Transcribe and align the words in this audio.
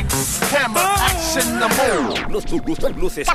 Lights, 0.00 0.40
camera, 0.50 0.94
action, 0.96 1.60
the 1.60 1.68
move. 1.76 2.32
Luz, 2.32 2.50
luz, 2.50 2.80
luz, 2.80 2.96
luces. 2.96 3.28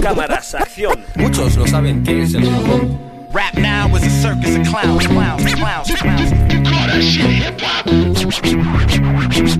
Cámaras, 0.00 0.54
acción. 0.54 1.04
Muchos 1.16 1.56
no 1.56 1.66
saben 1.66 2.04
qué 2.04 2.22
es 2.22 2.34
el 2.34 2.44
hip 2.44 2.52
hop. 2.68 3.34
Rap 3.34 3.54
now 3.54 3.96
is 3.96 4.04
a 4.04 4.10
circus 4.10 4.56
of 4.56 4.68
clowns, 4.68 5.06
clowns, 5.08 5.54
clowns, 5.54 5.94
clowns. 5.96 6.30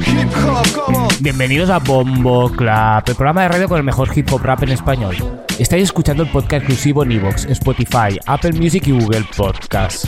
Hip 0.06 0.30
hop, 0.36 0.66
come 0.72 0.96
on. 0.96 1.08
Bienvenidos 1.20 1.68
a 1.68 1.78
Bombo 1.78 2.48
Club, 2.50 3.02
el 3.06 3.14
programa 3.16 3.42
de 3.42 3.48
radio 3.48 3.68
con 3.68 3.78
el 3.78 3.84
mejor 3.84 4.08
hip 4.16 4.32
hop 4.32 4.42
rap 4.42 4.62
en 4.62 4.70
español. 4.70 5.16
Estáis 5.58 5.82
escuchando 5.82 6.22
el 6.22 6.30
podcast 6.30 6.62
exclusivo 6.62 7.02
en 7.02 7.12
Evox, 7.12 7.44
Spotify, 7.46 8.20
Apple 8.26 8.52
Music 8.52 8.86
y 8.86 8.92
Google 8.92 9.24
Podcast. 9.36 10.04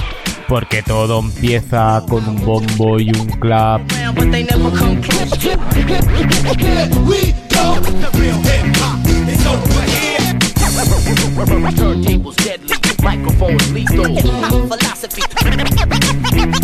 Porque 0.50 0.82
todo 0.82 1.20
empieza 1.20 2.02
con 2.08 2.28
un 2.28 2.44
bombo 2.44 2.98
y 2.98 3.08
un 3.10 3.28
clap. 3.38 3.82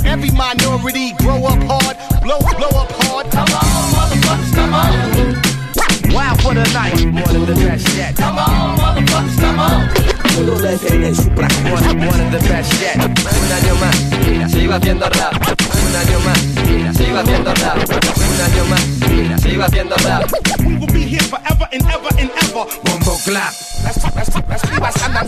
Every 0.04 0.30
minority 0.32 1.12
grow 1.20 1.46
up 1.46 1.62
hard, 1.62 1.96
blow, 2.24 2.38
blow 2.56 2.68
up 2.70 2.90
hard. 2.90 3.30
Come 3.30 3.54
on, 3.54 3.64
motherfuckers, 3.94 4.52
come 4.52 4.74
on. 4.74 6.12
Wow 6.12 6.34
for 6.40 6.54
the 6.54 6.64
night. 6.74 7.04
One 7.24 7.36
of 7.36 7.46
the 7.46 7.54
best 7.54 7.96
yet. 7.96 8.16
Come 8.16 8.36
on, 8.36 8.78
motherfuckers, 8.78 9.38
come 9.38 9.60
on. 9.60 10.15
One, 10.36 10.44
one 10.44 12.20
of 12.20 12.30
the 12.30 12.38
best 12.46 12.70
yet. 12.78 12.96
Un 12.96 13.52
año 13.52 13.74
más, 13.80 13.96
mira, 14.26 14.46
sigo 14.48 14.74
haciendo 14.74 15.08
rap. 15.08 15.32
Un 15.32 15.96
año 15.96 16.20
más, 16.20 16.42
mira, 16.68 16.92
sigo 16.92 17.18
haciendo 17.18 17.54
rap. 17.54 17.78
Un 17.78 18.40
año 18.42 18.64
más, 18.66 18.86
mira, 19.08 19.38
sigo 19.38 19.64
haciendo 19.64 19.96
rap. 19.96 20.30
We 20.60 20.74
will 20.76 20.92
be 20.92 21.04
here 21.08 21.24
forever 21.24 21.66
and 21.72 21.82
ever 21.88 22.20
and 22.20 22.30
ever. 22.42 22.66
Bombo 22.84 23.18
clap. 23.24 23.54
Las, 23.82 24.60
pibas 24.60 25.02
andan. 25.02 25.26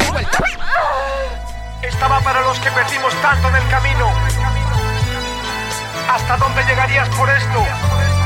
Estaba 1.82 2.20
para 2.20 2.42
los 2.42 2.58
que 2.60 2.70
perdimos 2.70 3.14
tanto 3.22 3.48
en 3.48 3.56
el 3.56 3.68
camino. 3.68 4.12
¿Hasta 6.10 6.36
dónde 6.36 6.64
llegarías 6.64 7.08
por 7.16 7.30
esto? 7.30 8.17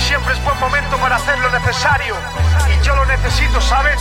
Siempre 0.00 0.34
es 0.34 0.44
buen 0.44 0.58
momento 0.58 0.96
para 0.98 1.16
hacer 1.16 1.38
lo 1.38 1.50
necesario. 1.50 2.16
Y 2.68 2.84
yo 2.84 2.94
lo 2.96 3.06
necesito, 3.06 3.60
¿sabes? 3.60 4.00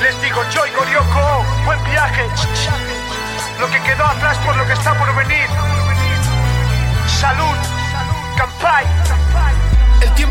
Les 0.00 0.20
digo 0.22 0.42
yo 0.50 0.66
y 0.66 0.70
Gorioko, 0.70 1.44
buen 1.64 1.82
viaje. 1.84 2.28
Lo 3.58 3.70
que 3.70 3.80
quedó 3.82 4.04
atrás 4.04 4.38
por 4.38 4.56
lo 4.56 4.66
que 4.66 4.72
está 4.72 4.94
por 4.94 5.14
venir. 5.16 5.48
Salud, 7.08 7.56
Campai. 8.36 8.86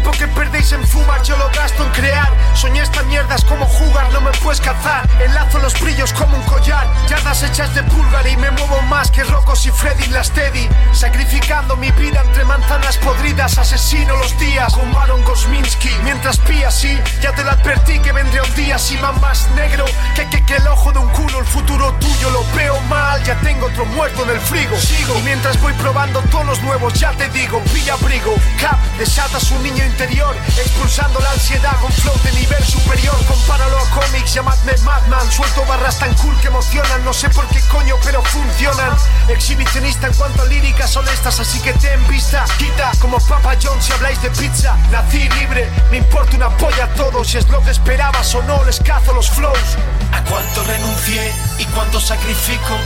Tiempo 0.05 0.19
que 0.19 0.39
perdéis 0.39 0.71
en 0.71 0.85
fumar 0.87 1.23
yo 1.23 1.35
lo 1.35 1.49
gasto 1.49 1.83
en 1.83 1.89
crear. 1.89 2.31
Soñé 2.53 2.81
esta 2.83 3.01
mierda 3.03 3.33
es 3.33 3.43
como 3.43 3.65
jugar, 3.65 4.11
no 4.13 4.21
me 4.21 4.29
puedes 4.33 4.61
cazar. 4.61 5.09
Enlazo 5.19 5.57
los 5.57 5.79
brillos 5.79 6.13
como 6.13 6.37
un 6.37 6.43
collar. 6.43 6.85
Yardas 7.09 7.41
hechas 7.41 7.73
de 7.73 7.81
pulgar 7.81 8.27
y 8.27 8.37
me 8.37 8.51
muevo 8.51 8.83
más 8.83 9.09
que 9.09 9.23
Rocos 9.23 9.65
y 9.65 9.71
Freddy 9.71 10.05
las 10.09 10.29
Teddy. 10.29 10.69
Sacrificando 10.93 11.75
mi 11.75 11.89
vida 11.91 12.21
entre 12.21 12.45
manzanas 12.45 12.97
podridas 12.97 13.57
Asesino 13.57 14.15
los 14.17 14.37
días 14.37 14.71
como 14.75 14.99
Aaron 14.99 15.23
Gosminski. 15.23 15.89
Mientras 16.03 16.37
pía 16.37 16.69
sí, 16.69 16.99
ya 17.19 17.31
te 17.31 17.43
lo 17.43 17.49
advertí 17.49 17.97
que 17.97 18.11
vendría 18.11 18.43
un 18.43 18.55
día 18.55 18.77
Si 18.77 18.97
más 18.97 19.49
negro. 19.55 19.85
Que, 20.15 20.29
que, 20.29 20.45
que 20.45 20.57
el 20.57 20.67
ojo 20.67 20.91
de 20.91 20.99
un 20.99 21.09
culo 21.09 21.39
El 21.39 21.45
futuro 21.45 21.91
tuyo 21.95 22.29
lo 22.29 22.45
veo 22.55 22.79
mal, 22.81 23.23
ya 23.23 23.39
tengo 23.39 23.65
otro 23.65 23.85
muerto 23.85 24.23
en 24.23 24.29
el 24.29 24.39
frigo. 24.39 24.77
Sigo. 24.77 25.17
Y 25.17 25.21
mientras 25.23 25.59
voy 25.61 25.73
probando 25.73 26.21
tonos 26.29 26.61
nuevos 26.61 26.93
ya 26.93 27.11
te 27.13 27.27
digo 27.29 27.59
Pilla 27.73 27.93
abrigo, 27.93 28.35
cap, 28.61 28.77
desata 28.99 29.39
su 29.39 29.57
niño 29.63 29.83
interior 29.95 30.35
Expulsando 30.57 31.19
la 31.21 31.31
ansiedad 31.31 31.79
con 31.79 31.91
flow 31.91 32.15
de 32.23 32.31
nivel 32.33 32.63
superior. 32.63 33.15
Compáralo 33.25 33.77
a 33.77 33.89
cómics, 33.91 34.33
llamadme 34.33 34.73
Madman. 34.83 35.31
Suelto 35.31 35.65
barras 35.65 35.97
tan 35.99 36.13
cool 36.15 36.37
que 36.41 36.47
emocionan. 36.47 37.03
No 37.05 37.13
sé 37.13 37.29
por 37.29 37.47
qué 37.47 37.61
coño, 37.71 37.95
pero 38.03 38.21
funcionan. 38.23 38.95
Exhibicionista 39.29 40.07
en 40.07 40.13
cuanto 40.13 40.41
a 40.41 40.45
líricas 40.45 40.95
honestas 40.95 41.39
Así 41.39 41.59
que 41.61 41.73
ten 41.73 42.05
vista, 42.07 42.45
quita 42.57 42.91
como 42.99 43.19
Papa 43.19 43.55
John 43.61 43.81
si 43.81 43.91
habláis 43.91 44.21
de 44.21 44.29
pizza 44.29 44.77
Nací 44.91 45.27
libre, 45.29 45.67
me 45.89 45.97
importa 45.97 46.35
una 46.35 46.55
polla 46.57 46.87
todo 46.93 47.23
Si 47.23 47.37
es 47.37 47.49
lo 47.49 47.61
que 47.63 47.71
esperabas 47.71 48.35
o 48.35 48.43
no, 48.43 48.63
les 48.65 48.79
cazo 48.79 49.13
los 49.13 49.29
flows. 49.29 49.77
A 50.11 50.21
cuánto 50.23 50.63
renuncié 50.63 51.33
y 51.57 51.65
cuánto 51.65 51.99
sacrifico. 51.99 52.77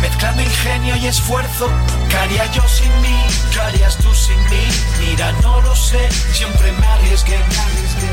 Mezclando 0.00 0.42
ingenio 0.42 0.96
y 0.96 1.06
esfuerzo. 1.06 1.70
¿Qué 2.08 2.16
haría 2.16 2.46
yo 2.52 2.66
sin 2.68 2.83
no 5.42 5.60
lo 5.60 5.74
sé. 5.74 6.10
Siempre 6.32 6.72
me 6.72 6.86
arriesgué. 6.86 7.38
me 7.38 7.58
arriesgué. 7.58 8.10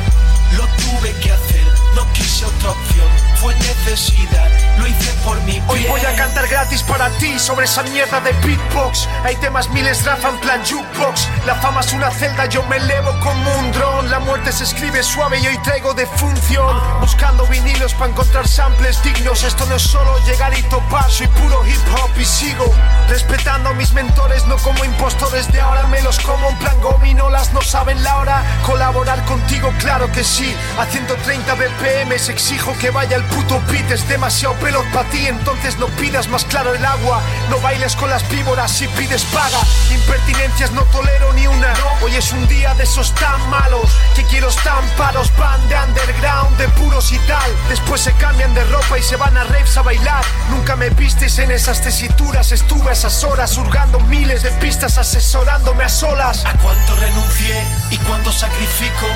Lo 0.58 0.68
tuve 0.68 1.14
que 1.22 1.32
hacer. 1.32 1.51
No 1.96 2.12
quise 2.14 2.46
otra 2.46 2.72
opción. 2.72 3.08
Fue 3.36 3.54
necesidad. 3.56 4.50
Lo 4.78 4.88
hice 4.88 5.12
por 5.26 5.40
mi 5.42 5.62
Hoy 5.68 5.80
bien. 5.80 5.92
voy 5.92 6.02
a 6.02 6.16
cantar 6.16 6.48
gratis 6.48 6.84
para 6.84 7.10
ti 7.18 7.38
sobre 7.40 7.66
esa 7.66 7.84
mierda 7.84 8.22
de 8.22 8.32
beatbox. 8.34 9.08
Hay 9.24 9.36
temas 9.38 9.70
miles, 9.70 10.06
Rafa 10.06 10.30
en 10.30 10.40
plan 10.40 10.62
jukebox. 10.64 11.28
La 11.46 11.56
fama 11.56 11.82
es 11.82 11.92
una 11.92 12.12
celda, 12.12 12.46
yo 12.46 12.64
me 12.64 12.78
elevo 12.78 13.12
como 13.20 13.52
un 13.58 13.72
dron. 13.72 14.10
La 14.10 14.20
muerte 14.20 14.52
se 14.52 14.64
escribe 14.64 15.04
suave 15.04 15.40
y 15.40 15.48
hoy 15.48 15.58
traigo 15.64 15.94
de 15.94 16.06
función. 16.06 16.80
Buscando 17.02 17.46
vinilos 17.48 17.94
para 17.96 18.12
encontrar 18.12 18.48
samples 18.48 19.02
dignos. 19.04 19.44
Esto 19.44 19.66
no 19.66 19.76
es 19.76 19.82
solo 19.82 20.18
llegar 20.26 20.58
y 20.58 20.62
topar, 20.64 21.10
soy 21.10 21.28
puro 21.28 21.66
hip 21.66 21.82
hop 21.94 22.12
y 22.20 22.26
sigo. 22.26 22.72
Respetando 23.10 23.70
a 23.70 23.74
mis 23.74 23.92
mentores, 23.94 24.46
no 24.46 24.56
como 24.58 24.86
impostores 24.86 25.52
de 25.52 25.60
ahora. 25.60 25.88
Me 25.88 26.02
los 26.04 26.20
como 26.20 26.50
en 26.50 26.58
plan 26.60 26.80
gominolas, 26.80 27.52
no 27.54 27.62
saben 27.62 28.02
la 28.04 28.18
hora. 28.18 28.44
Colaborar 28.66 29.26
contigo, 29.26 29.74
claro 29.80 30.12
que 30.12 30.24
sí. 30.24 30.56
A 30.80 30.86
130 30.86 31.56
BPM 31.56 31.81
exijo 32.30 32.76
que 32.80 32.90
vaya 32.92 33.16
el 33.16 33.24
puto 33.26 33.62
beat. 33.70 33.90
Es 33.92 34.08
demasiado 34.08 34.54
pelo 34.56 34.84
para 34.94 35.10
ti, 35.10 35.26
entonces 35.28 35.78
no 35.78 35.88
pidas 35.88 36.28
más 36.28 36.46
claro 36.46 36.74
el 36.74 36.86
agua. 36.86 37.22
No 37.50 37.60
bailes 37.60 37.96
con 37.96 38.10
las 38.10 38.28
víboras 38.30 38.72
si 38.72 38.88
pides 38.90 39.24
paga. 39.26 39.60
Impertinencias 39.92 40.72
no 40.72 40.84
tolero 40.86 41.34
ni 41.34 41.48
una. 41.48 41.74
Hoy 42.02 42.16
es 42.16 42.32
un 42.32 42.48
día 42.48 42.74
de 42.76 42.84
esos 42.84 43.14
tan 43.16 43.50
malos 43.50 43.90
que 44.16 44.24
quiero 44.26 44.50
estamparos. 44.50 45.32
Van 45.38 45.68
de 45.70 45.76
underground, 45.76 46.58
de 46.58 46.68
puros 46.70 47.12
y 47.12 47.18
tal. 47.20 47.52
Después 47.70 48.02
se 48.02 48.14
cambian 48.14 48.54
de 48.54 48.64
ropa 48.66 48.98
y 48.98 49.04
se 49.04 49.16
van 49.16 49.38
a 49.38 49.44
raves 49.46 49.78
a 49.78 49.82
bailar. 49.82 50.24
Nunca 50.50 50.76
me 50.76 50.90
vistes 50.90 51.40
en 51.40 51.52
esas 51.52 51.82
tesituras. 51.82 52.52
Estuve 52.52 52.90
a 52.90 52.94
esas 52.94 53.24
horas 53.24 53.58
hurgando 53.58 54.00
miles 54.02 54.44
de 54.44 54.52
pistas, 54.52 54.98
asesorándome 54.98 55.84
a 55.84 55.90
solas. 55.90 56.46
A 56.46 56.54
cuánto 56.54 56.96
renuncié 56.96 57.64
y 57.90 57.98
cuánto 57.98 58.32
sacrifico. 58.32 59.08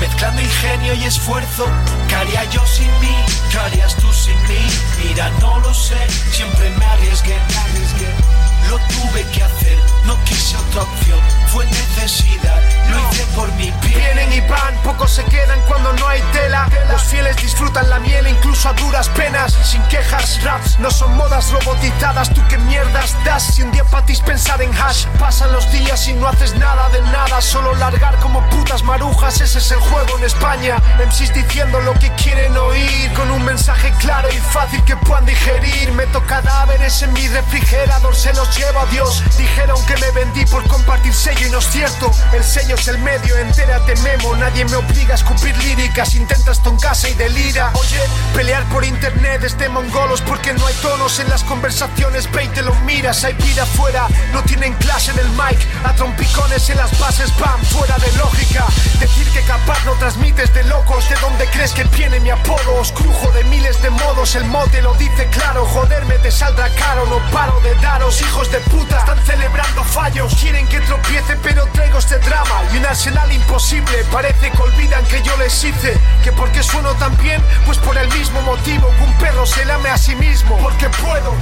Mezclando 0.00 0.42
ingenio 0.42 0.94
y 0.94 1.04
esfuerzo. 1.04 1.66
¿Qué 2.08 2.14
haría 2.14 2.44
yo 2.50 2.64
sin 2.66 2.90
mí? 3.00 3.16
¿Qué 3.50 3.58
harías 3.58 3.96
tú 3.96 4.12
sin 4.12 4.40
mí? 4.42 4.66
Mira, 5.02 5.30
no 5.40 5.58
lo 5.60 5.72
sé. 5.72 5.96
Siempre 6.30 6.70
me 6.70 6.84
arriesgué. 6.84 7.36
Lo 8.68 8.78
tuve 8.78 9.24
que 9.32 9.42
hacer. 9.42 9.78
No 10.04 10.22
quise 10.24 10.56
otra 10.56 10.82
opción. 10.82 11.20
Fue 11.56 11.64
necesidad. 11.64 12.60
Lo 12.90 12.98
hice 13.00 13.24
por 13.34 13.50
mi 13.52 13.70
bien. 13.80 13.96
Vienen 13.96 14.30
y 14.30 14.40
van, 14.42 14.74
pocos 14.84 15.10
se 15.10 15.24
quedan 15.24 15.58
cuando 15.62 15.90
no 15.94 16.06
hay 16.06 16.20
tela. 16.34 16.68
Los 16.90 17.02
fieles 17.04 17.34
disfrutan 17.38 17.88
la 17.88 17.98
miel 17.98 18.26
incluso 18.28 18.68
a 18.68 18.74
duras 18.74 19.08
penas. 19.08 19.54
Sin 19.64 19.82
quejas, 19.84 20.42
raps 20.44 20.78
no 20.80 20.90
son 20.90 21.16
modas 21.16 21.50
robotizadas. 21.50 22.28
Tú 22.34 22.42
qué 22.50 22.58
mierdas 22.58 23.16
das 23.24 23.42
si 23.42 23.62
un 23.62 23.72
día 23.72 23.84
patis 23.84 24.20
pensar 24.20 24.60
en 24.60 24.70
hash. 24.76 25.06
Pasan 25.18 25.50
los 25.50 25.72
días 25.72 26.06
y 26.08 26.12
no 26.12 26.28
haces 26.28 26.54
nada 26.56 26.90
de 26.90 27.00
nada. 27.00 27.40
Solo 27.40 27.74
largar 27.76 28.18
como 28.18 28.46
putas 28.50 28.82
marujas. 28.82 29.40
Ese 29.40 29.58
es 29.60 29.70
el 29.70 29.80
juego 29.80 30.18
en 30.18 30.24
España. 30.24 30.76
MCs 30.98 31.32
diciendo 31.32 31.80
lo 31.80 31.94
que 31.94 32.10
quieren 32.22 32.54
oír. 32.58 33.10
Con 33.14 33.30
un 33.30 33.42
mensaje 33.46 33.94
claro 33.98 34.28
y 34.30 34.36
fácil 34.36 34.84
que 34.84 34.94
puedan 34.96 35.24
digerir. 35.24 35.90
Meto 35.92 36.22
cadáveres 36.26 37.00
en 37.00 37.14
mi 37.14 37.26
refrigerador, 37.28 38.14
se 38.14 38.34
los 38.34 38.54
llevo 38.58 38.80
a 38.80 38.86
Dios. 38.86 39.24
Dijeron 39.38 39.82
que 39.86 39.96
me 39.96 40.10
vendí 40.10 40.44
por 40.44 40.62
compartir 40.68 41.14
sello 41.14 41.45
y 41.46 41.50
no 41.50 41.58
es 41.58 41.70
cierto. 41.70 42.10
El 42.32 42.42
sello 42.42 42.74
es 42.74 42.88
el 42.88 42.98
medio, 42.98 43.36
entérate 43.38 43.94
memo. 43.96 44.34
Nadie 44.36 44.64
me 44.64 44.76
obliga 44.76 45.12
a 45.12 45.16
escupir 45.16 45.56
líricas. 45.58 46.14
Intentas 46.14 46.62
ton 46.62 46.78
casa 46.78 47.08
y 47.08 47.14
delira. 47.14 47.70
Oye, 47.74 48.00
pelear 48.34 48.64
por 48.68 48.84
internet 48.84 49.42
es 49.44 49.56
de 49.58 49.68
mongolos 49.68 50.20
porque 50.22 50.52
no 50.52 50.66
hay 50.66 50.74
tonos 50.74 51.18
en 51.18 51.28
las 51.28 51.44
conversaciones. 51.44 52.30
Ve 52.32 52.44
y 52.44 52.48
te 52.48 52.62
lo 52.62 52.74
miras, 52.86 53.24
hay 53.24 53.34
vida 53.34 53.62
afuera. 53.62 54.06
No 54.32 54.42
tienen 54.42 54.72
clase 54.74 55.12
en 55.12 55.18
el 55.18 55.28
mic. 55.30 55.58
A 55.84 55.94
trompicones 55.94 56.68
en 56.70 56.78
las 56.78 56.98
bases 56.98 57.30
van 57.38 57.62
fuera 57.66 57.96
de 57.98 58.12
lógica. 58.12 58.66
Decir 58.98 59.26
que 59.30 59.40
capaz 59.42 59.84
no 59.84 59.92
transmites 59.94 60.52
de 60.54 60.64
locos. 60.64 61.08
¿De 61.08 61.16
dónde 61.16 61.46
crees 61.46 61.72
que 61.72 61.84
viene 61.84 62.20
mi 62.20 62.30
apodo? 62.30 62.76
Os 62.80 62.92
crujo 62.92 63.30
de 63.32 63.44
miles 63.44 63.80
de 63.82 63.90
modos. 63.90 64.34
El 64.34 64.44
mote 64.46 64.82
lo 64.82 64.94
dice 64.94 65.28
claro. 65.28 65.64
Joderme 65.66 66.18
te 66.18 66.30
saldrá 66.30 66.68
caro. 66.70 67.06
No 67.06 67.18
paro 67.30 67.60
de 67.60 67.74
daros, 67.76 68.20
hijos 68.22 68.50
de 68.50 68.58
puta. 68.60 68.98
Están 68.98 69.24
celebrando 69.24 69.84
fallos. 69.84 70.34
Quieren 70.34 70.66
que 70.68 70.80
tropiece, 70.80 71.35
pero 71.42 71.66
traigo 71.66 71.98
este 71.98 72.18
drama. 72.18 72.62
Y 72.72 72.78
un 72.78 72.86
arsenal 72.86 73.30
imposible. 73.32 74.04
Parece 74.12 74.50
que 74.50 74.62
olvidan 74.62 75.04
que 75.06 75.22
yo 75.22 75.36
les 75.36 75.64
hice. 75.64 75.98
Que 76.22 76.32
porque 76.32 76.62
sueno 76.62 76.94
tan 76.94 77.16
bien, 77.18 77.42
pues 77.64 77.78
por 77.78 77.96
el 77.96 78.08
mismo 78.12 78.40
motivo 78.42 78.90
que 78.96 79.04
un 79.04 79.12
perro 79.14 79.46
se 79.46 79.64
lame 79.64 79.90
a 79.90 79.98
sí 79.98 80.14
mismo. 80.14 80.56
Porque 80.58 80.88
puedo. 80.88 81.34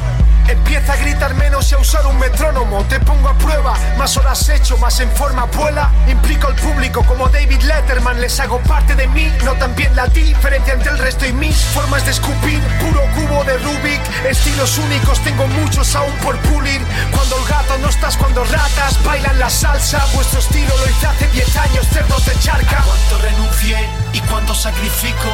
Empieza 0.48 0.92
a 0.92 0.96
gritar 0.96 1.34
menos 1.34 1.70
y 1.72 1.74
a 1.74 1.78
usar 1.78 2.06
un 2.06 2.18
metrónomo. 2.18 2.84
Te 2.84 3.00
pongo 3.00 3.28
a 3.28 3.38
prueba, 3.38 3.74
más 3.96 4.16
horas 4.16 4.46
hecho, 4.50 4.76
más 4.76 5.00
en 5.00 5.10
forma 5.12 5.44
vuela. 5.44 5.90
Implico 6.06 6.48
al 6.48 6.54
público 6.54 7.02
como 7.04 7.28
David 7.28 7.62
Letterman, 7.62 8.20
les 8.20 8.38
hago 8.40 8.58
parte 8.60 8.94
de 8.94 9.06
mí. 9.08 9.32
Notan 9.42 9.74
bien 9.74 9.96
la 9.96 10.06
diferencia 10.06 10.74
entre 10.74 10.90
el 10.90 10.98
resto 10.98 11.24
y 11.26 11.32
mis 11.32 11.56
formas 11.56 12.04
de 12.04 12.10
escupir. 12.10 12.60
Puro 12.80 13.00
cubo 13.14 13.42
de 13.44 13.56
Rubik, 13.58 14.00
estilos 14.28 14.76
únicos, 14.76 15.18
tengo 15.20 15.46
muchos 15.46 15.94
aún 15.96 16.12
por 16.16 16.38
pulir. 16.40 16.82
Cuando 17.10 17.38
el 17.38 17.44
gato 17.46 17.78
no 17.78 17.88
estás, 17.88 18.16
cuando 18.18 18.44
ratas 18.44 19.02
bailan 19.02 19.38
la 19.38 19.48
Vuestro 19.74 20.38
estilo 20.38 20.72
lo 20.78 20.88
hice 20.88 21.04
hace 21.04 21.26
10 21.26 21.56
años, 21.56 21.86
cerdos 21.92 22.24
de 22.26 22.38
charca. 22.38 22.80
Cuánto 22.86 23.18
renuncié 23.18 23.76
y 24.12 24.20
cuánto 24.20 24.54
sacrifico, 24.54 25.28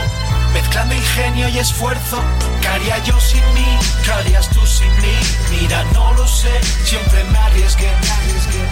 mezclando 0.54 0.94
ingenio 0.94 1.46
y 1.48 1.58
esfuerzo. 1.58 2.22
¿Qué 2.62 2.68
yo 3.04 3.20
sin 3.20 3.44
mí? 3.52 3.78
¿Qué 4.02 4.10
harías 4.10 4.48
tú 4.48 4.66
sin 4.66 4.90
mí? 5.02 5.12
Mira, 5.50 5.84
no 5.92 6.14
lo 6.14 6.26
sé, 6.26 6.58
siempre 6.84 7.22
me 7.24 7.38
arriesgué. 7.38 7.92
me 8.00 8.10
arriesgué. 8.10 8.64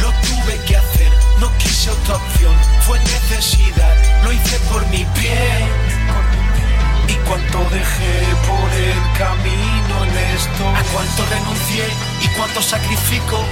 Lo 0.00 0.10
tuve 0.10 0.64
que 0.64 0.78
hacer, 0.78 1.12
no 1.38 1.54
quise 1.58 1.90
otra 1.90 2.16
opción, 2.16 2.54
fue 2.86 2.98
necesidad, 3.00 4.24
lo 4.24 4.32
hice 4.32 4.58
por 4.72 4.86
mi 4.86 5.04
bien. 5.20 5.68
Y 7.08 7.14
cuánto 7.28 7.58
dejé 7.70 8.24
por 8.48 8.70
el 8.72 9.18
camino 9.18 10.04
en 10.04 10.18
esto. 10.34 10.66
A 10.66 10.82
cuánto 10.94 11.26
renuncié 11.26 11.84
y 12.22 12.28
cuánto 12.38 12.62
sacrifico. 12.62 13.44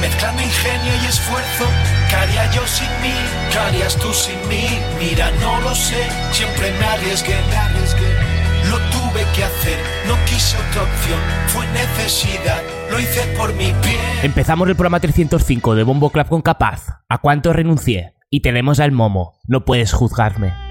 Mezclando 0.00 0.42
ingenio 0.42 0.92
y 1.02 1.06
esfuerzo. 1.06 1.64
¿Qué 2.08 2.16
haría 2.16 2.50
yo 2.52 2.66
sin 2.66 2.88
mí? 3.02 3.14
¿Qué 3.50 3.58
harías 3.58 3.96
tú 3.96 4.12
sin 4.12 4.36
mí? 4.48 4.66
Mira, 4.98 5.30
no 5.40 5.60
lo 5.60 5.74
sé. 5.74 6.08
Siempre 6.32 6.72
me 6.78 6.84
arriesgué, 6.84 7.36
me 7.50 7.56
arriesgué. 7.56 8.36
Lo 8.70 8.78
tuve 8.90 9.24
que 9.34 9.44
hacer, 9.44 9.78
no 10.08 10.14
quise 10.24 10.56
otra 10.56 10.82
opción. 10.82 11.20
Fue 11.46 11.66
necesidad, 11.68 12.62
lo 12.90 12.98
hice 12.98 13.22
por 13.36 13.54
mi 13.54 13.72
bien. 13.84 14.00
Empezamos 14.22 14.68
el 14.68 14.74
programa 14.74 14.98
305 15.00 15.74
de 15.74 15.84
Bombo 15.84 16.10
Club 16.10 16.26
con 16.28 16.42
Capaz. 16.42 17.00
¿A 17.08 17.18
cuánto 17.18 17.52
renuncié? 17.52 18.14
Y 18.28 18.40
tenemos 18.40 18.80
al 18.80 18.90
Momo. 18.90 19.38
No 19.46 19.64
puedes 19.64 19.92
juzgarme. 19.92 20.65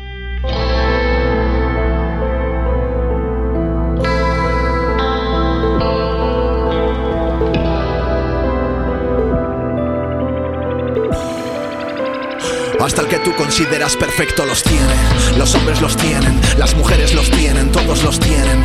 Hasta 12.79 13.01
el 13.01 13.07
que 13.07 13.19
tú 13.19 13.33
consideras 13.35 13.95
perfecto 13.95 14.45
los 14.45 14.61
tiene. 14.61 14.95
Los 15.37 15.55
hombres 15.55 15.81
los 15.81 15.95
tienen, 15.97 16.39
las 16.57 16.75
mujeres 16.75 17.13
los 17.13 17.29
tienen, 17.31 17.71
todos 17.71 18.03
los 18.03 18.19
tienen. 18.19 18.63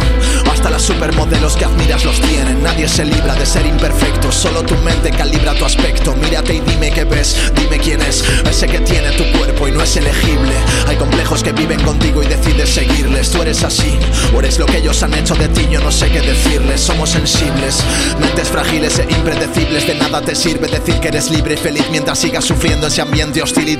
Hasta 0.51 0.71
las 0.71 0.83
supermodelos 0.83 1.57
que 1.57 1.65
admiras 1.65 2.05
los 2.05 2.21
tienen. 2.21 2.62
Nadie 2.62 2.89
se 2.89 3.05
libra 3.05 3.35
de 3.35 3.47
ser 3.47 3.65
imperfecto, 3.67 4.31
solo 4.33 4.62
tu 4.62 4.75
mente 4.79 5.11
calibra 5.11 5.55
tu 5.55 5.65
aspecto. 5.65 6.15
Mírate 6.17 6.55
y 6.55 6.61
dime 6.61 6.91
qué 6.91 7.05
ves, 7.05 7.37
dime 7.55 7.79
quién 7.79 8.01
es. 8.03 8.25
Ese 8.49 8.67
que 8.67 8.81
tiene 8.81 9.11
tu 9.12 9.25
cuerpo 9.39 9.69
y 9.69 9.73
no 9.73 9.83
es 9.83 9.97
elegible. 9.97 10.53
Hay 10.87 10.97
complejos 10.97 11.43
que 11.43 11.53
viven 11.53 11.81
contigo 11.83 12.23
y 12.23 12.27
decides 12.27 12.75
seguirles. 12.75 13.31
Tú 13.31 13.43
eres 13.43 13.62
así, 13.62 13.99
o 14.35 14.41
eres 14.41 14.59
lo 14.59 14.67
que 14.67 14.79
ellos 14.79 15.03
han 15.03 15.15
hecho 15.15 15.35
de 15.35 15.49
ti, 15.49 15.67
yo 15.71 15.81
no 15.81 15.93
sé 15.93 16.11
qué 16.11 16.21
decirles. 16.21 16.81
Somos 16.81 17.11
sensibles, 17.11 17.83
mentes 18.21 18.49
frágiles 18.49 18.99
e 18.99 19.07
impredecibles. 19.11 19.87
De 19.87 19.95
nada 19.95 20.21
te 20.21 20.35
sirve 20.35 20.69
decir 20.69 21.01
que 21.01 21.09
eres 21.09 21.31
libre 21.31 21.55
y 21.55 21.57
feliz 21.57 21.85
mientras 21.91 22.19
sigas 22.19 22.45
sufriendo 22.45 22.89
ese 22.89 23.01
ambiente 23.01 23.43
hostil 23.43 23.69
y 23.69 23.77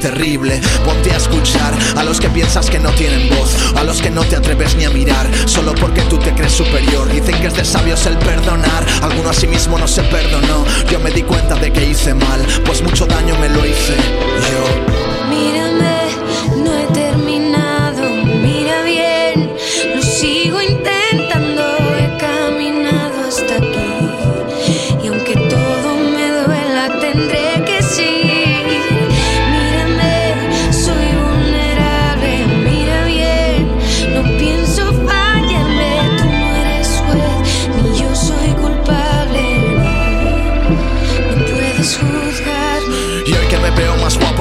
Ponte 0.85 1.11
a 1.13 1.17
escuchar 1.17 1.73
a 1.97 2.05
los 2.05 2.21
que 2.21 2.29
piensas 2.29 2.69
que 2.69 2.79
no 2.79 2.91
tienen 2.91 3.31
voz, 3.31 3.57
a 3.75 3.85
los 3.85 4.03
que 4.03 4.11
no 4.11 4.23
te 4.23 4.37
atreves 4.37 4.77
ni 4.77 4.85
a 4.85 4.91
mirar, 4.91 5.27
solo 5.47 5.75
porque 5.75 6.03
tú 6.03 6.19
te 6.19 6.35
crees 6.35 6.53
superior. 6.53 7.11
Dicen 7.11 7.41
que 7.41 7.47
es 7.47 7.55
de 7.55 7.65
sabios 7.65 8.05
el 8.05 8.19
perdonar, 8.19 8.85
alguno 9.01 9.31
a 9.31 9.33
sí 9.33 9.47
mismo 9.47 9.79
no 9.79 9.89
se 9.89 10.03
perdonó. 10.03 10.67
Yo 10.91 11.01
me 11.01 11.11
di 11.11 11.23
cuenta 11.23 11.55
de 11.55 11.73
que 11.73 11.87
hice 11.87 12.13
mal, 12.13 12.45
pues 12.67 12.83
mucho 12.83 13.07
daño 13.07 13.35
me 13.39 13.49
lo 13.49 13.65
hice 13.65 13.97
yo. 13.97 15.31
Mírame, 15.31 16.10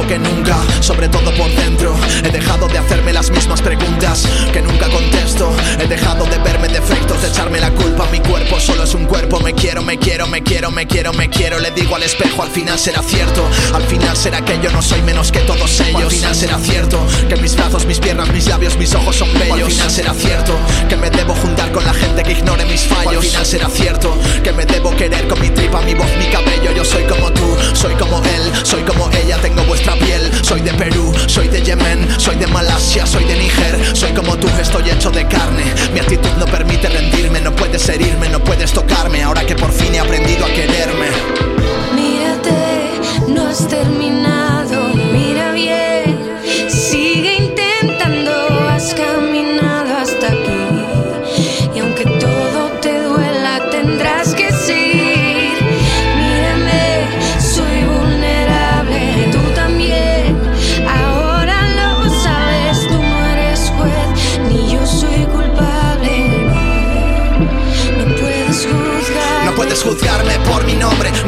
que 0.09 0.17
nunca, 0.17 0.57
sobre 0.79 1.07
todo 1.07 1.31
por 1.35 1.51
dentro, 1.51 1.95
he 2.23 2.31
dejado 2.31 2.67
de 2.67 2.79
hacerme 2.79 3.13
las 3.13 3.29
mismas 3.29 3.61
preguntas 3.61 4.27
que 4.51 4.59
nunca 4.59 4.89
contesto. 4.89 5.55
He 5.79 5.85
dejado 5.85 6.25
de 6.25 6.39
verme 6.39 6.58
defectos, 6.89 7.21
de 7.21 7.27
echarme 7.27 7.59
la 7.59 7.71
culpa 7.71 8.05
a 8.05 8.11
mi 8.11 8.19
cuerpo. 8.19 8.59
Solo 8.59 8.83
es 8.83 8.93
un 8.93 9.05
cuerpo, 9.05 9.39
me 9.39 9.53
quiero, 9.53 9.81
me 9.81 9.97
quiero, 9.97 10.27
me 10.27 10.41
quiero, 10.41 10.71
me 10.71 10.87
quiero, 10.87 11.13
me 11.13 11.29
quiero. 11.29 11.59
Le 11.59 11.71
digo 11.71 11.95
al 11.95 12.03
espejo, 12.03 12.43
al 12.43 12.49
final 12.49 12.77
será 12.79 13.01
cierto. 13.01 13.47
Al 13.73 13.83
final 13.83 14.15
será 14.17 14.43
que 14.43 14.59
yo 14.61 14.71
no 14.71 14.81
soy 14.81 15.01
menos 15.03 15.31
que 15.31 15.39
todos 15.39 15.79
ellos. 15.81 16.03
Al 16.03 16.11
final 16.11 16.35
será 16.35 16.57
cierto 16.57 16.99
que 17.27 17.35
mis 17.37 17.55
brazos, 17.55 17.85
mis 17.85 17.99
piernas, 17.99 18.29
mis 18.31 18.47
labios, 18.47 18.77
mis 18.77 18.93
ojos 18.95 19.15
son 19.15 19.31
bellos. 19.33 19.63
Al 19.63 19.71
final 19.71 19.91
será 19.91 20.13
cierto 20.13 20.57
que 20.87 20.97
me 20.97 21.09
debo 21.09 21.33
juntar 21.35 21.71
con 21.71 21.85
la 21.85 21.93
gente 21.93 22.23
que 22.23 22.31
ignore 22.31 22.65
mis 22.65 22.81
fallos. 22.81 23.23
Al 23.23 23.29
final 23.29 23.45
será 23.45 23.69
cierto 23.69 24.17
que 24.43 24.51
me 24.51 24.65
debo 24.65 24.95
querer 24.95 25.27
con 25.27 25.39
mi 25.39 25.49
tripa, 25.49 25.81
mi 25.81 25.93
voz, 25.93 26.09
mi 26.17 26.25
cabello. 26.25 26.71
Yo 26.75 26.83
soy 26.83 27.03
como 27.03 27.31
tú, 27.31 27.55
soy 27.73 27.93
como 27.95 28.17
él, 28.23 28.51
soy 28.63 28.81
como 28.81 29.09
ella, 29.11 29.37
tengo 29.41 29.63
vuestra 29.63 29.93
piel. 29.95 30.31
Soy 30.43 30.61
de 30.61 30.73
Perú, 30.73 31.13
soy 31.27 31.47
de 31.47 31.61
Yemen, 31.61 32.07
soy 32.19 32.35
de 32.35 32.47
Malasia, 32.47 33.05
soy 33.05 33.23
de 33.25 33.35
Níger. 33.35 33.95
Soy 33.95 34.11
como 34.11 34.37
tú, 34.37 34.47
estoy 34.59 34.89
hecho 34.89 35.11
de 35.11 35.27
carne. 35.27 35.63
Mi 35.93 35.99
actitud 35.99 36.29
no 36.37 36.45
permite 36.45 36.78
rendirme, 36.87 37.41
no 37.41 37.55
puedes 37.55 37.87
herirme, 37.89 38.29
no 38.29 38.39
puedes 38.39 38.71
tocarme. 38.71 39.23
Ahora 39.23 39.45
que 39.45 39.55
por 39.55 39.71
fin 39.71 39.93
he 39.95 39.99
aprendido 39.99 40.45
a 40.45 40.49
quererme. 40.49 41.07
Mírate, 41.95 42.91
no 43.27 43.47
has 43.47 43.67
terminado, 43.67 44.93
mira 45.11 45.51
bien, 45.51 46.17
sigue 46.69 47.35
intentando, 47.35 48.31
has 48.69 48.93
caminado 48.93 49.28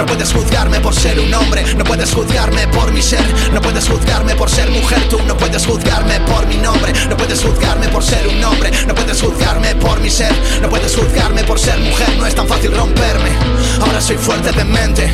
no 0.02 0.08
puedes 0.08 0.34
juzgarme 0.34 0.80
por 0.80 0.96
ser 0.96 1.20
un 1.20 1.32
hombre, 1.32 1.64
no 1.76 1.84
puedes 1.84 2.12
juzgarme 2.12 2.68
por 2.70 2.92
mi 2.92 3.04
ser, 3.04 3.24
no 3.54 3.62
puedes 3.62 3.88
juzgarme 3.88 4.34
por 4.34 4.50
ser 4.50 4.68
mujer, 4.72 5.00
tú 5.10 5.20
no 5.28 5.38
puedes 5.38 5.64
juzgarme 5.64 6.20
por 6.22 6.48
mi 6.48 6.58
nombre, 6.58 6.92
no 7.08 7.16
puedes 7.16 7.44
juzgarme 7.44 7.88
por 7.90 8.04
ser 8.04 8.28
un 8.28 8.44
hombre, 8.44 8.72
no 8.88 8.96
puedes 8.96 9.22
juzgarme 9.22 9.76
por 9.76 10.00
mi 10.00 10.10
ser, 10.10 10.34
no 10.60 10.70
puedes 10.70 10.96
juzgarme 10.96 11.44
por 11.44 11.60
ser 11.60 11.78
mujer, 11.78 12.08
no 12.18 12.26
es 12.26 12.34
tan 12.34 12.48
fácil 12.48 12.72
romperme. 12.72 13.30
Ahora 13.80 14.02
soy 14.02 14.18
fuerte 14.18 14.52
de 14.52 14.64
mente. 14.64 15.14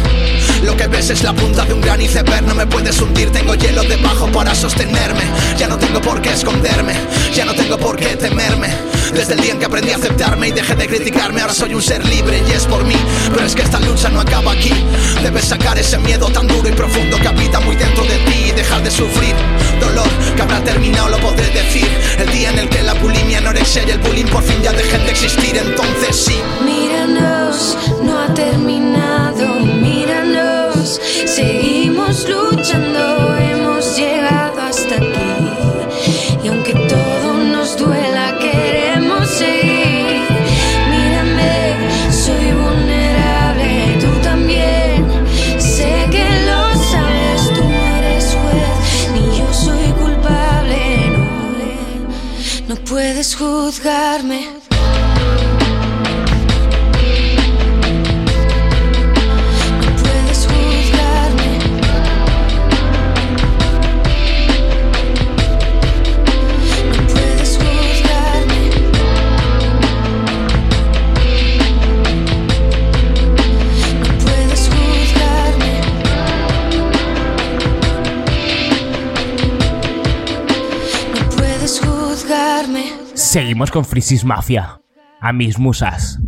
Lo 0.64 0.78
que 0.78 0.88
ves 0.88 1.10
es 1.10 1.22
la 1.22 1.34
punta 1.34 1.66
de 1.66 1.74
un 1.74 1.82
gran 1.82 2.00
iceberg, 2.00 2.44
no 2.44 2.56
me 2.56 2.66
puedes 2.66 2.98
hundir, 3.02 3.30
tengo 3.32 3.56
hielo 3.56 3.84
debajo 3.84 4.28
para 4.28 4.56
sostenerme. 4.56 5.24
Ya 5.58 5.68
no 5.68 5.78
tengo 5.78 6.00
por 6.00 6.22
qué 6.22 6.32
esconderme, 6.32 6.94
ya 7.36 7.44
no 7.44 7.54
tengo 7.54 7.78
por 7.78 7.98
qué 7.98 8.16
temerme. 8.16 8.70
Desde 9.14 9.34
el 9.34 9.42
día 9.42 9.52
en 9.52 9.60
que 9.60 9.66
aprendí 9.66 9.92
a 9.92 9.96
aceptarme 9.96 10.50
y 10.50 10.52
dejé 10.52 10.76
de 10.76 10.88
criticarme, 10.88 11.42
ahora 11.42 11.54
soy 11.54 11.74
un 11.74 11.82
ser 11.82 12.06
libre 12.06 12.42
y 12.48 12.52
es 12.52 12.66
por 12.66 12.84
mí. 12.86 12.96
Pero 13.34 13.46
es 13.46 13.56
que 13.56 13.62
esta 13.62 13.80
lucha 13.80 14.10
no 14.10 14.20
acaba 14.22 14.52
aquí. 14.52 14.72
Debes 15.22 15.46
sacar 15.46 15.78
ese 15.78 15.98
miedo 15.98 16.28
tan 16.30 16.48
duro 16.48 16.68
y 16.70 16.72
profundo 16.72 17.18
que 17.18 17.28
habita 17.28 17.60
muy 17.60 17.76
dentro 17.76 18.04
de 18.04 18.18
ti 18.20 18.50
y 18.50 18.52
dejar 18.52 18.84
de 18.84 18.92
sufrir. 18.92 19.36
Dolor 19.80 20.08
que 20.36 20.42
habrá 20.42 20.64
terminado, 20.64 21.10
lo 21.10 21.18
podré 21.18 21.48
decir. 21.50 21.88
El 22.18 22.30
día 22.32 22.50
en 22.50 22.60
el 22.60 22.70
que 22.70 22.82
la 22.84 22.94
bulimia, 22.94 23.40
anorexia 23.40 23.84
y 23.88 23.92
el 23.92 24.00
bullying 24.00 24.26
por 24.26 24.44
fin 24.44 24.62
ya 24.62 24.72
dejen 24.72 25.04
de 25.06 25.12
existir, 25.12 25.58
entonces 25.58 26.16
sí. 26.16 26.40
Míranos, 26.64 27.78
no 28.04 28.20
ha 28.20 28.34
terminado, 28.34 29.48
míranos, 29.60 31.00
seguimos 31.26 32.28
luchando, 32.28 33.27
Con 83.66 83.84
Frisis 83.84 84.24
Mafia. 84.24 84.82
A 85.20 85.34
mis 85.34 85.58
musas. 85.58 86.20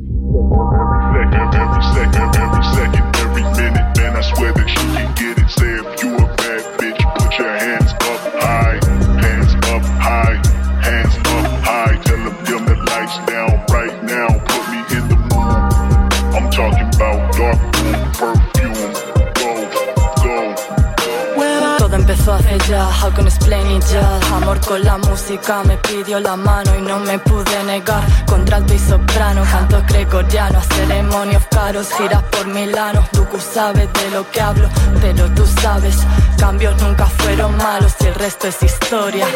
How 22.68 23.10
can 23.12 23.28
explain 23.28 23.66
it 23.78 23.84
ya 23.92 24.20
Amor 24.36 24.60
con 24.62 24.84
la 24.84 24.98
música 24.98 25.64
me 25.64 25.78
pidió 25.78 26.20
la 26.20 26.36
mano 26.36 26.76
y 26.76 26.82
no 26.82 27.00
me 27.00 27.18
pude 27.20 27.64
negar. 27.64 28.04
Contralto 28.26 28.74
y 28.74 28.80
soprano, 28.80 29.44
canto 29.44 29.82
gregoriano 29.88 30.60
A 30.60 30.62
ceremonios 30.62 31.44
caros, 31.50 31.88
giras 31.98 32.24
por 32.32 32.48
Milano. 32.48 33.08
Duku 33.12 33.40
sabe 33.40 33.88
de 33.88 34.12
lo 34.12 34.30
que 34.32 34.42
hablo, 34.42 34.70
pero 35.02 35.30
tú 35.34 35.46
sabes 35.62 35.96
Cambios 36.38 36.82
nunca 36.82 37.06
fueron 37.06 37.56
malos 37.58 37.94
y 38.00 38.06
el 38.06 38.16
resto 38.16 38.48
es 38.48 38.62
historia. 38.64 39.28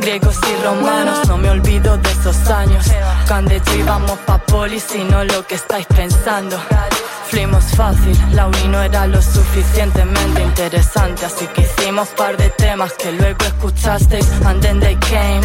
Griegos 0.00 0.38
y 0.50 0.64
romanos, 0.64 1.26
no 1.28 1.36
me 1.36 1.50
olvido 1.50 1.96
de 1.98 2.10
esos 2.10 2.48
años. 2.48 2.86
Cuando 3.26 3.52
yo 3.54 3.74
íbamos 3.74 4.18
pa' 4.26 4.38
polis 4.38 4.86
y 4.94 5.04
no 5.04 5.24
lo 5.24 5.46
que 5.46 5.56
estáis 5.56 5.86
pensando 5.86 6.58
Fuimos 7.30 7.64
fácil, 7.76 8.16
la 8.32 8.46
uni 8.46 8.68
no 8.68 8.82
era 8.82 9.06
lo 9.06 9.20
suficientemente 9.20 10.42
interesante 10.42 11.26
Así 11.26 11.46
que 11.48 11.62
hicimos 11.62 12.08
par 12.16 12.36
de 12.36 12.48
temas 12.50 12.92
que 12.94 13.12
luego 13.12 13.44
escuchasteis. 13.44 14.26
And 14.46 14.62
then 14.62 14.80
they 14.80 14.96
came, 14.96 15.42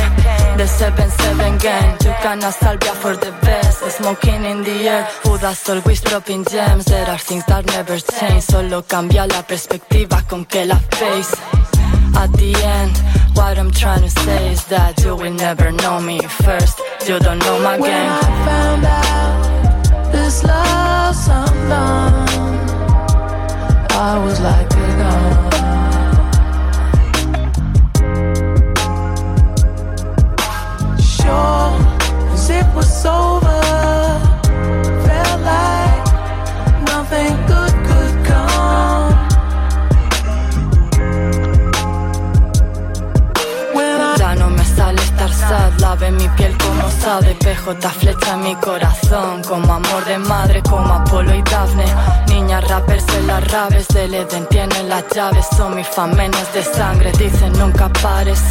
the 0.57 0.63
7-7 0.63 1.61
gang. 1.61 1.97
Tucana 1.97 2.51
salvia 2.51 2.93
for 2.93 3.17
the 3.17 3.31
best, 3.41 3.83
smoking 3.97 4.45
in 4.45 4.63
the 4.63 4.89
air. 4.89 5.07
Judas 5.23 5.69
always 5.69 6.01
dropping 6.01 6.45
gems, 6.45 6.85
there 6.85 7.09
are 7.09 7.17
things 7.17 7.45
that 7.47 7.65
never 7.65 7.99
change 7.99 8.43
Solo 8.43 8.83
cambia 8.83 9.27
la 9.27 9.43
perspectiva 9.43 10.21
con 10.27 10.45
que 10.45 10.65
la 10.65 10.79
face. 10.79 11.35
At 12.15 12.31
the 12.33 12.53
end, 12.55 12.97
what 13.35 13.57
I'm 13.57 13.71
trying 13.71 14.03
to 14.03 14.09
say 14.09 14.53
is 14.53 14.63
that 14.65 15.03
you 15.03 15.15
will 15.15 15.33
never 15.33 15.71
know 15.71 15.99
me 15.99 16.19
first. 16.21 16.79
You 17.07 17.19
don't 17.19 17.39
know 17.39 17.59
my 17.59 17.77
When 17.77 17.91
game. 17.91 18.09
I 18.09 18.45
found 18.45 18.85
out 18.85 19.52
this 20.23 20.41
love's 20.45 21.27
unknown, 21.27 22.27
I 23.91 24.23
was 24.23 24.39
like, 24.39 24.69
gone. 24.69 25.51
Sure, 30.97 31.71
as 32.33 32.49
it 32.49 32.65
was 32.73 33.05
over, 33.05 33.52
lave 45.93 46.11
mi 46.11 46.27
piel 46.29 46.57
como 46.57 46.89
sabe 46.89 47.35
PJ 47.35 47.89
flecha 47.89 48.37
mi 48.37 48.55
corazón 48.55 49.43
Como 49.43 49.73
amor 49.73 50.05
de 50.05 50.17
madre, 50.17 50.61
como 50.63 50.93
Apolo 50.93 51.33
y 51.35 51.41
Dafne. 51.43 51.85
Niñas 52.27 52.67
rappers 52.67 53.05
en 53.17 53.27
las 53.27 53.51
raves 53.51 53.87
del 53.89 54.13
Eden 54.15 54.47
tienen 54.47 54.89
las 54.89 55.03
llaves 55.13 55.45
Son 55.55 55.75
mis 55.75 55.87
famenes 55.87 56.53
de 56.53 56.63
sangre, 56.63 57.11
dicen 57.11 57.53
nunca 57.53 57.89
pares 58.01 58.41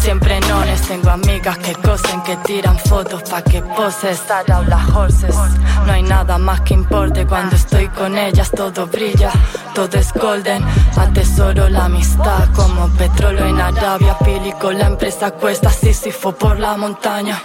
Siempre 0.00 0.40
nones, 0.40 0.80
tengo 0.82 1.10
amigas 1.10 1.58
que 1.58 1.74
cosen, 1.74 2.22
que 2.22 2.36
tiran 2.36 2.78
fotos 2.78 3.22
pa' 3.28 3.42
que 3.42 3.60
poses. 3.62 4.22
Around 4.30 4.68
las 4.68 4.88
horses, 4.90 5.34
no 5.86 5.92
hay 5.92 6.02
nada 6.02 6.38
más 6.38 6.60
que 6.62 6.74
importe 6.74 7.26
Cuando 7.26 7.56
estoy 7.56 7.88
con 7.88 8.16
ellas 8.16 8.50
todo 8.50 8.86
brilla, 8.86 9.30
todo 9.74 9.98
es 9.98 10.12
golden. 10.12 10.64
Atesoro 10.96 11.68
la 11.68 11.86
amistad 11.86 12.48
como 12.54 12.88
petróleo 12.90 13.46
en 13.46 13.60
Arabia 13.60 14.16
Pili 14.24 14.52
con 14.52 14.78
la 14.78 14.86
empresa 14.86 15.30
cuesta 15.32 15.70
Sísifo 15.70 16.32
por 16.32 16.58
la 16.58 16.76
montaña 16.76 17.40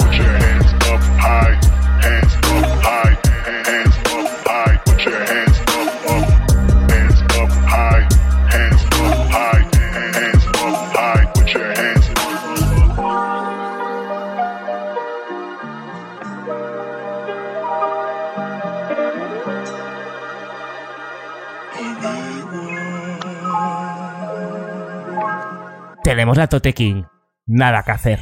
Tenemos 26.23 26.37
a 26.37 26.47
Tote 26.47 26.73
King. 26.73 27.03
Nada 27.47 27.83
que 27.83 27.91
hacer. 27.91 28.19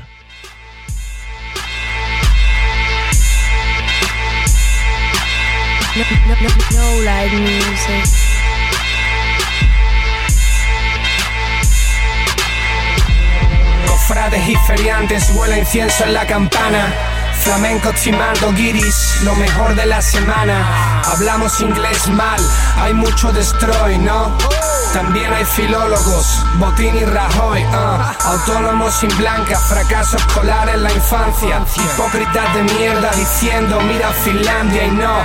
no, 5.95 6.03
no, 6.27 6.35
no, 6.41 6.49
no 6.71 7.01
live 7.01 7.37
music. 7.41 8.09
Cofrades 13.85 14.49
y 14.49 14.55
feriantes 14.65 15.31
huele 15.35 15.59
incienso 15.59 16.03
en 16.05 16.15
la 16.15 16.25
campana. 16.25 16.91
Flamenco 17.43 17.93
timando 18.03 18.51
guiris, 18.53 19.21
lo 19.25 19.35
mejor 19.35 19.75
de 19.75 19.85
la 19.85 20.01
semana. 20.01 21.03
Hablamos 21.03 21.61
inglés 21.61 22.07
mal, 22.07 22.39
hay 22.77 22.95
mucho 22.95 23.31
destroy, 23.31 23.99
¿no? 23.99 24.35
También 24.93 25.31
hay 25.31 25.45
filólogos, 25.45 26.45
Botín 26.57 26.93
y 26.95 27.05
Rajoy, 27.05 27.63
ah. 27.71 28.13
autónomos 28.25 28.93
sin 28.93 29.09
blanca, 29.17 29.57
fracaso 29.57 30.17
escolar 30.17 30.67
en 30.67 30.83
la 30.83 30.91
infancia. 30.91 31.65
Hipócritas 31.75 32.53
de 32.55 32.63
mierda 32.63 33.09
diciendo, 33.11 33.79
mira 33.81 34.11
Finlandia 34.11 34.85
y 34.85 34.91
no, 34.91 35.21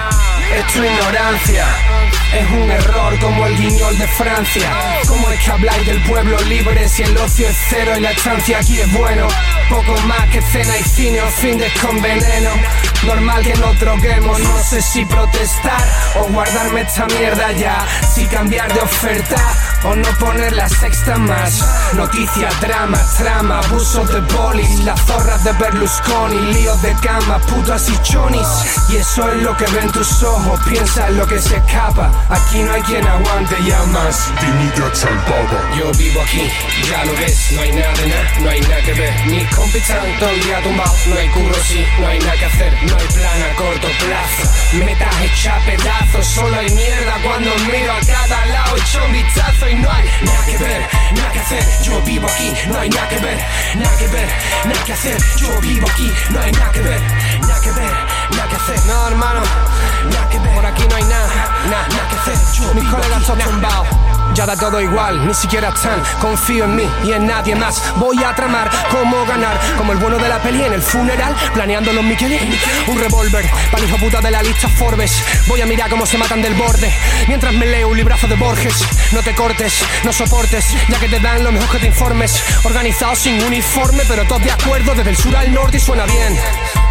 es 0.55 0.77
ignorancia. 0.77 1.67
Es 2.33 2.51
un 2.51 2.71
error 2.71 3.19
como 3.21 3.47
el 3.47 3.57
guiñol 3.57 3.97
de 3.99 4.07
Francia. 4.09 4.71
¿Cómo 5.07 5.31
es 5.31 5.43
que 5.43 5.51
habláis 5.51 5.87
del 5.87 6.03
pueblo 6.03 6.39
libre 6.43 6.89
si 6.89 7.03
el 7.03 7.17
ocio 7.17 7.49
es 7.49 7.57
cero 7.71 7.93
y 7.97 8.01
la 8.01 8.11
estancia 8.11 8.59
aquí 8.59 8.81
es 8.81 8.93
bueno? 8.93 9.29
Poco 9.69 9.97
más 10.03 10.29
que 10.31 10.43
cena 10.43 10.77
y 10.77 10.83
cine 10.83 11.21
o 11.23 11.29
fin 11.29 11.59
de 11.59 11.71
con 11.81 12.01
veneno. 12.03 12.51
Normal 13.07 13.43
que 13.43 13.55
nos 13.55 13.79
droguemos, 13.79 14.41
no 14.41 14.59
sé 14.59 14.83
si 14.83 15.05
protestar 15.05 15.81
o 16.17 16.25
guardarme 16.33 16.83
esta 16.83 17.07
mierda 17.07 17.53
ya. 17.53 17.87
Si 18.15 18.27
cambiar 18.27 18.73
de 18.73 18.81
oferta 18.81 19.37
o 19.85 19.95
no 19.95 20.09
poner 20.19 20.53
la 20.55 20.69
sexta 20.69 21.17
más. 21.17 21.65
Noticias, 21.95 22.61
drama, 22.61 22.99
trama, 23.17 23.61
abusos 23.61 24.13
de 24.13 24.21
polis, 24.23 24.81
las 24.81 25.01
zorras 25.03 25.45
de 25.45 25.53
Berlusconi, 25.53 26.53
líos 26.55 26.83
de 26.83 26.93
cama, 26.95 27.39
putas 27.39 27.89
y 27.89 27.97
chonis. 28.03 28.49
Y 28.89 28.97
eso 28.97 29.31
es 29.31 29.43
lo 29.43 29.57
que 29.57 29.67
ven 29.67 29.91
tus 29.93 30.23
ojos, 30.23 30.61
piensa 30.69 31.09
en 31.09 31.19
lo 31.19 31.27
que 31.27 31.41
se 31.41 31.57
escapa. 31.57 32.11
Aquí 32.29 32.59
no 32.59 32.73
hay 32.73 32.83
quien 32.83 33.07
aguante 33.07 33.55
ya 33.65 33.83
más. 33.85 34.33
Yo 35.77 35.93
vivo 35.93 36.21
aquí, 36.23 36.51
ya 36.91 37.05
lo 37.05 37.13
ves, 37.15 37.53
no 37.53 37.61
hay 37.61 37.71
nada 37.71 37.93
de 37.93 38.07
nada, 38.09 38.33
no 38.41 38.51
hay 38.51 38.61
nada 38.63 38.83
que 38.83 38.93
ver. 38.95 39.27
Mis 39.27 39.55
compis 39.55 39.83
están 39.83 40.19
todo 40.19 40.31
el 40.31 40.43
día 40.43 40.61
tumbados, 40.61 41.07
no 41.07 41.17
hay 41.17 41.29
curro, 41.29 41.55
sí, 41.65 41.87
no 42.01 42.09
hay 42.09 42.19
nada 42.19 42.37
que 42.37 42.45
hacer, 42.47 42.73
no 42.83 42.97
hay 42.97 43.07
plan 43.07 43.43
a 43.43 43.55
corto 43.55 43.89
plazo. 43.99 44.85
Metas 44.85 45.21
hecha 45.23 45.59
pedazos, 45.67 46.27
solo 46.27 46.57
hay 46.57 46.69
mierda 46.71 47.15
cuando 47.23 47.55
miro 47.71 47.93
a 47.93 48.01
cada 48.01 48.47
lado, 48.47 48.77
echo 48.77 49.05
un 49.05 49.13
vistazo 49.13 49.69
y 49.69 49.75
no 49.77 49.93
hay 49.93 50.11
nada 50.23 50.47
que 50.47 50.57
ver, 50.59 50.89
nada 51.15 51.33
que 51.33 51.39
hacer. 51.39 51.65
Yo 51.83 52.03
vivo 52.03 52.27
aquí, 52.27 52.53
no 52.67 52.81
hay 52.81 52.89
nada 52.89 53.09
que 53.09 53.19
ver, 53.19 53.39
nada 53.77 53.97
que 53.99 54.07
ver, 54.09 54.29
nada 54.65 54.85
que 54.85 54.93
hacer. 54.93 55.19
Yo 55.37 55.61
vivo 55.61 55.87
aquí, 55.89 56.13
no 56.31 56.41
hay 56.41 56.51
nada 56.51 56.73
que 56.73 56.81
ver, 56.81 57.01
nada 57.41 57.61
que 57.61 57.71
ver, 57.71 57.93
nada 58.33 58.49
que 58.49 58.57
hacer. 58.57 58.87
No, 58.87 59.09
hermano, 59.09 59.43
por 60.55 60.67
aquí 60.67 60.83
no 60.89 60.97
hay 60.97 61.05
nada, 61.05 61.29
nada, 61.69 61.87
que 62.09 62.33
hacer. 62.33 62.75
Mis 62.75 62.85
colegas 62.89 63.21
están 63.21 63.39
tumbados. 63.39 63.87
Ya 64.35 64.45
da 64.45 64.57
todo 64.57 64.81
igual, 64.81 65.27
ni 65.27 65.33
siquiera 65.33 65.69
están. 65.71 66.03
Confío 66.21 66.65
en 66.65 66.77
mí 66.77 66.91
y 67.05 67.13
en 67.13 67.27
nadie 67.27 67.55
más. 67.55 67.83
Voy 67.97 68.23
a 68.23 68.35
tramar 68.35 68.71
cómo 68.91 69.25
ganar, 69.25 69.59
como 69.79 69.93
el 69.93 69.99
bueno 69.99 70.19
de 70.19 70.29
la 70.29 70.39
peli 70.41 70.63
en 70.63 70.75
el 70.75 70.83
funeral, 70.83 71.35
planeando 71.55 71.93
los 71.93 72.05
Michelin. 72.05 72.59
Un 72.87 72.99
revólver, 72.99 73.49
para 73.71 73.85
hijo 73.85 73.97
puta 73.97 74.21
de 74.21 74.31
la 74.31 74.43
lista 74.43 74.69
Forbes. 74.69 75.23
Voy 75.47 75.61
a 75.63 75.67
mirar 75.67 75.89
cómo 75.89 76.05
se 76.05 76.19
matan 76.19 76.43
del 76.43 76.55
borde, 76.55 76.93
mientras 77.29 77.55
me 77.55 77.67
leo 77.67 77.89
un 77.89 77.97
librazo 77.97 78.27
de 78.27 78.35
Borges. 78.35 78.85
No 79.13 79.23
te 79.23 79.35
cortes, 79.35 79.83
no 80.05 80.13
soportes, 80.13 80.67
ya 80.89 80.99
que 80.99 81.09
te 81.09 81.21
dan 81.21 81.43
lo 81.43 81.53
mejor 81.53 81.71
que 81.71 81.79
te 81.79 81.87
informes. 81.87 82.43
Organizado 82.65 83.15
sin 83.15 83.43
uniforme, 83.43 84.03
pero 84.07 84.25
todos 84.25 84.43
de 84.43 84.51
acuerdo, 84.51 84.95
desde 84.95 85.11
el 85.11 85.17
sur 85.17 85.35
al 85.35 85.53
norte 85.53 85.79
y 85.79 85.81
suena 85.81 86.05
bien. 86.05 86.39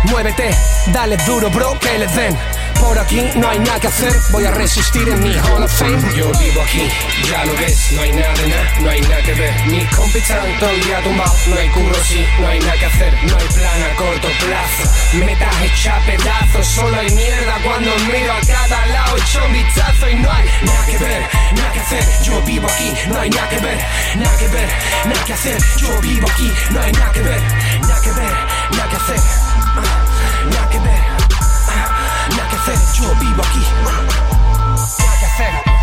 Muévete, 0.06 0.56
dale 0.88 1.18
duro, 1.18 1.50
bro, 1.50 1.78
que 1.80 2.00
les 2.00 2.16
den. 2.16 2.36
Por 2.80 3.00
aquí 3.00 3.22
no 3.36 3.50
hay 3.50 3.60
nada 3.60 3.80
que 3.80 3.88
hacer, 3.88 4.14
voy 4.32 4.46
a 4.46 4.52
resistir 4.52 5.08
en 5.08 5.24
mi 5.24 5.34
Hall 5.36 5.64
of 5.64 5.72
Fame. 5.72 5.98
Yo 6.16 6.32
vivo 6.40 6.62
aquí, 6.62 6.90
ya 7.30 7.46
lo 7.46 7.54
ves, 7.56 7.92
no 7.94 8.02
hay 8.02 8.12
nada 8.12 8.34
de 8.34 8.48
nada, 8.48 8.80
no 8.80 8.90
hay 8.90 9.02
nada 9.02 9.22
que 9.24 9.34
ver. 9.34 9.66
Mis 9.68 9.96
compis 9.96 10.22
están 10.22 10.60
todo 10.60 10.70
el 10.70 10.84
día 10.84 11.02
tumbados, 11.02 11.48
no 11.48 11.56
hay 11.56 11.70
curro, 11.70 12.04
sí, 12.04 12.26
no 12.40 12.48
hay 12.48 12.60
nada 12.60 12.74
que 12.78 12.86
hacer, 12.86 13.14
no 13.24 13.38
hay 13.38 13.48
plan 13.48 13.84
a 13.84 13.96
corto 13.96 14.28
plazo. 14.28 15.26
Metas 15.26 15.62
hecha 15.64 16.00
pedazos, 16.06 16.68
solo 16.68 16.98
hay 16.98 17.10
mierda 17.12 17.56
cuando 17.64 17.96
miro 18.12 18.34
a 18.34 18.42
cada 18.42 18.86
lado, 18.88 19.18
echo 19.18 19.46
un 19.46 19.54
vistazo 19.54 20.10
y 20.10 20.16
no 20.16 20.32
hay 20.32 20.46
nada 20.64 20.86
que 20.86 20.98
ver, 20.98 21.30
nada 21.56 21.72
que 21.74 21.80
hacer. 21.80 22.06
Yo 22.24 22.42
vivo 22.44 22.68
aquí, 22.68 22.94
no 23.08 23.20
hay 23.20 23.30
nada 23.30 23.50
que 23.50 23.58
ver, 23.58 23.80
nada 24.16 24.38
que 24.38 24.48
ver, 24.48 24.70
nada 25.06 25.26
que 25.26 25.34
hacer. 25.34 25.58
Yo 25.78 26.02
vivo 26.02 26.28
aquí, 26.30 26.52
no 26.72 26.82
hay 26.82 26.92
nada 26.92 27.12
que 27.12 27.22
ver, 27.22 27.42
nada 27.82 28.02
que 28.02 28.12
ver, 28.12 28.34
nada 28.72 28.90
que 28.90 28.96
hacer. 28.96 30.05
Yo 32.96 33.14
vivo 33.20 33.42
aquí. 33.42 33.60
Nada 34.64 35.20
que 35.20 35.26
hacer, 35.26 35.75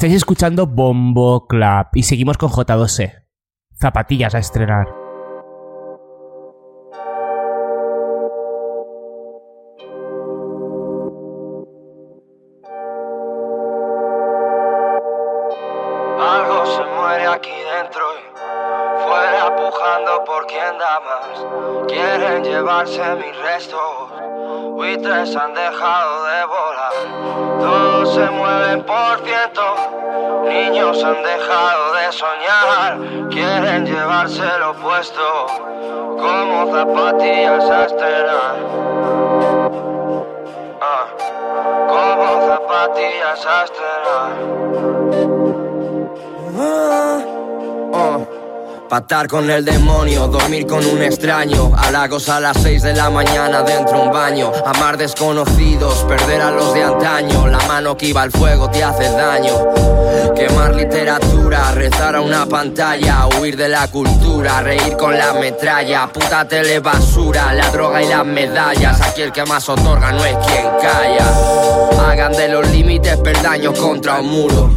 Estáis 0.00 0.14
escuchando 0.14 0.66
Bombo 0.66 1.46
Club 1.46 1.88
y 1.92 2.04
seguimos 2.04 2.38
con 2.38 2.48
J2E. 2.48 3.26
Zapatillas 3.78 4.34
a 4.34 4.38
estrenar. 4.38 4.86
Algo 16.18 16.64
se 16.64 16.84
muere 16.96 17.26
aquí 17.26 17.50
dentro 17.50 18.02
y 18.16 19.04
fuera 19.04 19.54
pujando 19.54 20.24
por 20.24 20.46
quien 20.46 20.78
da 20.78 21.00
más. 21.00 21.86
Quieren 21.88 22.42
llevarse 22.42 23.02
mis 23.16 23.36
restos, 23.42 24.10
buitres 24.72 25.36
han 25.36 25.52
dejado 25.52 26.24
de 26.24 26.46
volar. 26.46 27.50
Todos 27.60 28.14
se 28.14 28.30
mueven 28.30 28.82
por 28.86 29.20
ciento, 29.24 29.76
niños 30.50 31.02
han 31.04 31.22
dejado 31.22 31.92
de 31.94 32.12
soñar. 32.12 32.98
Quieren 33.30 33.86
llevarse 33.86 34.42
lo 34.58 34.70
opuesto, 34.72 35.46
como 36.18 36.72
zapatillas 36.72 37.64
a 37.70 37.84
estrenar. 37.86 38.56
Ah, 40.82 41.06
como 41.88 42.46
zapatillas 42.48 43.46
a 43.46 43.64
estrenar. 43.64 44.32
Pa' 47.92 48.39
estar 48.98 49.28
con 49.28 49.48
el 49.48 49.64
demonio, 49.64 50.26
dormir 50.26 50.66
con 50.66 50.84
un 50.84 51.02
extraño. 51.02 51.72
Halagos 51.76 52.28
a 52.28 52.40
las 52.40 52.56
6 52.60 52.82
de 52.82 52.94
la 52.94 53.08
mañana 53.08 53.62
dentro 53.62 53.98
de 53.98 54.02
un 54.02 54.12
baño. 54.12 54.52
Amar 54.66 54.96
desconocidos, 54.96 56.04
perder 56.04 56.40
a 56.40 56.50
los 56.50 56.74
de 56.74 56.82
antaño. 56.82 57.46
La 57.46 57.58
mano 57.68 57.96
que 57.96 58.06
iba 58.06 58.22
al 58.22 58.32
fuego 58.32 58.68
te 58.68 58.82
hace 58.82 59.04
daño. 59.10 59.52
Quemar 60.34 60.74
literatura, 60.74 61.70
rezar 61.72 62.16
a 62.16 62.20
una 62.20 62.46
pantalla 62.46 63.28
Huir 63.38 63.56
de 63.56 63.68
la 63.68 63.86
cultura, 63.88 64.60
reír 64.60 64.96
con 64.96 65.16
la 65.16 65.34
metralla. 65.34 66.08
Puta 66.12 66.46
tele 66.48 66.80
basura, 66.80 67.52
la 67.54 67.70
droga 67.70 68.02
y 68.02 68.08
las 68.08 68.26
medallas. 68.26 69.00
Aquí 69.00 69.22
el 69.22 69.32
que 69.32 69.44
más 69.44 69.68
otorga 69.68 70.10
no 70.12 70.24
es 70.24 70.36
quien 70.46 70.66
calla. 70.80 72.10
Hagan 72.10 72.32
de 72.32 72.48
los 72.48 72.68
límites 72.68 73.16
peldaños 73.18 73.78
contra 73.78 74.20
un 74.20 74.30
muro 74.30 74.74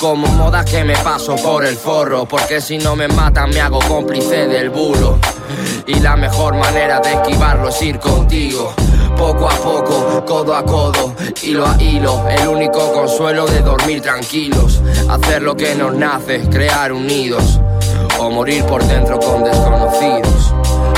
Como 0.00 0.26
modas 0.28 0.64
que 0.66 0.84
me 0.84 0.94
paso 0.96 1.36
por 1.36 1.64
el 1.64 1.76
forro 1.76 2.26
Porque 2.26 2.60
si 2.60 2.76
no 2.76 2.94
me 2.94 3.08
matan 3.08 3.50
me 3.50 3.60
hago 3.60 3.78
cómplice 3.80 4.46
del 4.46 4.70
bulo. 4.70 5.18
Y 5.86 6.00
la 6.00 6.16
mejor 6.16 6.54
manera 6.54 7.00
de 7.00 7.12
esquivarlo 7.12 7.68
es 7.68 7.80
ir 7.80 7.98
contigo. 7.98 8.74
Poco 9.16 9.48
a 9.48 9.54
poco, 9.54 10.24
codo 10.26 10.54
a 10.54 10.62
codo, 10.64 11.14
hilo 11.42 11.66
a 11.66 11.80
hilo, 11.80 12.28
el 12.28 12.48
único 12.48 12.92
consuelo 12.92 13.46
de 13.46 13.60
dormir 13.60 14.02
tranquilos, 14.02 14.82
hacer 15.08 15.42
lo 15.42 15.56
que 15.56 15.74
nos 15.74 15.94
nace, 15.94 16.40
crear 16.50 16.92
unidos, 16.92 17.58
o 18.18 18.28
morir 18.28 18.64
por 18.64 18.84
dentro 18.84 19.18
con 19.18 19.42
desconocidos. 19.42 20.52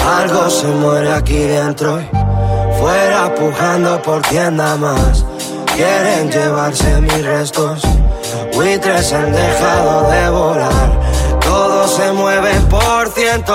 Algo 0.04 0.50
se 0.50 0.66
muere 0.66 1.12
aquí 1.12 1.38
dentro, 1.38 2.00
fuera 2.80 3.32
pujando 3.34 4.02
por 4.02 4.22
quien 4.22 4.56
da 4.56 4.76
más. 4.76 5.24
Quieren 5.76 6.30
llevarse 6.30 7.00
mis 7.00 7.24
restos, 7.24 7.82
buitres 8.58 9.12
han 9.12 9.32
dejado 9.32 10.10
de 10.10 10.30
volar. 10.30 10.90
Todos 11.40 11.92
se 11.92 12.12
mueven 12.12 12.68
por 12.68 13.08
ciento, 13.10 13.54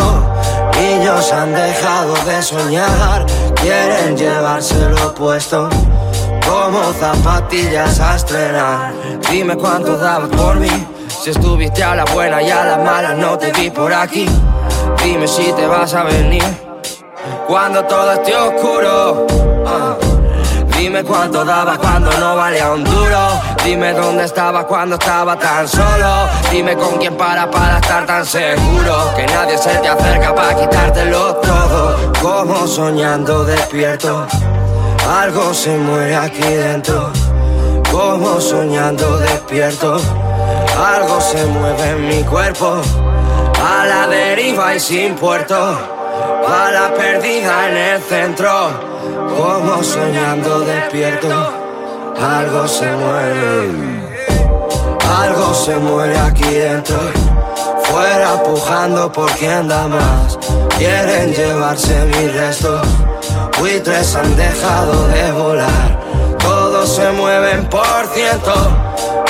niños 0.80 1.32
han 1.34 1.54
dejado 1.54 2.14
de 2.26 2.42
soñar. 2.42 3.26
Quieren 3.62 4.16
llevarse 4.16 4.76
lo 4.90 5.08
opuesto, 5.08 5.70
como 6.48 6.94
zapatillas 6.94 8.00
a 8.00 8.16
estrenar. 8.16 8.94
Dime 9.30 9.56
cuánto 9.58 9.98
dabas 9.98 10.30
por 10.30 10.56
mí, 10.56 10.88
si 11.22 11.32
estuviste 11.32 11.84
a 11.84 11.96
la 11.96 12.06
buena 12.06 12.42
y 12.42 12.50
a 12.50 12.64
la 12.64 12.78
mala 12.78 13.14
no 13.14 13.38
te 13.38 13.52
vi 13.52 13.70
por 13.70 13.94
aquí. 13.94 14.28
Dime 15.04 15.28
si 15.28 15.52
te 15.52 15.68
vas 15.68 15.94
a 15.94 16.04
venir, 16.04 16.44
cuando 17.48 17.84
todo 17.84 18.14
esté 18.14 18.36
oscuro. 18.36 19.28
Ah. 19.66 20.03
Dime 20.84 21.02
cuánto 21.02 21.46
daba 21.46 21.78
cuando 21.78 22.12
no 22.20 22.36
valía 22.36 22.70
un 22.74 22.84
duro. 22.84 23.42
Dime 23.64 23.94
dónde 23.94 24.26
estaba 24.26 24.68
cuando 24.68 24.96
estaba 24.96 25.40
tan 25.40 25.66
solo. 25.66 26.28
Dime 26.52 26.76
con 26.76 26.98
quién 26.98 27.16
para 27.16 27.50
para 27.50 27.78
estar 27.78 28.06
tan 28.06 28.26
seguro. 28.26 29.14
Que 29.16 29.26
nadie 29.28 29.58
se 29.58 29.70
te 29.76 29.88
acerca 29.88 30.36
para 30.36 30.54
quitártelo 30.60 31.36
todo. 31.36 32.12
Como 32.22 32.68
soñando 32.68 33.46
despierto. 33.46 34.28
Algo 35.08 35.54
se 35.54 35.78
muere 35.78 36.18
aquí 36.18 36.42
dentro. 36.42 37.12
Como 37.90 38.42
soñando 38.42 39.20
despierto. 39.20 39.96
Algo 40.78 41.22
se 41.22 41.46
mueve 41.46 41.92
en 41.92 42.08
mi 42.10 42.24
cuerpo. 42.26 42.82
A 43.66 43.86
la 43.86 44.08
deriva 44.08 44.76
y 44.76 44.82
sin 44.82 45.16
puerto. 45.16 46.03
A 46.48 46.72
la 46.72 46.94
perdida 46.94 47.70
en 47.70 47.78
el 47.78 48.02
centro. 48.02 48.50
Como 49.38 49.84
soñando 49.84 50.60
despierto, 50.62 51.54
algo 52.22 52.68
se 52.68 52.92
muere. 52.92 53.70
Algo 55.22 55.54
se 55.54 55.76
muere 55.78 56.18
aquí 56.18 56.54
dentro. 56.54 56.98
Fuera 57.84 58.44
pujando 58.44 59.12
por 59.12 59.32
quien 59.32 59.68
da 59.68 59.88
más. 59.88 60.38
Quieren 60.78 61.34
llevarse 61.34 62.06
mis 62.06 62.34
restos. 62.34 62.82
Buitres 63.60 64.16
han 64.16 64.36
dejado 64.36 65.08
de 65.08 65.32
volar. 65.32 66.00
Todos 66.40 66.96
se 66.96 67.10
mueven 67.12 67.68
por 67.70 68.08
ciento. 68.14 68.54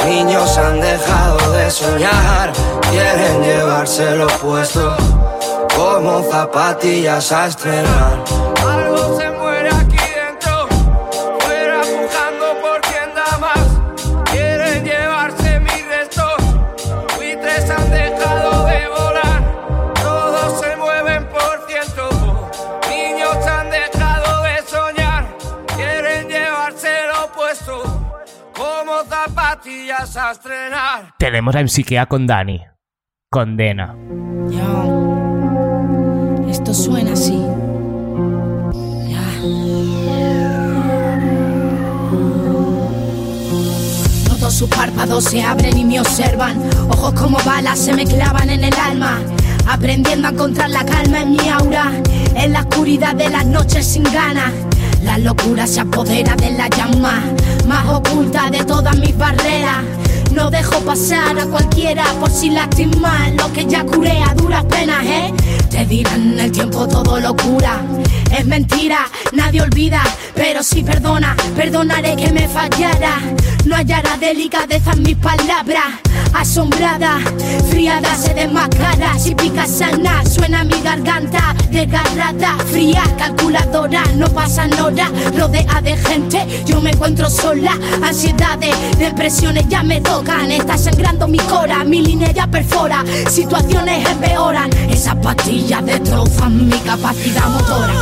Niños 0.05 0.57
han 0.57 0.81
dejado 0.81 1.51
de 1.51 1.69
soñar. 1.69 2.51
Quieren 2.89 3.43
llevarse 3.43 4.15
lo 4.15 4.25
opuesto. 4.25 4.95
Como 5.75 6.23
zapatillas 6.23 7.31
a 7.31 7.47
estrenar. 7.47 8.23
Algo 8.65 9.19
se 9.19 9.29
muere 9.31 9.69
aquí 9.69 9.97
dentro, 9.97 10.67
fuera 11.39 11.81
pujando 11.81 12.61
por 12.61 12.81
quien 12.81 13.09
da 13.15 13.37
más. 13.39 13.67
Quieren 14.31 14.85
llevarse 14.85 15.59
mis 15.59 15.87
restos, 15.87 16.37
buitres 17.15 17.69
han 17.69 17.89
dejado 17.89 18.65
de 18.65 18.87
volar. 18.89 19.93
Todos 20.01 20.59
se 20.61 20.75
mueven 20.77 21.27
por 21.29 21.67
ciento, 21.67 22.09
niños 22.89 23.35
han 23.47 23.69
dejado 23.69 24.43
de 24.43 24.61
soñar. 24.67 25.25
Quieren 25.75 26.27
llevarse 26.29 26.89
lo 27.07 27.25
opuesto, 27.25 27.83
como 28.55 29.03
zapatillas 29.03 30.15
a 30.15 30.31
estrenar. 30.31 31.13
Tenemos 31.17 31.55
a 31.55 31.67
Psiquea 31.67 32.05
con 32.05 32.27
Dani. 32.27 32.63
Condena. 33.29 33.95
Esto 36.53 36.71
suena 36.71 37.13
así. 37.13 37.41
Todos 44.29 44.53
sus 44.53 44.69
párpados 44.69 45.23
se 45.23 45.41
abren 45.41 45.75
y 45.75 45.83
me 45.83 45.99
observan. 45.99 46.61
Ojos 46.91 47.13
como 47.13 47.39
balas 47.43 47.79
se 47.79 47.93
me 47.93 48.05
clavan 48.05 48.51
en 48.51 48.63
el 48.65 48.73
alma. 48.75 49.19
Aprendiendo 49.67 50.27
a 50.27 50.31
encontrar 50.31 50.69
la 50.69 50.85
calma 50.85 51.23
en 51.23 51.31
mi 51.31 51.49
aura. 51.49 51.91
En 52.35 52.53
la 52.53 52.59
oscuridad 52.59 53.15
de 53.15 53.29
las 53.29 53.47
noches 53.47 53.87
sin 53.87 54.03
ganas. 54.03 54.53
La 55.01 55.17
locura 55.17 55.65
se 55.65 55.79
apodera 55.79 56.35
de 56.35 56.51
la 56.51 56.69
llama 56.69 57.23
más 57.67 57.87
oculta 57.87 58.51
de 58.51 58.63
todas 58.63 58.95
mis 58.99 59.17
barreras. 59.17 59.83
No 60.31 60.51
dejo 60.51 60.79
pasar 60.81 61.39
a 61.39 61.45
cualquiera 61.47 62.05
por 62.19 62.29
si 62.29 62.51
lastimar 62.51 63.31
lo 63.37 63.51
que 63.51 63.65
ya 63.65 63.83
curé 63.85 64.21
a 64.21 64.35
duras 64.35 64.63
penas, 64.65 65.03
¿eh? 65.03 65.33
Te 65.73 65.87
dirán 65.87 66.39
el 66.39 66.51
tiempo 66.51 66.87
todo 66.87 67.19
locura. 67.19 67.81
Es 68.37 68.45
mentira, 68.45 69.09
nadie 69.31 69.63
olvida, 69.63 70.03
pero 70.35 70.61
si 70.61 70.83
perdona, 70.83 71.35
perdonaré 71.55 72.15
que 72.15 72.31
me 72.31 72.47
fallara. 72.47 73.19
No 73.65 73.75
hallará 73.75 74.15
delicadeza 74.17 74.91
en 74.91 75.01
mis 75.01 75.17
palabras. 75.17 75.85
Asombrada, 76.33 77.19
friada 77.69 78.15
se 78.15 78.33
desmascara. 78.35 79.17
Si 79.17 79.33
pica 79.33 79.65
sana, 79.65 80.23
suena 80.25 80.63
mi 80.63 80.79
garganta. 80.81 81.55
Desgarrada, 81.71 82.57
fría, 82.71 83.03
calculadora. 83.17 84.03
No 84.15 84.27
pasan 84.27 84.73
horas, 84.79 85.09
rodea 85.35 85.81
de 85.81 85.97
gente. 85.97 86.63
Yo 86.65 86.81
me 86.81 86.91
encuentro 86.91 87.29
sola. 87.29 87.77
Ansiedades, 88.03 88.75
depresiones 88.99 89.67
ya 89.69 89.81
me 89.81 90.01
tocan. 90.01 90.51
Está 90.51 90.77
sangrando 90.77 91.27
mi 91.27 91.39
cora, 91.39 91.83
mi 91.83 92.01
línea 92.01 92.31
ya 92.31 92.47
perfora. 92.47 93.03
Situaciones 93.29 94.07
empeoran. 94.09 94.69
Esas 94.89 95.15
pastillas 95.63 95.85
destrozan 95.85 96.67
mi 96.67 96.77
capacidad 96.79 97.47
motora. 97.47 97.93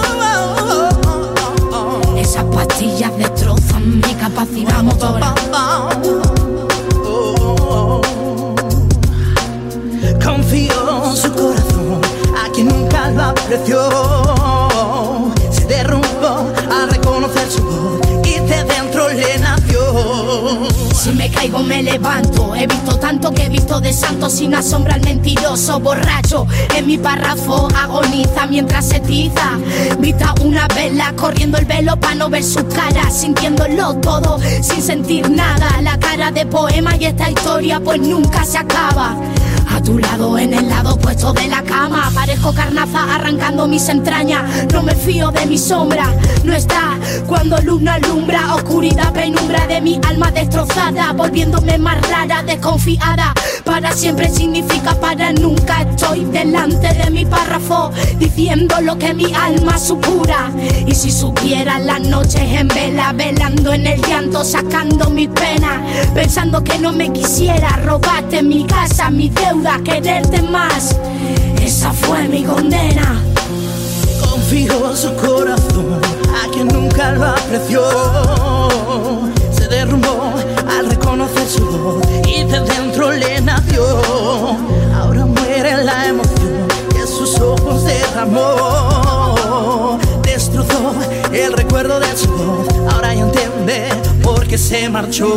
Esas 2.17 2.43
pastillas 2.45 3.15
destrozan 3.17 3.97
mi 3.97 4.13
capacidad 4.15 4.81
motora. 4.81 5.35
Confío 10.23 11.03
en 11.05 11.15
su 11.15 11.31
corazón, 11.33 12.01
a 12.43 12.51
quien 12.51 12.67
nunca 12.67 13.11
lo 13.11 13.23
apreció. 13.25 13.89
Se 15.51 15.65
derrumbó 15.65 16.51
al 16.71 16.89
reconocer 16.89 17.47
su 17.51 17.61
voz 17.63 17.99
y 18.25 18.39
de 18.39 18.63
dentro 18.63 19.07
le. 19.09 19.50
Si 20.93 21.11
me 21.11 21.29
caigo 21.29 21.59
me 21.59 21.81
levanto. 21.81 22.55
He 22.55 22.67
visto 22.67 22.97
tanto 22.97 23.31
que 23.31 23.45
he 23.45 23.49
visto 23.49 23.79
de 23.81 23.91
santo 23.91 24.29
Sin 24.29 24.53
asombra 24.53 24.95
el 24.95 25.01
mentiroso 25.01 25.79
borracho. 25.79 26.45
En 26.75 26.85
mi 26.87 26.97
párrafo 26.97 27.67
agoniza 27.75 28.45
mientras 28.47 28.85
se 28.85 28.99
tiza. 28.99 29.57
Vista 29.99 30.33
una 30.43 30.67
vela 30.67 31.13
corriendo 31.15 31.57
el 31.57 31.65
velo 31.65 31.99
para 31.99 32.15
no 32.15 32.29
ver 32.29 32.43
su 32.43 32.65
cara. 32.67 33.09
Sintiéndolo 33.09 33.95
todo 33.95 34.39
sin 34.61 34.81
sentir 34.81 35.29
nada. 35.29 35.81
La 35.81 35.97
cara 35.97 36.31
de 36.31 36.45
poema 36.45 36.95
y 36.97 37.05
esta 37.05 37.29
historia 37.29 37.79
pues 37.79 37.99
nunca 37.99 38.43
se 38.45 38.57
acaba. 38.57 39.17
A 39.73 39.81
tu 39.81 39.97
lado, 39.97 40.37
en 40.37 40.53
el 40.53 40.67
lado 40.67 40.95
opuesto 40.95 41.31
de 41.31 41.47
la 41.47 41.63
cama, 41.63 42.11
parezco 42.13 42.53
carnaza 42.53 43.15
arrancando 43.15 43.67
mis 43.67 43.87
entrañas. 43.87 44.67
No 44.71 44.83
me 44.83 44.93
fío 44.93 45.31
de 45.31 45.45
mi 45.45 45.57
sombra, 45.57 46.13
no 46.43 46.53
está 46.53 46.97
cuando 47.25 47.57
luna 47.61 47.93
alumbra, 47.93 48.53
oscuridad, 48.55 49.13
penumbra 49.13 49.65
de 49.67 49.79
mi 49.79 49.90
alma 50.07 50.31
destrozada, 50.31 51.13
volviéndome 51.13 51.77
más 51.77 52.01
rara, 52.09 52.43
desconfiada. 52.43 53.33
Para 53.65 53.91
siempre 53.93 54.29
significa 54.29 54.95
para 54.95 55.31
nunca. 55.33 55.81
Estoy 55.81 56.25
delante 56.25 56.93
de 56.93 57.09
mi 57.09 57.25
párrafo, 57.25 57.91
diciendo 58.17 58.75
lo 58.81 58.97
que 58.97 59.13
mi 59.13 59.33
alma 59.33 59.77
supura. 59.77 60.51
Y 60.85 60.93
si 60.93 61.11
supiera 61.11 61.79
las 61.79 62.01
noches 62.01 62.41
en 62.41 62.67
vela, 62.67 63.13
velando 63.13 63.73
en 63.73 63.87
el 63.87 64.01
llanto, 64.01 64.43
sacando 64.43 65.09
mi 65.09 65.27
pena, 65.27 65.83
pensando 66.13 66.63
que 66.63 66.77
no 66.79 66.91
me 66.91 67.11
quisiera, 67.11 67.77
robarte 67.83 68.41
mi 68.41 68.65
casa, 68.65 69.09
mi 69.09 69.29
deuda 69.29 69.79
quererte 69.83 70.41
más. 70.41 70.97
Esa 71.61 71.91
fue 71.93 72.27
mi 72.27 72.43
condena. 72.43 73.21
Confío 74.21 74.95
su 74.95 75.13
corazón, 75.15 76.01
a 76.43 76.51
quien 76.51 76.67
nunca 76.67 77.11
lo 77.11 77.25
apreció. 77.25 77.81
Qué 94.51 94.57
se 94.57 94.89
marchó 94.89 95.33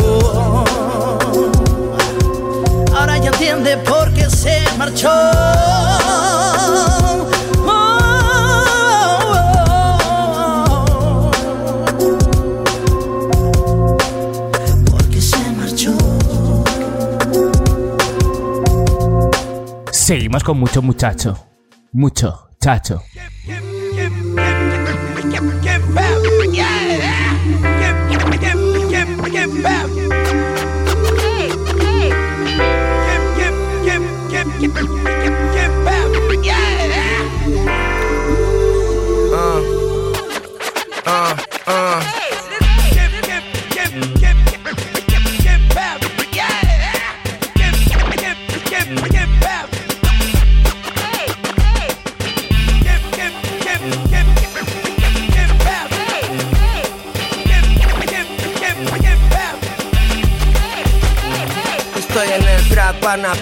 ahora 2.96 3.16
ya 3.18 3.30
entiende 3.30 3.76
por 3.76 4.12
qué 4.12 4.28
se 4.28 4.60
marchó. 4.76 5.08
Seguimos 19.92 20.42
con 20.42 20.58
mucho 20.58 20.82
muchacho. 20.82 21.46
Mucho 21.92 22.48
chacho. 22.60 23.02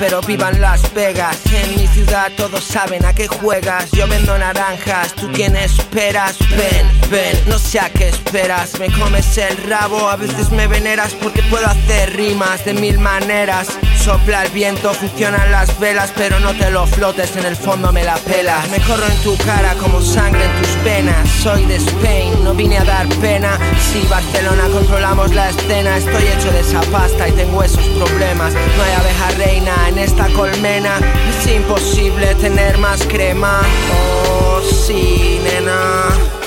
Pero 0.02 0.20
vivan 0.20 0.60
Las 0.60 0.92
Vegas. 0.94 1.38
En 1.52 1.76
mi 1.76 1.86
ciudad 1.86 2.32
todos 2.36 2.64
saben 2.64 3.04
a 3.04 3.12
qué 3.12 3.28
juegas. 3.28 3.88
Yo 3.92 4.08
vendo 4.08 4.36
naranjas, 4.36 5.14
tú 5.14 5.28
tienes 5.28 5.74
peras. 5.92 6.36
Ven, 6.40 6.90
ven, 7.08 7.38
no 7.46 7.56
sé 7.56 7.78
a 7.78 7.88
qué 7.88 8.08
esperas. 8.08 8.80
Me 8.80 8.90
comes 8.90 9.38
el 9.38 9.56
rabo, 9.58 10.08
a 10.08 10.16
veces 10.16 10.50
me 10.50 10.66
veneras 10.66 11.14
porque 11.22 11.40
puedo 11.44 11.68
hacer 11.68 12.16
rimas 12.16 12.64
de 12.64 12.74
mil 12.74 12.98
maneras. 12.98 13.68
Sopla 14.02 14.42
el 14.42 14.50
viento, 14.50 14.92
funcionan 14.94 15.52
las 15.52 15.78
velas, 15.78 16.12
pero 16.16 16.40
no 16.40 16.52
te 16.54 16.72
lo 16.72 16.88
flotes, 16.88 17.36
en 17.36 17.46
el 17.46 17.54
fondo 17.54 17.92
me 17.92 18.02
la 18.02 18.16
pelas. 18.16 18.68
Me 18.68 18.80
corro 18.80 19.06
en 19.06 19.16
tu 19.22 19.36
cara 19.36 19.74
como 19.74 20.02
sangre 20.02 20.44
en 20.44 20.60
tus 20.60 20.70
penas. 20.82 21.30
Soy 21.40 21.64
de 21.66 21.76
Spain, 21.76 22.42
no 22.42 22.52
vine 22.52 22.78
a 22.78 22.84
dar 22.84 23.08
pena. 23.20 23.56
Si 23.92 24.04
Barcelona 24.08 24.64
controlamos 24.72 25.32
la 25.36 25.50
escena, 25.50 25.98
estoy 25.98 26.24
hecho 26.24 26.50
de 26.50 26.60
esa 26.60 26.80
pasta 26.90 27.28
y 27.28 27.32
tengo 27.32 27.62
esos 27.62 27.86
problemas. 27.90 28.52
No 28.54 28.82
hay 28.82 28.92
abeja 28.92 29.30
reina 29.38 29.88
en 29.88 29.98
esta 29.98 30.26
colmena. 30.30 30.98
Es 31.28 31.46
imposible 31.46 32.34
tener 32.34 32.78
más 32.78 33.04
crema. 33.04 33.60
Oh, 33.94 34.60
sí, 34.84 35.40
nena. 35.44 36.41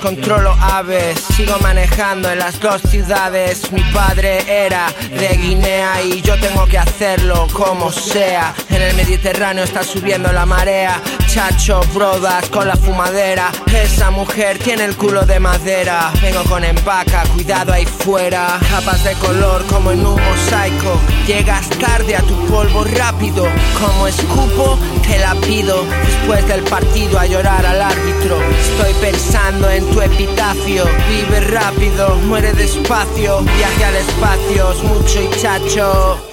Controlo 0.00 0.56
aves, 0.62 1.20
sigo 1.36 1.58
manejando 1.60 2.30
en 2.30 2.38
las 2.38 2.58
dos 2.58 2.80
ciudades. 2.80 3.70
Mi 3.70 3.82
padre 3.92 4.42
era 4.46 4.86
de 5.10 5.36
Guinea 5.36 6.02
y 6.02 6.22
yo 6.22 6.40
tengo 6.40 6.66
que 6.66 6.78
hacerlo 6.78 7.46
como 7.52 7.92
sea. 7.92 8.54
En 8.78 8.84
el 8.84 8.94
Mediterráneo 8.94 9.64
está 9.64 9.82
subiendo 9.82 10.30
la 10.30 10.46
marea. 10.46 11.02
Chacho, 11.26 11.80
brodas 11.92 12.48
con 12.48 12.68
la 12.68 12.76
fumadera. 12.76 13.50
Esa 13.74 14.12
mujer 14.12 14.56
tiene 14.60 14.84
el 14.84 14.96
culo 14.96 15.22
de 15.26 15.40
madera. 15.40 16.12
Vengo 16.22 16.44
con 16.44 16.62
empaca, 16.62 17.24
cuidado 17.34 17.72
ahí 17.72 17.84
fuera. 17.84 18.60
Capas 18.70 19.02
de 19.02 19.14
color 19.14 19.66
como 19.66 19.90
en 19.90 20.06
un 20.06 20.14
mosaico. 20.22 20.96
Llegas 21.26 21.68
tarde 21.70 22.14
a 22.14 22.22
tu 22.22 22.36
polvo 22.46 22.84
rápido. 22.84 23.48
Como 23.80 24.06
escupo, 24.06 24.78
te 25.02 25.18
la 25.18 25.34
pido. 25.34 25.84
Después 26.06 26.46
del 26.46 26.62
partido 26.62 27.18
a 27.18 27.26
llorar 27.26 27.66
al 27.66 27.82
árbitro. 27.82 28.40
Estoy 28.60 28.94
pensando 29.00 29.68
en 29.70 29.90
tu 29.90 30.00
epitafio. 30.00 30.84
Vive 31.08 31.40
rápido, 31.40 32.14
muere 32.28 32.52
despacio. 32.52 33.40
Viaje 33.40 33.84
al 33.84 33.96
espacio, 33.96 34.70
es 34.70 34.82
mucho 34.84 35.20
y 35.20 35.40
chacho. 35.40 36.24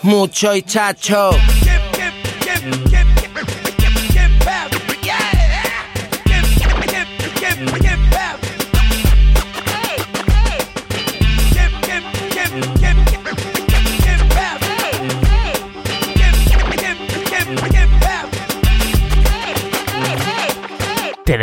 mucho 0.00 0.54
y 0.54 0.62
chacho. 0.62 1.30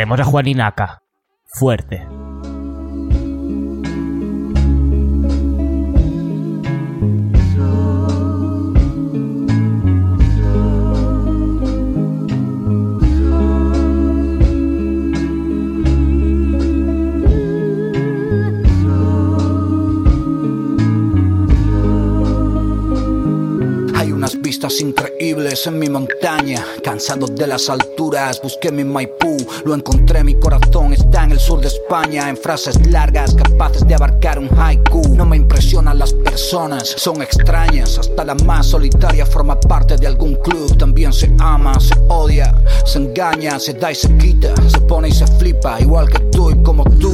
Tenemos 0.05 0.19
a 0.19 0.25
Juaninaca. 0.25 1.01
Fuerte. 1.47 2.05
Vistas 24.45 24.79
increíbles 24.79 25.65
en 25.65 25.79
mi 25.79 25.89
montaña. 25.89 26.63
Cansado 26.83 27.25
de 27.25 27.47
las 27.47 27.67
alturas, 27.67 28.39
busqué 28.43 28.71
mi 28.71 28.83
Maipú. 28.83 29.35
Lo 29.65 29.73
encontré, 29.73 30.23
mi 30.23 30.35
corazón 30.35 30.93
está 30.93 31.23
en 31.23 31.31
el 31.31 31.39
sur 31.39 31.61
de 31.61 31.67
España. 31.67 32.29
En 32.29 32.37
frases 32.37 32.85
largas, 32.91 33.33
capaces 33.33 33.87
de 33.87 33.95
abarcar 33.95 34.37
un 34.37 34.47
haiku. 34.55 35.01
No 35.15 35.25
me 35.25 35.37
impresionan 35.37 35.97
las 35.97 36.13
personas, 36.13 36.93
son 36.95 37.23
extrañas. 37.23 37.97
Hasta 37.97 38.23
la 38.23 38.35
más 38.35 38.67
solitaria 38.67 39.25
forma 39.25 39.59
parte 39.59 39.97
de 39.97 40.05
algún 40.05 40.35
club. 40.35 40.77
También 40.77 41.11
se 41.11 41.33
ama, 41.39 41.79
se 41.79 41.95
odia, 42.07 42.53
se 42.85 42.99
engaña, 42.99 43.57
se 43.57 43.73
da 43.73 43.91
y 43.91 43.95
se 43.95 44.15
quita. 44.15 44.53
Se 44.67 44.79
pone 44.81 45.07
y 45.07 45.11
se 45.11 45.25
flipa, 45.25 45.81
igual 45.81 46.07
que 46.07 46.19
tú 46.19 46.51
y 46.51 46.61
como 46.61 46.83
tú. 46.83 47.11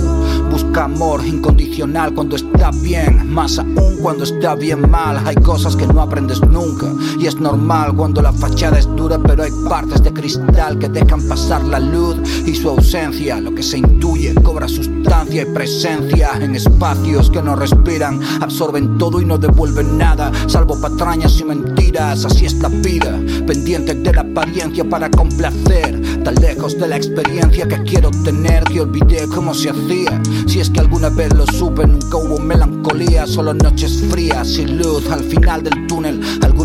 Busca 0.51 0.83
amor 0.83 1.25
incondicional 1.25 2.13
cuando 2.13 2.35
está 2.35 2.71
bien, 2.81 3.25
más 3.29 3.57
aún 3.57 3.99
cuando 4.01 4.25
está 4.25 4.53
bien 4.53 4.91
mal. 4.91 5.25
Hay 5.25 5.35
cosas 5.35 5.77
que 5.77 5.87
no 5.87 6.01
aprendes 6.01 6.41
nunca 6.41 6.87
y 7.21 7.27
es 7.27 7.39
normal 7.39 7.95
cuando 7.95 8.19
la 8.21 8.33
fachada 8.33 8.79
es 8.79 8.87
dura, 8.95 9.19
pero 9.19 9.43
hay 9.43 9.51
partes 9.69 10.01
de 10.01 10.11
cristal 10.11 10.79
que 10.79 10.89
dejan 10.89 11.21
pasar 11.27 11.63
la 11.63 11.79
luz 11.79 12.17
y 12.47 12.55
su 12.55 12.69
ausencia. 12.69 13.39
Lo 13.39 13.53
que 13.53 13.61
se 13.61 13.77
intuye 13.77 14.33
cobra 14.41 14.67
sustancia 14.67 15.43
y 15.43 15.53
presencia 15.53 16.31
en 16.41 16.55
espacios 16.55 17.29
que 17.29 17.43
no 17.43 17.55
respiran, 17.55 18.19
absorben 18.41 18.97
todo 18.97 19.21
y 19.21 19.25
no 19.25 19.37
devuelven 19.37 19.99
nada, 19.99 20.31
salvo 20.47 20.81
patrañas 20.81 21.39
y 21.39 21.43
mentiras. 21.43 22.25
Así 22.25 22.47
es 22.47 22.55
la 22.55 22.69
vida, 22.69 23.19
pendiente 23.45 23.93
de 23.93 24.13
la 24.13 24.21
apariencia 24.21 24.83
para 24.89 25.11
complacer, 25.11 26.23
tan 26.23 26.35
lejos 26.35 26.75
de 26.79 26.87
la 26.87 26.97
experiencia 26.97 27.67
que 27.67 27.83
quiero 27.83 28.09
tener 28.23 28.63
que 28.63 28.81
olvidé 28.81 29.27
cómo 29.27 29.53
se 29.53 29.69
hacía. 29.69 30.19
Si 30.47 30.59
es 30.59 30.71
que 30.71 30.79
alguna 30.79 31.09
vez 31.09 31.31
lo 31.35 31.45
supe, 31.45 31.85
nunca 31.85 32.17
hubo 32.17 32.39
melancolía, 32.39 33.27
solo 33.27 33.53
noches 33.53 34.05
frías 34.09 34.47
sin 34.47 34.79
luz 34.79 35.07
al 35.11 35.23
final 35.23 35.61
del 35.61 35.85
túnel. 35.85 36.19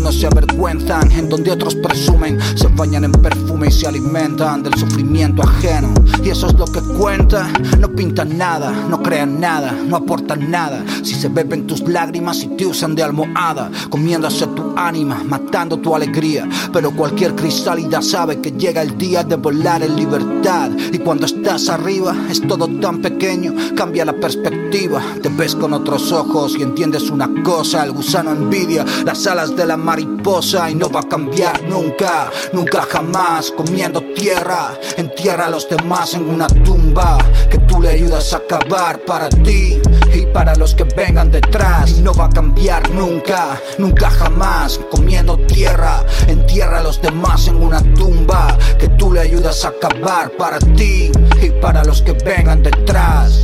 Algunos 0.07 0.21
se 0.21 0.27
avergüenzan 0.27 1.11
en 1.11 1.27
donde 1.27 1.51
otros 1.51 1.75
presumen, 1.75 2.39
se 2.55 2.67
bañan 2.67 3.03
en 3.03 3.11
perfume 3.11 3.67
y 3.67 3.71
se 3.71 3.87
alimentan 3.87 4.63
del 4.63 4.73
sufrimiento 4.75 5.43
ajeno. 5.43 5.93
Y 6.23 6.29
eso 6.29 6.47
es 6.47 6.53
lo 6.53 6.63
que 6.65 6.79
cuenta, 6.79 7.49
no 7.77 7.89
pintan 7.89 8.37
nada, 8.37 8.71
no 8.89 9.03
crean 9.03 9.41
nada, 9.41 9.73
no 9.73 9.97
aportan 9.97 10.49
nada. 10.49 10.81
Si 11.03 11.13
se 11.13 11.27
beben 11.27 11.67
tus 11.67 11.81
lágrimas 11.81 12.41
y 12.41 12.47
te 12.55 12.65
usan 12.65 12.95
de 12.95 13.03
almohada, 13.03 13.69
comiéndose 13.89 14.47
tu 14.47 14.73
ánima, 14.77 15.25
matando 15.25 15.75
tu 15.75 15.93
alegría. 15.93 16.47
Pero 16.71 16.91
cualquier 16.91 17.35
crisálida 17.35 18.01
sabe 18.01 18.39
que 18.39 18.53
llega 18.53 18.81
el 18.83 18.97
día 18.97 19.25
de 19.25 19.35
volar 19.35 19.83
en 19.83 19.97
libertad. 19.97 20.71
Y 20.93 20.99
cuando 20.99 21.25
estás 21.25 21.67
arriba 21.67 22.15
es 22.29 22.39
todo 22.47 22.69
tan 22.79 23.01
pequeño, 23.01 23.53
cambia 23.75 24.05
la 24.05 24.13
perspectiva. 24.13 24.56
Te 24.69 25.29
ves 25.29 25.55
con 25.55 25.71
otros 25.71 26.11
ojos 26.11 26.55
y 26.57 26.61
entiendes 26.61 27.09
una 27.09 27.29
cosa, 27.41 27.85
el 27.85 27.93
gusano 27.93 28.31
envidia 28.31 28.83
las 29.05 29.25
alas 29.25 29.55
de 29.55 29.65
la 29.65 29.77
mariposa 29.77 30.69
y 30.69 30.75
no 30.75 30.89
va 30.89 30.99
a 30.99 31.07
cambiar 31.07 31.63
nunca, 31.63 32.29
nunca 32.51 32.81
jamás. 32.81 33.49
Comiendo 33.51 34.01
tierra, 34.13 34.77
entierra 34.97 35.45
a 35.45 35.49
los 35.49 35.69
demás 35.69 36.15
en 36.15 36.27
una 36.27 36.47
tumba 36.47 37.17
que 37.49 37.59
tú 37.59 37.81
le 37.81 37.89
ayudas 37.89 38.33
a 38.33 38.41
cavar 38.45 38.99
para 39.05 39.29
ti 39.29 39.79
y 40.13 40.25
para 40.33 40.53
los 40.55 40.75
que 40.75 40.83
vengan 40.83 41.31
detrás. 41.31 41.91
Y 41.91 42.01
no 42.01 42.13
va 42.13 42.25
a 42.25 42.29
cambiar 42.29 42.89
nunca, 42.91 43.61
nunca 43.77 44.09
jamás. 44.09 44.81
Comiendo 44.91 45.37
tierra, 45.47 46.03
entierra 46.27 46.79
a 46.79 46.83
los 46.83 47.01
demás 47.01 47.47
en 47.47 47.55
una 47.55 47.81
tumba 47.93 48.57
que 48.77 48.89
tú 48.89 49.13
le 49.13 49.21
ayudas 49.21 49.63
a 49.63 49.71
cavar 49.79 50.29
para 50.31 50.59
ti 50.59 51.09
y 51.41 51.49
para 51.61 51.85
los 51.85 52.01
que 52.01 52.11
vengan 52.11 52.61
detrás. 52.63 53.41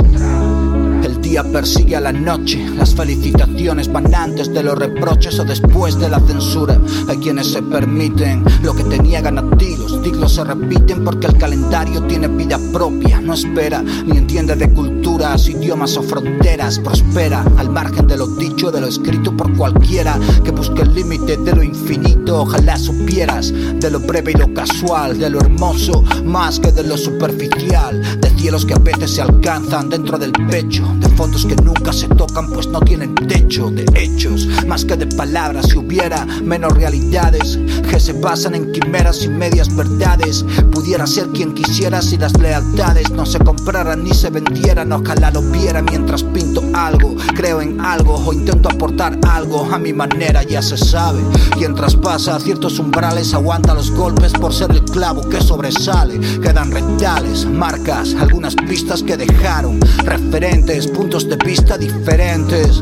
Día 1.34 1.44
persigue 1.52 1.96
a 1.96 2.00
la 2.00 2.12
noche, 2.12 2.64
las 2.78 2.94
felicitaciones 2.94 3.92
van 3.92 4.14
antes 4.14 4.54
de 4.54 4.62
los 4.62 4.78
reproches 4.78 5.40
o 5.40 5.44
después 5.44 5.98
de 5.98 6.08
la 6.08 6.20
censura. 6.20 6.80
Hay 7.10 7.18
quienes 7.18 7.48
se 7.48 7.64
permiten 7.64 8.44
lo 8.62 8.76
que 8.76 8.84
te 8.84 9.00
niegan 9.00 9.40
a 9.40 9.58
ti, 9.58 9.76
los 9.76 10.00
ciclos 10.04 10.34
se 10.34 10.44
repiten 10.44 11.04
porque 11.04 11.26
el 11.26 11.40
calendario 11.40 12.04
tiene 12.04 12.28
vida 12.28 12.60
propia, 12.72 13.20
no 13.20 13.34
espera 13.34 13.82
ni 13.82 14.20
entiende 14.20 14.56
de 14.56 14.72
culturas, 14.74 15.50
idiomas 15.50 15.98
o 15.98 16.04
fronteras, 16.04 16.78
prospera 16.78 17.44
al 17.58 17.72
margen 17.72 18.06
de 18.06 18.18
lo 18.18 18.28
dicho, 18.28 18.70
de 18.70 18.82
lo 18.82 18.88
escrito 18.88 19.36
por 19.36 19.58
cualquiera 19.58 20.20
que 20.44 20.52
busque 20.52 20.84
el 20.84 20.94
límite 20.94 21.38
de 21.38 21.56
lo 21.56 21.64
infinito. 21.64 22.44
Ojalá 22.44 22.78
supieras 22.78 23.52
de 23.52 23.90
lo 23.90 24.00
breve 24.02 24.34
y 24.34 24.36
lo 24.36 24.54
casual, 24.54 25.18
de 25.18 25.32
lo 25.32 25.40
hermoso 25.40 26.04
más 26.26 26.60
que 26.60 26.72
de 26.72 26.84
lo 26.84 26.96
superficial, 26.96 28.20
de 28.22 28.30
cielos 28.38 28.68
que 28.68 28.76
a 28.76 28.80
veces 28.80 29.16
se 29.16 29.22
alcanzan 29.24 29.90
dentro 29.90 30.20
del 30.20 30.32
pecho, 30.32 30.86
de 31.00 31.10
fondos 31.24 31.46
que 31.46 31.56
nunca 31.56 31.94
se 31.94 32.10
tocan 32.10 32.50
pues 32.50 32.68
no 32.68 32.82
tienen 32.82 33.16
techo, 33.16 33.70
de 33.70 33.86
hechos 33.96 34.46
más 34.68 34.84
que 34.84 34.98
de 34.98 35.08
palabras. 35.08 35.68
Si 35.70 35.78
hubiera 35.78 36.26
menos 36.26 36.74
realidades 36.74 37.58
que 37.90 37.98
se 37.98 38.12
basan 38.12 38.56
en 38.56 38.74
quimeras 38.74 39.24
y 39.24 39.30
medias 39.30 39.74
verdades, 39.74 40.44
pudiera 40.74 41.08
ser 41.08 41.28
quien 41.28 41.54
quisiera 41.54 42.02
si 42.02 42.18
las 42.18 42.38
lealtades 42.38 43.10
no 43.12 43.26
se 43.26 43.40
compraran 43.40 44.04
ni 44.04 44.14
se 44.14 44.32
vendieran. 44.32 44.92
Ojalá 44.92 45.32
lo 45.32 45.42
viera 45.44 45.82
mientras 45.82 46.24
pinto 46.24 46.62
algo, 46.74 47.16
creo 47.36 47.62
en 47.62 47.80
algo 47.80 48.16
o 48.16 48.34
intento 48.34 48.68
aportar 48.68 49.18
algo 49.30 49.66
a 49.72 49.80
mi 49.80 49.94
manera, 49.94 50.44
ya 50.44 50.62
se 50.62 50.78
sabe. 50.78 51.22
Quien 51.58 51.74
traspasa 51.74 52.38
ciertos 52.42 52.80
umbrales 52.80 53.34
aguanta 53.34 53.74
los 53.74 53.92
golpes 53.92 54.34
por 54.34 54.54
ser 54.54 54.72
el 54.72 54.84
clavo 54.84 55.30
que 55.30 55.40
sobresale. 55.40 56.20
Quedan 56.42 56.70
retales, 56.72 57.46
marcas, 57.46 58.14
algunas 58.20 58.56
pistas 58.56 59.02
que 59.04 59.16
dejaron, 59.16 59.80
referentes, 60.04 60.88
puntos 61.04 61.28
de 61.28 61.36
vista 61.36 61.78
diferentes. 61.78 62.80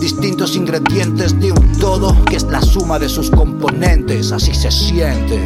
Distintos 0.00 0.54
ingredientes 0.54 1.36
de 1.40 1.50
un 1.50 1.72
todo 1.80 2.16
que 2.24 2.36
es 2.36 2.44
la 2.44 2.62
suma 2.62 2.96
de 2.96 3.08
sus 3.08 3.28
componentes, 3.28 4.30
así 4.30 4.54
se 4.54 4.70
siente. 4.70 5.36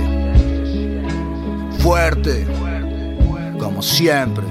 Fuerte, 1.79 2.47
como 3.59 3.81
siempre. 3.81 4.45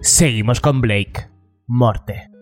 Seguimos 0.00 0.60
con 0.60 0.80
Blake. 0.80 1.28
Morte. 1.68 2.37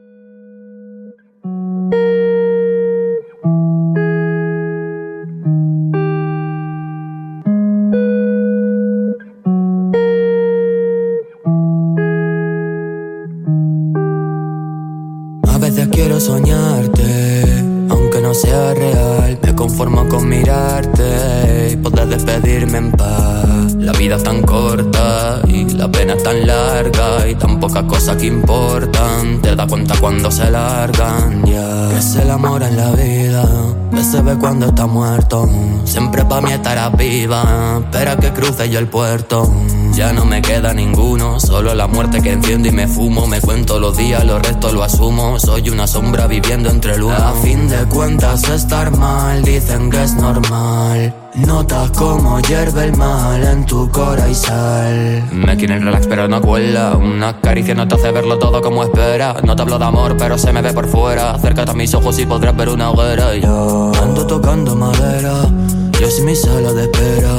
La 23.78 23.92
vida 23.92 24.18
tan 24.18 24.42
corta 24.42 25.40
y 25.48 25.64
la 25.70 25.88
pena 25.88 26.16
tan 26.16 26.46
larga 26.46 27.28
y 27.28 27.34
tan 27.34 27.58
pocas 27.60 27.84
cosas 27.84 28.16
que 28.16 28.26
importan. 28.26 29.40
Te 29.42 29.54
das 29.54 29.66
cuenta 29.66 29.94
cuando 30.00 30.30
se 30.30 30.50
largan, 30.50 31.44
ya. 31.44 31.98
Es 31.98 32.16
el 32.16 32.30
amor 32.30 32.62
en 32.62 32.76
la 32.76 32.90
vida, 32.92 33.44
que 33.90 34.04
se 34.04 34.22
ve 34.22 34.36
cuando 34.36 34.66
está 34.66 34.86
muerto. 34.86 35.48
Siempre 35.84 36.24
pa' 36.24 36.40
mí 36.40 36.52
estará 36.52 36.88
viva, 36.90 37.80
espera 37.80 38.16
que 38.16 38.32
cruce 38.32 38.68
yo 38.68 38.78
el 38.78 38.88
puerto. 38.88 39.50
Ya 39.92 40.12
no 40.12 40.26
me 40.26 40.42
queda 40.42 40.74
ninguno, 40.74 41.40
solo 41.40 41.74
la 41.74 41.86
muerte 41.86 42.20
que 42.20 42.32
enciendo 42.32 42.68
y 42.68 42.72
me 42.72 42.86
fumo. 42.86 43.26
Me 43.26 43.40
cuento 43.40 43.80
los 43.80 43.96
días, 43.96 44.24
los 44.24 44.42
restos 44.42 44.74
lo 44.74 44.82
asumo. 44.82 45.38
Soy 45.38 45.70
una 45.70 45.86
sombra 45.86 46.26
viviendo 46.26 46.68
entre 46.68 46.94
el 46.94 47.02
humo. 47.02 47.14
A 47.14 47.32
fin 47.42 47.68
de 47.68 47.84
cuentas, 47.86 48.46
estar 48.48 48.94
mal 48.96 49.42
dicen 49.42 49.88
que 49.90 50.02
es 50.02 50.14
normal. 50.14 51.14
Notas 51.36 51.90
como 51.90 52.40
hierve 52.40 52.84
el 52.84 52.96
mal 52.96 53.42
en 53.42 53.66
tu 53.66 53.90
cora. 53.90 54.26
Me 55.32 55.56
quieren 55.56 55.84
relax, 55.84 56.06
pero 56.06 56.28
no 56.28 56.40
cuela. 56.40 56.96
Una 56.96 57.40
caricia 57.40 57.74
no 57.74 57.86
te 57.86 57.94
hace 57.94 58.10
verlo 58.10 58.38
todo 58.38 58.62
como 58.62 58.82
espera. 58.82 59.36
No 59.44 59.54
te 59.54 59.62
hablo 59.62 59.78
de 59.78 59.84
amor, 59.84 60.16
pero 60.18 60.38
se 60.38 60.52
me 60.52 60.62
ve 60.62 60.72
por 60.72 60.88
fuera. 60.88 61.32
Acércate 61.32 61.70
a 61.70 61.74
mis 61.74 61.92
ojos 61.94 62.18
y 62.18 62.26
podrás 62.26 62.56
ver 62.56 62.70
una 62.70 62.90
hoguera. 62.90 63.34
Yo 63.36 63.75
ando 64.02 64.26
tocando 64.26 64.74
madera. 64.74 65.34
Yo 66.00 66.10
soy 66.10 66.24
mi 66.24 66.36
sala 66.36 66.72
de 66.72 66.84
espera. 66.84 67.34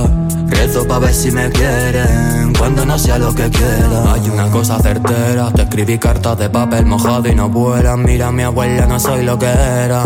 Rezo 0.48 0.88
pa' 0.88 1.00
ver 1.00 1.14
si 1.14 1.30
me 1.32 1.50
quieren 1.50 2.54
cuando 2.58 2.86
no 2.86 2.98
sea 2.98 3.18
lo 3.20 3.34
que 3.34 3.50
quiera. 3.50 4.14
Hay 4.14 4.30
una 4.30 4.50
cosa 4.50 4.80
certera, 4.80 5.52
te 5.52 5.64
escribí 5.64 5.98
cartas 6.00 6.38
de 6.38 6.50
papel 6.50 6.86
mojado 6.86 7.28
y 7.28 7.36
no 7.36 7.50
vuelan. 7.50 8.04
Mira, 8.04 8.32
mi 8.32 8.44
abuela, 8.44 8.86
no 8.88 9.00
soy 9.00 9.24
lo 9.24 9.38
que 9.38 9.46
era. 9.48 10.04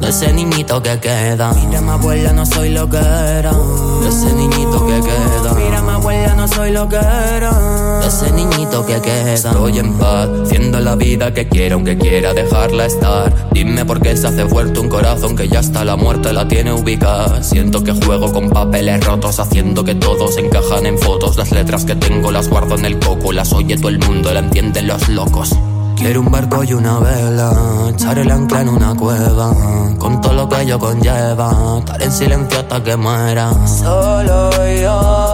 De 0.00 0.08
ese 0.08 0.32
niñito 0.32 0.82
que 0.82 0.98
queda. 0.98 1.52
Mira, 1.52 1.80
mi 1.80 1.90
abuela, 1.90 2.32
no 2.32 2.44
soy 2.44 2.70
lo 2.70 2.88
que 2.88 2.98
era. 2.98 3.52
De 3.52 4.08
ese 4.08 4.32
niñito 4.34 4.86
que 4.86 5.00
queda. 5.00 5.54
Mira, 5.74 5.82
mi 5.82 5.90
abuela, 5.90 6.34
no 6.36 6.46
soy 6.46 6.70
lo 6.70 6.88
que 6.88 6.96
era. 6.96 8.00
Ese 8.06 8.30
niñito 8.30 8.86
que 8.86 9.00
queda. 9.00 9.32
Estoy 9.32 9.80
en 9.80 9.94
paz, 9.94 10.28
haciendo 10.44 10.78
la 10.78 10.94
vida 10.94 11.34
que 11.34 11.48
quiera, 11.48 11.74
aunque 11.74 11.98
quiera 11.98 12.32
dejarla 12.32 12.86
estar. 12.86 13.32
Dime 13.50 13.84
por 13.84 14.00
qué 14.00 14.16
se 14.16 14.28
hace 14.28 14.46
fuerte 14.46 14.78
un 14.78 14.88
corazón 14.88 15.34
que 15.34 15.48
ya 15.48 15.58
hasta 15.58 15.84
la 15.84 15.96
muerte 15.96 16.32
la 16.32 16.46
tiene 16.46 16.72
ubicada. 16.72 17.42
Siento 17.42 17.82
que 17.82 17.92
juego 17.92 18.32
con 18.32 18.50
papeles 18.50 19.04
rotos, 19.04 19.40
haciendo 19.40 19.82
que 19.82 19.96
todos 19.96 20.38
encajan 20.38 20.86
en 20.86 20.96
fotos. 20.96 21.36
Las 21.36 21.50
letras 21.50 21.84
que 21.84 21.96
tengo 21.96 22.30
las 22.30 22.48
guardo 22.48 22.76
en 22.76 22.84
el 22.84 23.00
coco, 23.00 23.32
las 23.32 23.52
oye 23.52 23.76
todo 23.76 23.88
el 23.88 23.98
mundo, 23.98 24.32
la 24.32 24.40
entienden 24.40 24.86
los 24.86 25.08
locos. 25.08 25.56
Quiero 25.96 26.20
un 26.20 26.30
barco 26.30 26.62
y 26.62 26.72
una 26.72 26.98
vela, 26.98 27.52
echar 27.92 28.18
el 28.18 28.30
ancla 28.30 28.60
en 28.60 28.68
una 28.68 28.94
cueva, 28.94 29.52
con 29.98 30.20
todo 30.20 30.34
lo 30.34 30.48
que 30.48 30.62
ello 30.62 30.78
conlleva, 30.78 31.78
estar 31.78 32.02
en 32.02 32.12
silencio 32.12 32.60
hasta 32.60 32.82
que 32.82 32.96
muera. 32.96 33.52
Solo 33.66 34.50
yo, 34.80 35.33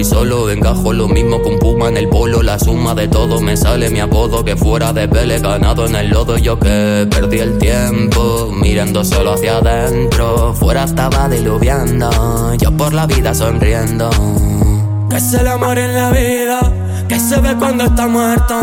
estoy 0.00 0.04
solo. 0.04 0.50
Encajo 0.50 0.92
lo 0.92 1.06
mismo 1.06 1.36
un 1.36 1.58
puma 1.58 1.88
en 1.88 1.96
el 1.96 2.08
polo. 2.08 2.42
La 2.42 2.58
suma 2.58 2.94
de 2.94 3.06
todo 3.06 3.40
me 3.40 3.56
sale 3.56 3.90
mi 3.90 4.00
apodo. 4.00 4.44
Que 4.44 4.56
fuera 4.56 4.92
de 4.92 5.06
pele 5.06 5.38
ganado 5.38 5.86
en 5.86 5.94
el 5.94 6.10
lodo. 6.10 6.36
Yo 6.36 6.58
que 6.58 7.06
perdí 7.08 7.38
el 7.38 7.58
tiempo 7.58 8.50
mirando 8.52 9.04
solo 9.04 9.34
hacia 9.34 9.58
adentro. 9.58 10.52
Fuera 10.54 10.84
estaba 10.84 11.28
diluviando. 11.28 12.54
Yo 12.54 12.72
por 12.72 12.92
la 12.92 13.06
vida 13.06 13.34
sonriendo. 13.34 14.10
Que 15.10 15.16
es 15.16 15.34
el 15.34 15.46
amor 15.46 15.78
en 15.78 15.94
la 15.94 16.10
vida, 16.10 16.60
que 17.08 17.20
se 17.20 17.38
ve 17.40 17.54
cuando 17.56 17.84
está 17.84 18.06
muerto. 18.06 18.54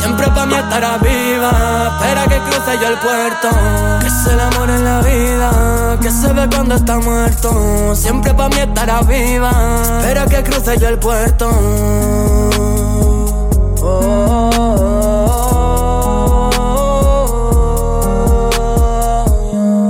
Siempre 0.00 0.26
pa' 0.28 0.46
mí 0.46 0.54
estará 0.54 0.98
viva, 0.98 1.98
espera 2.00 2.24
que 2.24 2.38
cruce 2.50 2.78
yo 2.80 2.88
el 2.88 2.98
puerto. 2.98 3.48
Que 4.00 4.06
es 4.06 4.26
el 4.26 4.40
amor 4.40 4.70
en 4.70 4.84
la 4.84 5.00
vida, 5.00 5.98
que 6.00 6.10
se 6.10 6.32
ve 6.32 6.48
cuando 6.52 6.74
está 6.74 6.98
muerto. 6.98 7.94
Siempre 7.94 8.34
pa' 8.34 8.48
mí 8.48 8.58
estará 8.58 9.02
viva, 9.02 9.50
espera 9.98 10.26
que 10.26 10.42
cruce 10.42 10.78
yo 10.78 10.88
el 10.88 10.98
puerto. 10.98 11.50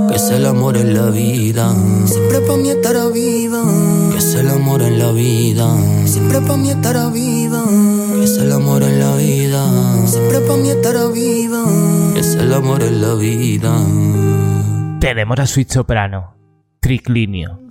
Que 0.09 0.15
es 0.15 0.29
el 0.29 0.45
amor 0.45 0.77
en 0.77 0.93
la 0.93 1.09
vida, 1.09 1.73
siempre 2.05 2.41
pa' 2.41 2.57
mí 2.57 2.69
estará 2.69 3.05
viva. 3.07 3.63
Es 4.35 4.41
el 4.41 4.49
amor 4.49 4.81
en 4.81 4.99
la 4.99 5.13
vida, 5.13 5.77
siempre 6.05 6.41
pa' 6.41 6.57
mí 6.57 6.69
estará 6.69 7.09
viva. 7.09 7.63
Que 8.15 8.25
es 8.25 8.37
el 8.37 8.51
amor 8.51 8.83
en 8.83 8.99
la 8.99 9.15
vida, 9.15 10.05
siempre 10.05 10.41
pa' 10.41 10.57
mí 10.57 10.69
estará 10.71 11.05
es 12.17 12.35
el 12.35 12.53
amor 12.53 12.83
en 12.83 13.01
la 13.01 13.15
vida. 13.15 13.73
Tenemos 14.99 15.39
a 15.39 15.47
Sweet 15.47 15.69
Soprano, 15.69 16.35
Triclinio. 16.81 17.61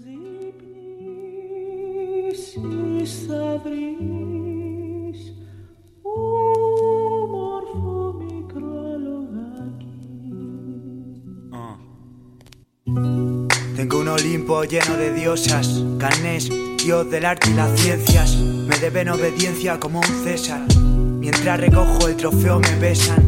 Tengo 13.76 13.98
un 13.98 14.06
Olimpo 14.06 14.62
lleno 14.62 14.96
de 14.96 15.12
diosas, 15.12 15.82
Canés, 15.98 16.48
dios 16.78 17.10
del 17.10 17.24
arte 17.24 17.50
y 17.50 17.54
las 17.54 17.80
ciencias. 17.80 18.36
Me 18.36 18.78
deben 18.78 19.08
obediencia 19.08 19.80
como 19.80 19.98
un 19.98 20.24
César. 20.24 20.60
Mientras 20.78 21.58
recojo 21.58 22.06
el 22.06 22.14
trofeo 22.14 22.60
me 22.60 22.72
besan. 22.76 23.26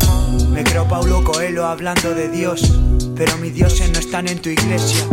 Me 0.52 0.62
creo 0.62 0.86
Paulo 0.86 1.24
Coelho 1.24 1.66
hablando 1.66 2.14
de 2.14 2.28
Dios, 2.28 2.62
pero 3.16 3.36
mis 3.38 3.54
dioses 3.54 3.90
no 3.90 3.98
están 3.98 4.28
en 4.28 4.38
tu 4.38 4.48
iglesia. 4.48 5.04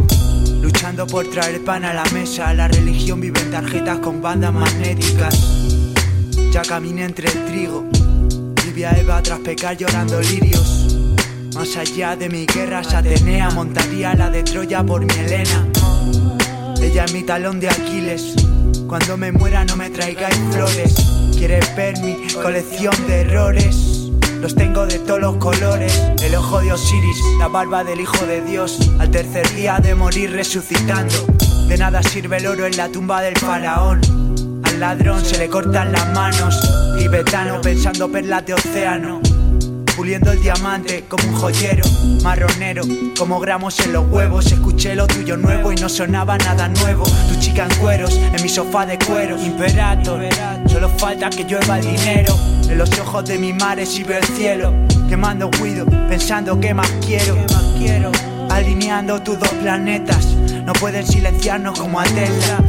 Luchando 0.62 1.08
por 1.08 1.28
traer 1.28 1.63
pan 1.63 1.84
a 1.84 1.93
la 1.93 2.06
mesa, 2.13 2.54
la 2.54 2.67
religión 2.67 3.19
vive 3.19 3.41
en 3.41 3.50
tarjetas 3.50 3.98
con 4.00 4.22
bandas 4.22 4.54
magnéticas. 4.54 5.36
Ya 6.52 6.62
caminé 6.62 7.06
entre 7.06 7.30
el 7.30 7.46
trigo, 7.46 7.86
Livia 8.63 8.91
Eva 8.91 9.24
tras 9.24 9.39
pecar 9.39 9.76
llorando 9.76 10.22
lirios. 10.22 10.72
Más 11.56 11.78
allá 11.78 12.16
de 12.16 12.30
mi 12.30 12.46
guerra, 12.46 12.80
Atenea 12.80 13.50
montaría 13.52 14.16
la 14.16 14.30
de 14.30 14.44
Troya 14.44 14.84
por 14.84 15.06
mi 15.06 15.13
Helena. 15.13 15.68
Ella 16.82 17.06
es 17.06 17.13
mi 17.13 17.24
talón 17.24 17.60
de 17.60 17.70
Aquiles. 17.70 18.34
Cuando 18.88 19.18
me 19.18 19.32
muera 19.32 19.63
no 19.63 19.76
me 19.76 19.89
traigáis 19.89 20.38
flores. 20.52 20.96
Quieres 21.38 21.76
ver 21.76 21.98
mi 22.00 22.28
colección 22.34 22.96
de 23.08 23.22
errores. 23.22 24.10
Los 24.42 24.56
tengo 24.56 24.86
de 24.86 25.00
todos 25.00 25.22
los 25.22 25.38
colores. 25.38 25.94
El 26.22 26.36
ojo 26.36 26.60
de 26.60 26.74
Osiris, 26.74 27.18
la 27.39 27.48
barba 27.48 27.84
del 27.84 28.02
Hijo 28.02 28.26
de 28.26 28.42
Dios. 28.42 28.80
Al 29.00 29.12
tercer 29.12 29.48
día 29.56 29.80
de 29.80 29.96
morir 29.96 30.32
resucitando. 30.32 31.16
De 31.68 31.78
nada 31.78 32.04
sirve 32.04 32.38
el 32.38 32.48
oro 32.48 32.66
en 32.66 32.78
la 32.78 32.89
tumba 32.89 33.22
del 33.22 33.38
faraón. 33.38 34.02
Al 34.63 34.80
ladrón 34.80 35.24
se 35.24 35.38
le 35.38 35.50
cortan 35.50 35.92
las 35.92 36.12
manos. 36.13 36.60
Tibetano 36.98 37.62
pensando 37.62 38.12
perlas 38.12 38.46
de 38.46 38.54
océano. 38.56 39.22
Puliendo 39.95 40.32
el 40.32 40.41
diamante 40.41 41.06
como 41.08 41.27
un 41.27 41.36
joyero, 41.36 41.84
marronero, 42.23 42.84
como 43.17 43.39
gramos 43.39 43.79
en 43.79 43.93
los 43.93 44.08
huevos. 44.10 44.51
Escuché 44.51 44.95
lo 44.95 45.06
tuyo 45.06 45.38
nuevo 45.38 45.71
y 45.71 45.75
no 45.75 45.88
sonaba 45.88 46.36
nada 46.39 46.67
nuevo. 46.67 47.03
Tu 47.29 47.39
chica 47.39 47.67
en 47.69 47.75
cueros, 47.79 48.17
en 48.17 48.41
mi 48.41 48.49
sofá 48.49 48.88
de 48.88 48.97
cuero. 48.97 49.39
Imperator, 49.39 50.25
solo 50.65 50.89
falta 50.89 51.29
que 51.29 51.43
llueva 51.43 51.77
el 51.77 51.86
dinero. 51.86 52.36
En 52.67 52.77
los 52.77 52.89
ojos 52.99 53.25
de 53.25 53.38
mi 53.38 53.53
mares 53.53 53.97
y 53.99 54.03
veo 54.03 54.17
el 54.17 54.25
cielo. 54.25 54.73
Quemando 55.08 55.51
cuido, 55.60 55.86
pensando 56.10 56.60
que 56.60 56.73
más 56.73 56.91
quiero. 57.06 57.38
Alineando 58.49 59.21
tus 59.21 59.38
dos 59.39 59.49
planetas. 59.49 60.25
No 60.65 60.73
pueden 60.73 61.06
silenciarnos 61.06 61.79
como 61.79 61.99
a 61.99 62.03
Tesla. 62.03 62.63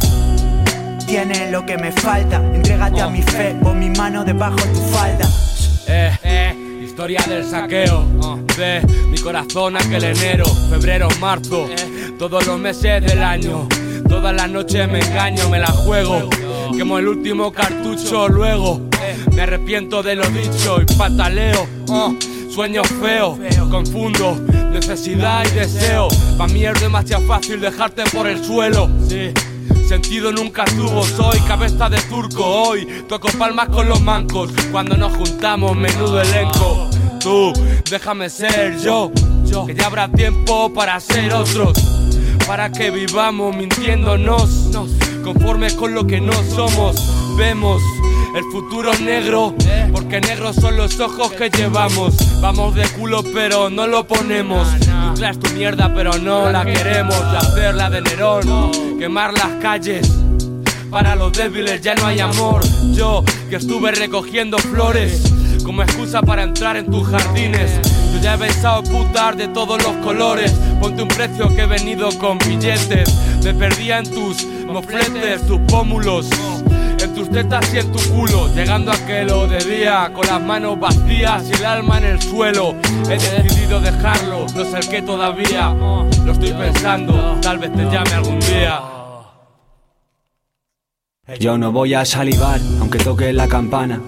Tienes 1.07 1.51
lo 1.51 1.65
que 1.65 1.79
me 1.79 1.91
falta. 1.91 2.37
Entrégate 2.37 3.01
a 3.01 3.09
mi 3.09 3.23
fe, 3.23 3.57
pon 3.63 3.79
mi 3.79 3.89
mano 3.89 4.25
debajo 4.25 4.57
de 4.57 4.67
tu 4.67 4.81
falda. 4.91 5.29
Eh, 5.87 6.19
eh. 6.23 6.64
Historia 6.95 7.25
del 7.27 7.45
saqueo, 7.45 8.07
ve 8.57 8.81
mi 9.11 9.19
corazón 9.19 9.77
aquel 9.77 10.05
enero, 10.05 10.45
febrero, 10.71 11.09
marzo, 11.21 11.67
todos 12.21 12.47
los 12.47 12.57
meses 12.61 13.05
del 13.05 13.21
año. 13.21 13.67
Todas 14.09 14.33
las 14.33 14.49
noches 14.49 14.89
me 14.89 15.01
engaño, 15.01 15.51
me 15.51 15.59
la 15.59 15.67
juego. 15.67 16.31
Quemo 16.77 17.01
el 17.01 17.09
último 17.09 17.51
cartucho, 17.51 18.29
luego 18.29 18.81
me 19.33 19.43
arrepiento 19.43 20.05
de 20.05 20.15
lo 20.15 20.25
dicho 20.29 20.81
y 20.83 20.85
pataleo. 20.95 21.67
Sueños 22.49 22.87
feos, 22.87 23.41
confundo 23.73 24.41
necesidad 24.71 25.45
y 25.47 25.51
deseo. 25.51 26.07
Pa' 26.39 26.47
mí 26.47 26.65
es 26.65 26.81
demasiado 26.81 27.27
fácil 27.27 27.61
dejarte 27.61 28.05
por 28.13 28.29
el 28.29 28.45
suelo. 28.45 28.89
Sentido 29.95 30.33
nunca 30.33 30.65
tuvo, 30.65 31.05
soy 31.05 31.39
cabeza 31.43 31.89
de 31.89 31.99
turco 31.99 32.45
hoy. 32.45 33.05
Toco 33.09 33.29
palmas 33.39 33.69
con 33.69 33.89
los 33.89 34.01
mancos 34.01 34.51
cuando 34.73 34.97
nos 34.97 35.15
juntamos, 35.15 35.77
menudo 35.77 36.21
elenco. 36.21 36.91
Tú, 37.21 37.53
déjame 37.89 38.29
ser 38.29 38.77
yo, 38.81 39.13
que 39.65 39.73
ya 39.73 39.87
habrá 39.87 40.09
tiempo 40.09 40.75
para 40.75 40.99
ser 40.99 41.33
otros. 41.33 41.79
Para 42.45 42.73
que 42.73 42.91
vivamos 42.91 43.55
mintiéndonos, 43.55 44.69
conformes 45.23 45.75
con 45.75 45.95
lo 45.95 46.05
que 46.09 46.21
no 46.21 46.33
somos. 46.43 47.37
Vemos 47.37 47.81
el 48.35 48.43
futuro 48.51 48.93
negro, 48.99 49.55
porque 49.93 50.21
negros 50.21 50.57
son 50.57 50.77
los 50.77 50.99
ojos 50.99 51.31
que 51.35 51.51
llevamos. 51.51 52.17
Vamos 52.41 52.75
de 52.75 52.83
culo, 52.89 53.23
pero 53.33 53.71
no 53.71 53.87
lo 53.87 54.09
ponemos. 54.09 54.67
Tú 55.15 55.21
traes 55.21 55.39
tu 55.39 55.49
mierda, 55.53 55.95
pero 55.95 56.19
no 56.19 56.51
la 56.51 56.65
queremos. 56.65 57.17
De 57.31 57.37
hacerla 57.37 57.89
de 57.89 58.03
Nerón, 58.03 58.99
quemar 58.99 59.33
las 59.33 59.63
calles. 59.63 60.11
Para 60.91 61.15
los 61.15 61.33
débiles 61.33 61.81
ya 61.83 61.95
no 61.95 62.07
hay 62.07 62.19
amor. 62.19 62.63
Yo 62.93 63.23
que 63.49 63.55
estuve 63.55 63.93
recogiendo 63.93 64.59
flores 64.59 65.23
como 65.65 65.85
excusa 65.85 66.21
para 66.21 66.43
entrar 66.43 66.77
en 66.77 66.91
tus 66.91 67.07
jardines. 67.07 67.81
Yo 68.13 68.21
ya 68.21 68.35
he 68.35 68.39
pensado 68.39 68.83
putar 68.83 69.37
de 69.37 69.47
todos 69.47 69.81
los 69.85 69.95
colores. 70.05 70.53
Ponte 70.81 71.03
un 71.03 71.09
precio 71.09 71.49
que 71.55 71.63
he 71.63 71.67
venido 71.67 72.09
con 72.19 72.37
billetes. 72.39 73.15
Me 73.45 73.55
perdía 73.55 73.99
en 73.99 74.11
tus 74.11 74.45
mofletes, 74.67 75.47
tus 75.47 75.61
pómulos. 75.69 76.29
En 77.15 77.21
tus 77.21 77.31
tetas 77.31 77.73
y 77.73 77.79
en 77.79 77.93
tu 77.93 77.99
culo, 78.11 78.53
llegando 78.53 78.91
a 78.91 78.97
que 79.07 79.23
lo 79.23 79.47
de 79.47 79.59
día, 79.59 80.11
con 80.13 80.27
las 80.27 80.43
manos 80.43 80.81
vacías 80.81 81.49
y 81.49 81.53
el 81.53 81.65
alma 81.65 81.99
en 81.99 82.07
el 82.07 82.21
suelo. 82.21 82.75
He 83.09 83.17
decidido 83.17 83.81
dejarlo, 83.81 84.47
no 84.53 84.65
sé 84.65 84.79
el 84.79 84.89
que 84.89 85.01
todavía. 85.01 85.73
Lo 86.25 86.33
estoy 86.33 86.53
pensando, 86.53 87.39
tal 87.41 87.59
vez 87.59 87.73
te 87.73 87.85
llame 87.85 88.11
algún 88.15 88.41
día. 88.41 88.81
Yo 91.39 91.57
no 91.57 91.71
voy 91.71 91.95
a 91.95 92.05
salivar, 92.05 92.59
aunque 92.81 92.99
toque 92.99 93.33
la 93.33 93.47
campana. 93.47 94.01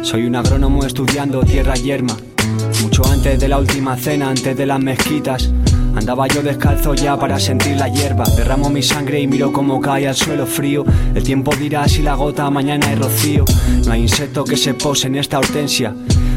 Soy 0.00 0.24
un 0.24 0.34
agrónomo 0.34 0.86
estudiando 0.86 1.44
tierra 1.44 1.74
yerma. 1.74 2.16
Mucho 2.80 3.04
antes 3.04 3.38
de 3.40 3.48
la 3.48 3.58
última 3.58 3.94
cena, 3.98 4.30
antes 4.30 4.56
de 4.56 4.64
las 4.64 4.80
mezquitas. 4.80 5.52
Andaba 5.96 6.26
yo 6.28 6.42
descalzo 6.42 6.94
ya 6.94 7.16
para 7.18 7.38
sentir 7.38 7.76
la 7.76 7.88
hierba. 7.88 8.24
Derramo 8.36 8.70
mi 8.70 8.82
sangre 8.82 9.20
y 9.20 9.26
miro 9.26 9.52
cómo 9.52 9.80
cae 9.80 10.08
al 10.08 10.14
suelo 10.14 10.46
frío. 10.46 10.84
El 11.14 11.22
tiempo 11.22 11.54
dirá 11.56 11.86
si 11.88 12.02
la 12.02 12.14
gota 12.14 12.50
mañana 12.50 12.92
es 12.92 12.98
rocío. 12.98 13.44
No 13.86 13.92
hay 13.92 14.02
insecto 14.02 14.44
que 14.44 14.56
se 14.56 14.74
pose 14.74 15.06
en 15.06 15.16
esta 15.16 15.38
hortensia. 15.38 15.94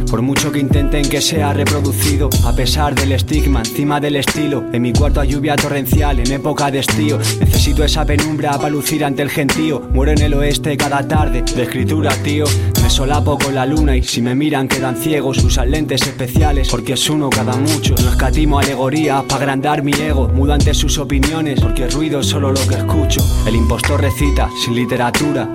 Por 0.09 0.21
mucho 0.21 0.53
que 0.53 0.59
intenten 0.59 1.09
que 1.09 1.19
sea 1.19 1.51
reproducido, 1.51 2.29
a 2.45 2.53
pesar 2.53 2.95
del 2.95 3.11
estigma 3.11 3.59
encima 3.59 3.99
del 3.99 4.15
estilo. 4.15 4.63
En 4.71 4.81
mi 4.81 4.93
cuarto 4.93 5.19
hay 5.19 5.29
lluvia 5.29 5.57
torrencial 5.57 6.19
en 6.19 6.31
época 6.31 6.71
de 6.71 6.79
estío. 6.79 7.17
Necesito 7.39 7.83
esa 7.83 8.05
penumbra 8.05 8.51
para 8.53 8.69
lucir 8.69 9.03
ante 9.03 9.21
el 9.21 9.29
gentío. 9.29 9.81
Muero 9.91 10.13
en 10.13 10.21
el 10.21 10.33
oeste 10.35 10.77
cada 10.77 11.05
tarde 11.05 11.41
de 11.41 11.63
escritura, 11.63 12.11
tío. 12.23 12.45
Me 12.81 12.89
solapo 12.89 13.37
con 13.37 13.53
la 13.53 13.65
luna 13.65 13.97
y 13.97 14.03
si 14.03 14.21
me 14.21 14.33
miran 14.33 14.69
quedan 14.69 14.95
ciegos. 14.95 15.43
Usan 15.43 15.71
lentes 15.71 16.01
especiales 16.03 16.69
porque 16.69 16.93
es 16.93 17.09
uno 17.09 17.29
cada 17.29 17.57
mucho. 17.57 17.93
No 18.01 18.09
escatimo 18.09 18.59
alegorías 18.59 19.23
para 19.23 19.46
agrandar 19.47 19.81
mi 19.81 19.93
ego. 19.93 20.27
Mudo 20.27 20.51
ante 20.51 20.73
sus 20.73 20.97
opiniones 20.97 21.61
porque 21.61 21.87
ruido 21.87 22.19
es 22.19 22.27
solo 22.27 22.51
lo 22.51 22.59
que 22.67 22.75
escucho. 22.75 23.21
El 23.47 23.55
impostor 23.55 24.01
recita 24.01 24.49
sin 24.61 24.75
literatura. 24.75 25.47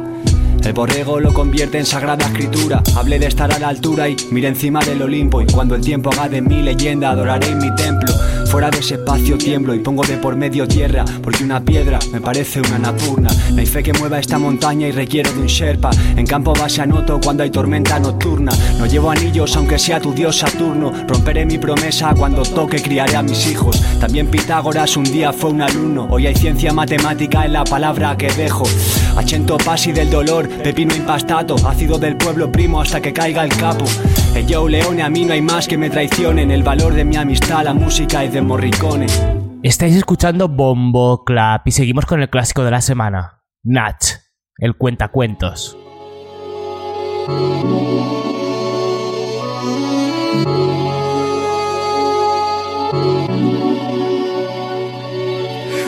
El 0.65 0.73
borrego 0.73 1.21
lo 1.21 1.35
convierte 1.35 1.79
en 1.79 1.85
sagrada 1.85 2.25
escritura. 2.25 2.83
Hablé 2.97 3.19
de 3.19 3.27
estar 3.27 3.53
a 3.53 3.59
la 3.59 3.69
altura 3.69 4.09
y 4.09 4.17
mire 4.31 4.49
encima 4.49 4.81
del 4.83 5.03
Olimpo. 5.03 5.43
Y 5.43 5.47
cuando 5.47 5.75
el 5.75 5.83
tiempo 5.83 6.09
haga 6.11 6.31
de 6.31 6.41
mi 6.41 6.63
leyenda, 6.63 7.11
adoraré 7.11 7.55
mi 7.55 7.75
templo. 7.75 8.15
Fuera 8.53 8.69
de 8.69 8.81
ese 8.81 8.97
espacio 8.97 9.39
tiemblo 9.39 9.75
y 9.75 9.79
pongo 9.79 10.05
de 10.05 10.19
por 10.19 10.37
medio 10.37 10.69
tierra, 10.69 11.07
porque 11.23 11.43
una 11.43 11.65
piedra 11.65 11.99
me 12.13 12.21
parece 12.21 12.61
una 12.61 12.79
napurna. 12.79 13.31
No 13.51 13.59
hay 13.59 13.65
fe 13.65 13.83
que 13.83 13.95
mueva 13.95 14.19
esta 14.19 14.39
montaña 14.39 14.87
y 14.89 14.93
requiero 14.93 15.33
de 15.33 15.41
un 15.41 15.47
Sherpa. 15.47 15.89
En 16.19 16.27
campo 16.27 16.53
base 16.53 16.83
anoto 16.83 17.19
cuando 17.19 17.45
hay 17.45 17.51
tormenta 17.51 17.99
nocturna. 17.99 18.53
No 18.79 18.85
llevo 18.85 19.11
anillos 19.11 19.57
aunque 19.57 19.79
sea 19.79 20.01
tu 20.01 20.13
dios 20.13 20.37
Saturno. 20.37 20.93
Romperé 21.09 21.47
mi 21.47 21.57
promesa 21.57 22.13
cuando 22.15 22.43
toque 22.43 22.83
criaré 22.83 23.17
a 23.17 23.23
mis 23.23 23.51
hijos. 23.51 23.83
También 23.99 24.29
Pitágoras 24.29 24.99
un 24.99 25.05
día 25.05 25.33
fue 25.33 25.49
un 25.49 25.63
alumno. 25.63 26.09
Hoy 26.11 26.27
hay 26.27 26.35
ciencia 26.35 26.75
matemática 26.75 27.47
en 27.47 27.55
la 27.55 27.65
palabra 27.65 28.19
que 28.19 28.31
dejo. 28.35 28.65
Achento 29.17 29.57
pasi 29.57 29.93
del 29.93 30.11
dolor, 30.11 30.47
pepino 30.47 30.95
impastato, 30.95 31.57
ácido 31.67 31.99
del 31.99 32.19
pueblo 32.19 32.53
primo 32.53 32.83
hasta 32.83 33.01
que 33.01 33.15
caiga 33.15 33.45
el 33.45 33.57
capo. 33.57 33.87
El 34.35 34.47
yo 34.47 34.69
leone 34.69 35.03
a 35.03 35.11
mí 35.11 35.25
no 35.25 35.33
hay 35.33 35.43
más 35.43 35.67
que 35.69 35.79
me 35.79 35.89
traicionen. 35.89 36.51
El 36.51 36.63
valor 36.63 36.95
de 36.95 37.05
mi 37.05 37.17
amistad, 37.17 37.65
la 37.65 37.75
música 37.75 38.25
es 38.25 38.33
de 38.33 38.42
Estáis 39.63 39.95
escuchando 39.95 40.49
Bombo 40.49 41.25
Clap 41.25 41.67
y 41.69 41.71
seguimos 41.71 42.07
con 42.07 42.21
el 42.21 42.29
clásico 42.29 42.65
de 42.65 42.71
la 42.73 42.81
semana, 42.81 43.43
Natch, 43.63 44.15
el 44.59 44.77
cuentacuentos. 44.77 45.77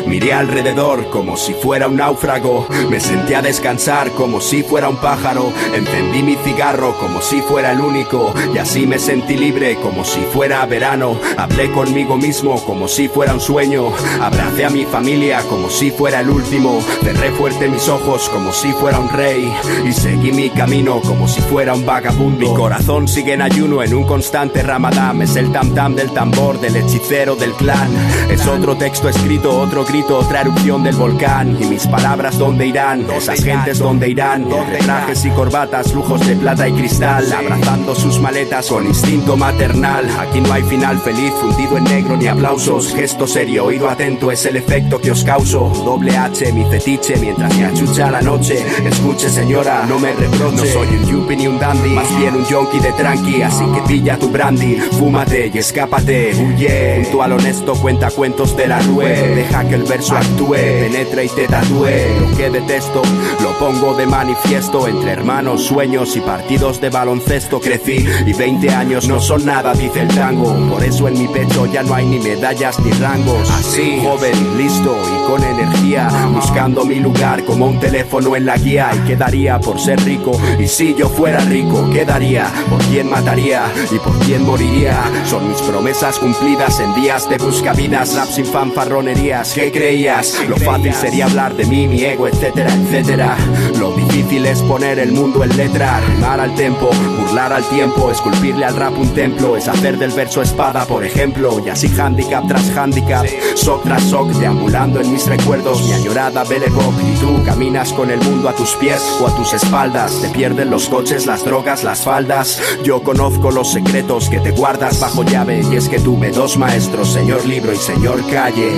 Miré 0.07 0.33
alrededor 0.33 1.09
como 1.11 1.37
si 1.37 1.55
fuera 1.55 1.89
un 1.89 1.97
náufrago, 1.97 2.69
me 2.91 3.01
senté 3.01 3.37
a 3.37 3.43
descansar 3.43 4.11
como 4.13 4.41
si 4.41 4.63
fuera 4.63 4.89
un 4.89 4.97
pájaro, 4.97 5.53
encendí 5.75 6.23
mi 6.23 6.37
cigarro 6.37 6.97
como 6.99 7.21
si 7.21 7.41
fuera 7.41 7.73
el 7.73 7.81
único. 7.81 8.35
Y 8.55 8.59
así 8.59 8.87
me 8.87 8.99
sentí 8.99 9.37
libre 9.37 9.77
como 9.77 10.05
si 10.05 10.21
fuera 10.21 10.65
verano, 10.67 11.19
hablé 11.37 11.71
conmigo 11.73 12.17
mismo 12.17 12.63
como 12.65 12.89
si 12.89 13.09
fuera 13.09 13.35
un 13.35 13.41
sueño, 13.41 13.93
abracé 14.21 14.65
a 14.65 14.71
mi 14.71 14.85
familia 14.85 15.43
como 15.49 15.71
si 15.71 15.91
fuera 15.91 16.21
el 16.21 16.31
último, 16.31 16.81
cerré 17.03 17.31
fuerte 17.33 17.69
mis 17.69 17.89
ojos 17.89 18.29
como 18.29 18.53
si 18.53 18.73
fuera 18.73 18.99
un 18.99 19.09
rey. 19.09 19.53
Y 19.87 19.93
seguí 19.93 20.33
mi 20.33 20.51
camino 20.51 21.01
como 21.01 21.27
si 21.29 21.41
fuera 21.41 21.75
un 21.75 21.87
vagabundo. 21.87 22.39
Mi 22.39 22.55
corazón 22.55 23.09
sigue 23.09 23.35
en 23.35 23.43
ayuno 23.43 23.83
en 23.83 23.95
un 23.95 24.05
constante 24.05 24.63
ramadán, 24.63 25.23
es 25.23 25.37
el 25.37 25.51
tam 25.53 25.75
tam 25.75 25.95
del 25.95 26.11
tambor 26.11 26.61
del 26.61 26.77
hechicero 26.77 27.37
del 27.37 27.53
clan, 27.53 27.91
es 28.31 28.47
otro 28.47 28.77
texto 28.77 29.09
escrito, 29.09 29.59
otro 29.59 29.85
grito, 29.85 30.04
otra 30.13 30.43
erupción 30.43 30.83
del 30.83 30.97
volcán. 30.97 31.57
Y 31.61 31.67
mis 31.67 31.87
palabras, 31.87 32.39
¿dónde 32.39 32.67
irán? 32.67 33.07
Esas 33.11 33.43
gentes, 33.43 33.79
¿dónde 33.79 34.09
irán? 34.09 34.43
Entre 34.51 34.79
trajes 34.79 35.25
y 35.25 35.31
corbatas, 35.31 35.93
lujos 35.95 36.27
de 36.27 36.37
plata 36.37 36.69
y 36.69 36.73
cristal, 36.73 37.33
abrazando 37.33 37.95
sus 37.95 38.19
maletas 38.21 38.69
con 38.69 38.87
instinto 38.87 39.37
maternal. 39.37 40.07
Aquí 40.19 40.41
no 40.41 40.53
hay 40.53 40.63
final 40.63 40.99
feliz, 41.01 41.33
fundido 41.41 41.79
en 41.79 41.85
negro 41.85 42.17
ni 42.17 42.27
aplausos. 42.27 42.95
Gesto 42.95 43.27
serio, 43.27 43.65
oído 43.65 43.89
atento, 43.89 44.31
es 44.31 44.45
el 44.47 44.57
efecto 44.57 45.01
que 45.01 45.11
os 45.11 45.25
causo. 45.25 45.71
Doble 45.85 46.17
H, 46.17 46.53
mi 46.53 46.65
fetiche, 46.65 47.17
mientras 47.17 47.57
me 47.57 47.65
achucha 47.65 48.11
la 48.11 48.21
noche. 48.21 48.65
Escuche, 48.85 49.29
señora, 49.29 49.85
no 49.89 49.99
me 49.99 50.13
reproche. 50.13 50.57
No 50.57 50.65
soy 50.65 50.89
un 50.89 51.07
yuppie 51.07 51.37
ni 51.37 51.47
un 51.47 51.59
dandy, 51.59 51.91
más 51.91 52.19
bien 52.19 52.35
un 52.35 52.45
yonki 52.45 52.81
de 52.81 52.93
tranqui. 52.93 53.43
Así 53.43 53.65
que 53.67 53.81
pilla 53.87 54.19
tu 54.19 54.29
brandy, 54.29 54.77
fúmate 54.99 55.51
y 55.53 55.59
escápate. 55.59 56.35
Huye, 56.35 57.03
junto 57.05 57.23
al 57.23 57.33
honesto 57.33 57.75
cuenta 57.75 58.11
cuentos 58.11 58.57
de 58.57 58.67
la 58.67 58.81
rue. 58.81 59.09
Deja 59.35 59.65
que 59.65 59.75
el 59.75 59.84
verso 59.85 60.16
actúe, 60.16 60.55
penetra 60.55 61.22
y 61.22 61.28
te 61.28 61.47
tatúe. 61.47 61.89
Lo 62.20 62.37
que 62.37 62.51
detesto, 62.51 63.03
lo 63.43 63.59
pongo 63.59 63.95
de 63.95 64.07
manifiesto. 64.07 64.87
Entre 64.89 65.12
hermanos, 65.12 65.64
sueños 65.64 66.16
y 66.16 66.20
partidos 66.20 66.80
de 66.80 66.91
baloncesto 66.91 67.61
crecí. 67.61 68.07
Y 68.26 68.32
20 68.32 68.70
años 68.70 69.09
no 69.09 69.20
son 69.20 69.45
nada, 69.45 69.74
dice 69.74 70.03
el 70.03 70.09
tango. 70.09 70.55
Por 70.70 70.82
eso 70.82 71.09
en 71.09 71.18
mi 71.18 71.28
pecho 71.28 71.66
ya 71.66 71.82
no 71.82 71.95
hay 71.95 72.07
ni 72.07 72.18
medallas 72.18 72.78
ni 72.80 72.91
rangos. 72.93 73.51
Así, 73.51 74.01
joven, 74.03 74.57
listo 74.57 74.97
y 75.07 75.26
con 75.26 75.43
energía. 75.43 76.09
Buscando 76.35 76.85
mi 76.85 76.97
lugar 76.97 77.45
como 77.45 77.66
un 77.66 77.80
teléfono 77.80 78.37
en 78.37 78.47
la 78.47 78.57
guía. 78.57 78.91
Y 78.95 79.09
quedaría 79.09 79.59
por 79.61 79.80
ser 79.80 80.01
rico. 80.05 80.32
Y 80.59 80.68
si 80.68 80.95
yo 80.95 81.09
fuera 81.09 81.41
rico, 81.41 81.89
quedaría 81.91 82.51
por 82.68 82.80
quién 82.85 83.11
mataría 83.11 83.64
y 83.91 83.99
por 83.99 84.18
quién 84.20 84.45
moriría. 84.45 85.03
Son 85.24 85.49
mis 85.49 85.61
promesas 85.62 86.18
cumplidas 86.18 86.80
en 86.80 86.95
días 86.95 87.28
de 87.28 87.39
buscavidas. 87.39 88.14
Rap 88.14 88.28
sin 88.28 88.47
fanfarronerías. 88.47 89.53
¿Qué 89.53 89.70
creías? 89.75 90.39
Lo 90.49 90.57
fácil 90.57 90.95
sería 90.95 91.27
hablar 91.27 91.55
de 91.55 91.66
mí, 91.66 91.89
mi 91.89 92.05
ego, 92.05 92.29
etcétera, 92.29 92.72
etcétera. 92.72 93.37
Lo 93.79 93.93
difícil 93.93 94.47
es 94.47 94.62
poner 94.62 95.01
el 95.01 95.12
mundo 95.12 95.43
en 95.43 95.55
letra, 95.57 96.01
rimar 96.01 96.41
al 96.41 96.55
tempo, 96.55 96.89
burlar 97.18 97.53
al 97.53 97.68
tiempo, 97.68 98.11
esculpirle 98.11 98.64
al 98.64 98.77
rap 98.77 98.97
un 98.97 99.12
templo, 99.14 99.57
es 99.57 99.66
hacer 99.68 99.99
del 99.99 100.12
verso 100.12 100.41
espada, 100.41 100.87
por 100.87 101.05
ejemplo, 101.05 101.61
y 101.64 101.68
así 101.68 101.89
handicap 101.89 102.47
tras 102.47 102.70
handicap, 102.77 103.27
sock 103.57 103.83
tras 103.83 104.05
sock, 104.05 104.29
deambulando 104.29 105.01
en 105.01 105.12
mis 105.12 105.27
recuerdos, 105.27 105.83
mi 105.85 105.93
añorada 105.93 106.45
Époque, 106.45 107.03
y 107.12 107.20
tú 107.20 107.45
caminas 107.45 107.93
con 107.93 108.11
el 108.11 108.20
mundo 108.20 108.49
a 108.49 108.55
tus 108.55 108.77
pies 108.77 109.03
o 109.20 109.27
a 109.27 109.35
tus 109.35 109.53
espaldas, 109.55 110.20
te 110.22 110.29
pierden 110.29 110.70
los 110.70 110.89
coches, 110.89 111.27
las 111.27 111.45
drogas, 111.45 111.83
las 111.83 112.03
faldas, 112.03 112.62
yo 112.85 113.03
conozco 113.03 113.51
los 113.51 113.72
secretos 113.72 114.29
que 114.29 114.39
te 114.39 114.53
guardas 114.53 115.01
bajo 115.01 115.25
llave, 115.25 115.62
y 115.68 115.77
es 115.77 115.89
que 115.89 115.99
tuve 115.99 116.31
dos 116.31 116.57
maestros, 116.57 117.12
señor 117.12 117.45
libro 117.45 117.72
y 117.72 117.77
señor 117.77 118.25
calle. 118.31 118.70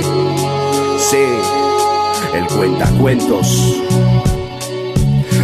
Sí, 0.99 1.27
el 2.35 2.47
cuentacuentos. 2.47 3.83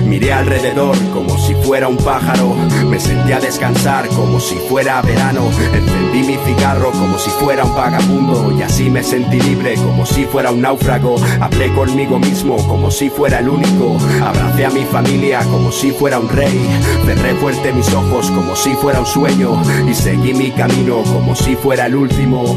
Miré 0.07 0.33
alrededor 0.33 0.97
como 1.13 1.39
si 1.39 1.55
fuera 1.55 1.89
un 1.89 1.97
pájaro, 1.99 2.55
me 2.89 2.99
senté 2.99 3.35
a 3.35 3.41
descansar 3.41 4.09
como 4.09 4.41
si 4.41 4.57
fuera 4.57 5.01
verano, 5.03 5.51
encendí 5.75 6.23
mi 6.23 6.37
cigarro 6.45 6.91
como 6.91 7.19
si 7.19 7.31
fuera 7.31 7.65
un 7.65 7.75
vagabundo. 7.75 8.57
Y 8.59 8.63
así 8.63 8.91
me 8.91 9.03
sentí 9.03 9.41
libre 9.41 9.75
como 9.75 10.07
si 10.07 10.25
fuera 10.25 10.51
un 10.51 10.63
náufrago, 10.63 11.17
hablé 11.41 11.73
conmigo 11.75 12.19
mismo 12.19 12.57
como 12.67 12.91
si 12.91 13.11
fuera 13.11 13.39
el 13.39 13.49
único, 13.49 13.97
abracé 14.23 14.67
a 14.67 14.71
mi 14.71 14.85
familia 14.85 15.41
como 15.45 15.71
si 15.71 15.93
fuera 15.93 16.19
un 16.19 16.29
rey, 16.29 16.69
cerré 17.05 17.35
fuerte 17.35 17.73
mis 17.73 17.93
ojos 17.93 18.31
como 18.31 18.57
si 18.57 18.73
fuera 18.75 19.01
un 19.01 19.07
sueño. 19.07 19.63
Y 19.89 19.95
seguí 19.95 20.35
mi 20.35 20.51
camino 20.51 21.03
como 21.03 21.37
si 21.37 21.57
fuera 21.57 21.87
el 21.87 21.95
último. 21.95 22.57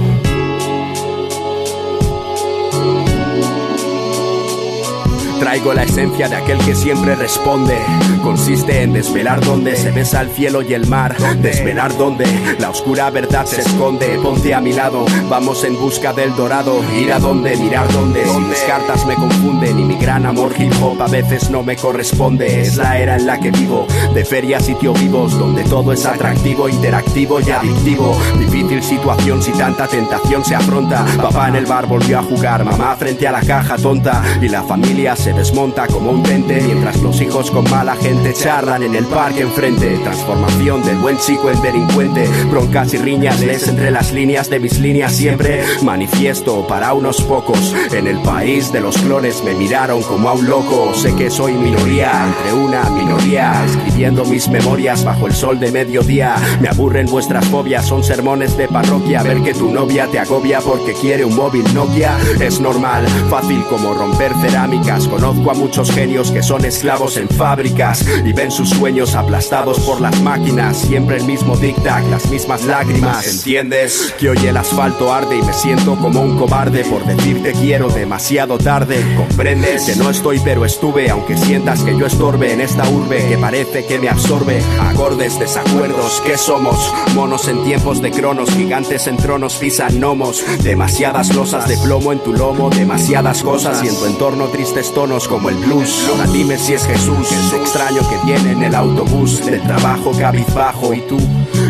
Traigo 5.40 5.74
la 5.74 5.84
esencia 5.84 6.30
de 6.30 6.36
aquel 6.36 6.58
que 6.60 6.76
siempre 6.76 7.16
responde. 7.16 7.78
Consiste 8.24 8.82
en 8.82 8.94
desvelar 8.94 9.44
donde 9.44 9.76
se 9.76 9.92
besa 9.92 10.22
el 10.22 10.30
cielo 10.30 10.62
y 10.62 10.74
el 10.74 10.88
mar. 10.88 11.16
Desvelar 11.42 11.96
donde 11.98 12.26
la 12.60 12.70
oscura 12.70 13.10
verdad 13.10 13.46
se 13.46 13.62
esconde. 13.62 14.18
Ponte 14.24 14.54
a 14.54 14.62
mi 14.62 14.74
lado, 14.74 15.06
vamos 15.30 15.64
en 15.64 15.76
busca 15.80 16.14
del 16.14 16.36
dorado. 16.36 16.82
Ir 16.96 17.12
a 17.12 17.20
donde, 17.20 17.56
mirar 17.58 17.92
donde. 17.92 18.26
Si 18.26 18.40
mis 18.40 18.60
cartas 18.60 19.06
me 19.06 19.16
confunden 19.16 19.80
y 19.80 19.84
mi 19.84 19.96
gran 19.98 20.26
amor 20.26 20.54
hip 20.58 20.74
hop 20.82 21.02
a 21.02 21.08
veces 21.08 21.50
no 21.50 21.64
me 21.64 21.76
corresponde. 21.76 22.62
Es 22.62 22.78
la 22.78 22.98
era 22.98 23.18
en 23.18 23.28
la 23.28 23.40
que 23.40 23.52
vivo, 23.52 23.88
de 24.14 24.24
ferias 24.26 24.66
sitio 24.66 24.94
vivos, 24.94 25.38
donde 25.38 25.64
todo 25.64 25.92
es 25.94 26.06
atractivo, 26.06 26.70
interactivo 26.70 27.40
y 27.42 27.52
adictivo. 27.52 28.18
Difícil 28.40 28.82
situación 28.82 29.42
si 29.42 29.52
tanta 29.52 29.88
tentación 29.88 30.44
se 30.46 30.56
afronta. 30.56 31.06
Papá 31.22 31.50
en 31.50 31.56
el 31.56 31.66
bar 31.66 31.88
volvió 31.88 32.20
a 32.20 32.24
jugar, 32.24 32.64
mamá 32.64 32.96
frente 32.96 33.28
a 33.28 33.32
la 33.32 33.42
caja 33.42 33.76
tonta 33.78 34.24
y 34.42 34.48
la 34.48 34.64
familia 34.64 35.16
se 35.16 35.25
desmonta 35.34 35.88
como 35.88 36.12
un 36.12 36.24
tente 36.24 36.62
mientras 36.62 37.02
los 37.02 37.20
hijos 37.22 37.52
con 37.52 37.70
mala 37.70 37.96
gente 37.96 38.34
charlan 38.34 38.84
en 38.84 38.96
el 38.96 39.06
parque 39.06 39.42
enfrente. 39.42 39.98
Transformación 40.04 40.84
del 40.84 40.98
buen 40.98 41.18
chico 41.18 41.50
en 41.50 41.62
delincuente, 41.62 42.28
broncas 42.50 42.94
y 42.94 42.98
riñas 42.98 43.40
lees 43.40 43.68
entre 43.68 43.92
las 43.92 44.12
líneas 44.12 44.50
de 44.50 44.60
mis 44.60 44.80
líneas 44.80 45.14
siempre. 45.14 45.64
Manifiesto 45.82 46.66
para 46.68 46.94
unos 46.94 47.22
pocos 47.22 47.74
en 47.92 48.08
el 48.08 48.20
país 48.22 48.72
de 48.72 48.82
los 48.82 48.98
clones 48.98 49.44
me 49.44 49.54
miraron 49.54 50.02
como 50.04 50.30
a 50.30 50.34
un 50.34 50.48
loco. 50.48 50.94
Sé 50.94 51.16
que 51.16 51.30
soy 51.30 51.54
minoría 51.54 52.26
entre 52.28 52.54
una 52.54 52.90
minoría, 52.90 53.66
escribiendo 53.66 54.26
mis 54.26 54.48
memorias 54.48 55.04
bajo 55.04 55.28
el 55.28 55.34
sol 55.34 55.60
de 55.60 55.72
mediodía. 55.72 56.36
Me 56.62 56.70
aburren 56.70 57.08
vuestras 57.08 57.46
fobias, 57.48 57.86
son 57.86 58.04
sermones 58.04 58.58
de 58.58 58.68
parroquia. 58.68 59.24
Ver 59.24 59.42
que 59.42 59.54
tu 59.54 59.72
novia 59.72 60.08
te 60.08 60.20
agobia 60.20 60.60
porque 60.62 60.94
quiere 60.94 61.26
un 61.26 61.36
móvil 61.36 61.64
Nokia 61.74 62.18
es 62.40 62.60
normal, 62.60 63.06
fácil 63.30 63.64
como 63.70 63.94
romper 63.94 64.34
cerámicas. 64.42 65.08
Conozco 65.16 65.50
a 65.50 65.54
muchos 65.54 65.92
genios 65.92 66.30
que 66.30 66.44
son 66.44 66.66
esclavos 66.66 67.16
en 67.16 67.30
fábricas 67.30 68.06
y 68.26 68.34
ven 68.34 68.52
sus 68.52 68.70
sueños 68.72 69.16
aplastados 69.16 69.80
por 69.80 70.02
las 70.02 70.22
máquinas. 70.22 70.76
Siempre 70.76 71.16
el 71.16 71.24
mismo 71.24 71.56
tic-tac, 71.56 72.04
las 72.10 72.30
mismas 72.30 72.66
lágrimas. 72.66 73.26
¿Entiendes? 73.26 74.14
Que 74.20 74.32
hoy 74.32 74.46
el 74.46 74.58
asfalto 74.58 75.14
arde 75.14 75.38
y 75.38 75.42
me 75.42 75.54
siento 75.54 75.96
como 75.96 76.20
un 76.20 76.38
cobarde 76.38 76.84
por 76.84 77.06
decirte 77.06 77.54
quiero 77.54 77.88
demasiado 77.88 78.58
tarde. 78.58 79.02
¿Comprendes? 79.16 79.84
Que 79.84 79.96
no 79.96 80.10
estoy 80.10 80.42
pero 80.42 80.66
estuve, 80.66 81.10
aunque 81.10 81.38
sientas 81.38 81.82
que 81.84 81.98
yo 81.98 82.08
estorbe 82.08 82.52
en 82.52 82.60
esta 82.60 82.86
urbe 82.90 83.26
que 83.30 83.38
parece 83.38 83.86
que 83.86 83.98
me 83.98 84.10
absorbe. 84.10 84.62
Acordes, 84.82 85.40
desacuerdos, 85.40 86.22
¿qué 86.26 86.38
somos? 86.38 86.94
Monos 87.14 87.48
en 87.48 87.64
tiempos 87.64 88.02
de 88.02 88.12
cronos, 88.12 88.50
gigantes 88.50 89.08
en 89.08 89.16
tronos 89.16 89.56
pisan 89.56 89.98
gnomos. 89.98 90.44
Demasiadas 90.62 91.34
losas 91.34 91.70
de 91.70 91.78
plomo 91.78 92.12
en 92.12 92.20
tu 92.20 92.34
lomo, 92.34 92.70
demasiadas 92.70 93.44
cosas 93.44 93.82
y 93.82 93.88
en 93.88 93.96
tu 93.96 94.08
entorno 94.08 94.48
tristes 94.48 94.94
tonos 94.94 95.05
como 95.06 95.50
el 95.50 95.56
blues. 95.58 96.08
Ahora 96.10 96.26
dime 96.32 96.58
si 96.58 96.74
es 96.74 96.84
Jesús, 96.84 97.32
el 97.32 97.62
extraño 97.62 98.02
que 98.10 98.18
viene 98.26 98.54
en 98.54 98.64
el 98.64 98.74
autobús 98.74 99.46
del 99.46 99.62
trabajo 99.62 100.12
cabizbajo 100.18 100.96
y 100.96 101.02
tú. 101.02 101.20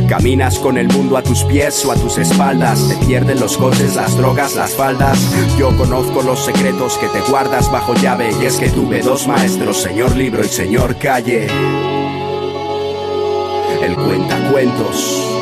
Caminas 0.08 0.58
con 0.58 0.78
el 0.78 0.88
mundo 0.88 1.18
a 1.18 1.22
tus 1.22 1.44
pies 1.44 1.84
o 1.86 1.92
a 1.92 1.96
tus 1.96 2.18
espaldas, 2.18 2.88
te 2.88 2.96
pierden 3.06 3.42
los 3.42 3.58
coches, 3.58 3.96
las 3.96 4.16
drogas, 4.16 4.56
las 4.56 4.74
faldas. 4.74 5.20
Yo 5.58 5.76
conozco 5.78 6.22
los 6.22 6.46
secretos 6.46 6.98
que 6.98 7.08
te 7.10 7.20
guardas 7.30 7.70
bajo 7.70 7.94
llave 7.96 8.32
y 8.42 8.46
es 8.46 8.56
que 8.56 8.70
tuve 8.70 9.02
dos 9.02 9.28
maestros, 9.28 9.82
señor 9.82 10.16
libro 10.16 10.42
y 10.42 10.48
señor 10.48 10.96
calle. 10.96 11.48
El 13.82 13.96
cuentacuentos. 13.96 15.35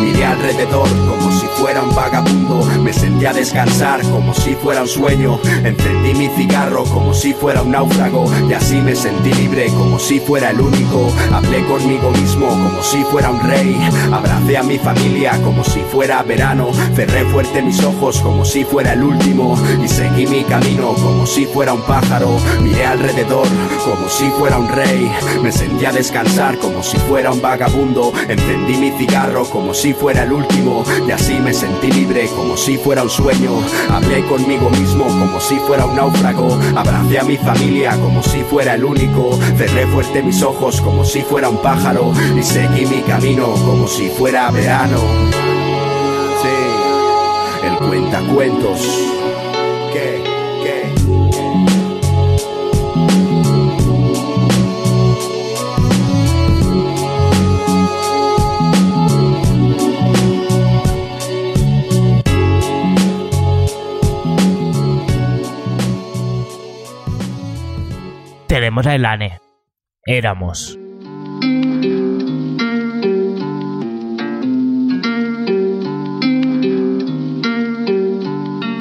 Miré 0.00 0.24
alrededor 0.24 0.88
como 0.88 1.32
si 1.32 1.46
fuera 1.56 1.82
un 1.82 1.94
vagabundo, 1.94 2.64
me 2.82 2.92
senté 2.92 3.26
a 3.26 3.32
descansar 3.32 4.02
como 4.10 4.34
si 4.34 4.54
fuera 4.54 4.82
un 4.82 4.88
sueño, 4.88 5.40
encendí 5.64 6.14
mi 6.14 6.28
cigarro 6.28 6.84
como 6.84 7.14
si 7.14 7.32
fuera 7.32 7.62
un 7.62 7.70
náufrago 7.70 8.26
y 8.48 8.52
así 8.52 8.76
me 8.76 8.94
sentí 8.94 9.32
libre 9.32 9.68
como 9.68 9.98
si 9.98 10.20
fuera 10.20 10.50
el 10.50 10.60
único, 10.60 11.10
hablé 11.32 11.64
conmigo 11.66 12.10
mismo 12.10 12.48
como 12.48 12.82
si 12.82 13.02
fuera 13.04 13.30
un 13.30 13.40
rey, 13.40 13.76
abracé 14.12 14.56
a 14.58 14.62
mi 14.62 14.78
familia 14.78 15.40
como 15.42 15.64
si 15.64 15.80
fuera 15.80 16.22
verano, 16.22 16.70
cerré 16.94 17.24
fuerte 17.26 17.62
mis 17.62 17.82
ojos 17.82 18.20
como 18.20 18.44
si 18.44 18.64
fuera 18.64 18.92
el 18.92 19.02
último 19.02 19.58
y 19.82 19.88
seguí 19.88 20.26
mi 20.26 20.44
camino 20.44 20.94
como 20.94 21.26
si 21.26 21.46
fuera 21.46 21.72
un 21.72 21.82
pájaro, 21.82 22.30
miré 22.62 22.86
alrededor 22.86 23.46
como 23.84 24.08
si 24.08 24.28
fuera 24.30 24.58
un 24.58 24.68
rey, 24.68 25.10
me 25.42 25.50
senté 25.50 25.86
a 25.86 25.92
descansar 25.92 26.58
como 26.58 26.82
si 26.82 26.98
fuera 26.98 27.32
un 27.32 27.40
vagabundo, 27.40 28.12
encendí 28.28 28.76
mi 28.76 28.90
cigarro 28.92 29.44
como 29.44 29.72
si 29.74 29.85
fuera 29.92 30.24
el 30.24 30.32
último 30.32 30.84
y 31.06 31.10
así 31.10 31.34
me 31.34 31.52
sentí 31.52 31.90
libre 31.90 32.28
como 32.34 32.56
si 32.56 32.76
fuera 32.76 33.02
un 33.02 33.10
sueño. 33.10 33.52
Hablé 33.90 34.24
conmigo 34.26 34.70
mismo 34.70 35.06
como 35.06 35.40
si 35.40 35.56
fuera 35.60 35.86
un 35.86 35.96
náufrago. 35.96 36.58
Abracé 36.76 37.18
a 37.18 37.24
mi 37.24 37.36
familia 37.36 37.98
como 38.00 38.22
si 38.22 38.42
fuera 38.42 38.74
el 38.74 38.84
único. 38.84 39.38
Cerré 39.56 39.86
fuerte 39.86 40.22
mis 40.22 40.42
ojos 40.42 40.80
como 40.80 41.04
si 41.04 41.22
fuera 41.22 41.48
un 41.48 41.58
pájaro 41.58 42.12
y 42.38 42.42
seguí 42.42 42.86
mi 42.86 43.02
camino 43.02 43.52
como 43.64 43.86
si 43.86 44.08
fuera 44.08 44.50
verano. 44.50 44.98
Sí, 46.42 47.66
el 47.66 47.76
cuentacuentos. 47.88 49.15
Éramos. 70.04 70.78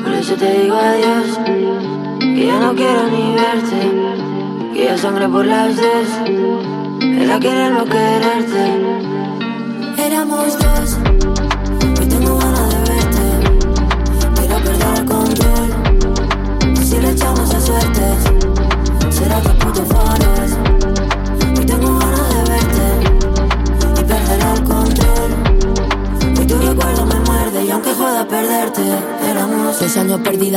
Por 0.04 0.14
eso 0.14 0.36
te 0.36 0.52
digo 0.60 0.76
adiós, 0.76 1.40
que 2.20 2.46
ya 2.46 2.60
no 2.60 2.76
quiero 2.76 3.10
ni 3.10 3.36
verte, 3.36 4.74
que 4.74 4.84
ya 4.84 4.98
sangre 4.98 5.30
por 5.30 5.46
las 5.46 5.78
dos, 5.78 6.10
era 7.02 7.40
querer 7.40 7.72
no 7.72 7.86
quererte. 7.86 8.64
Éramos 9.98 10.60
dos, 10.60 11.15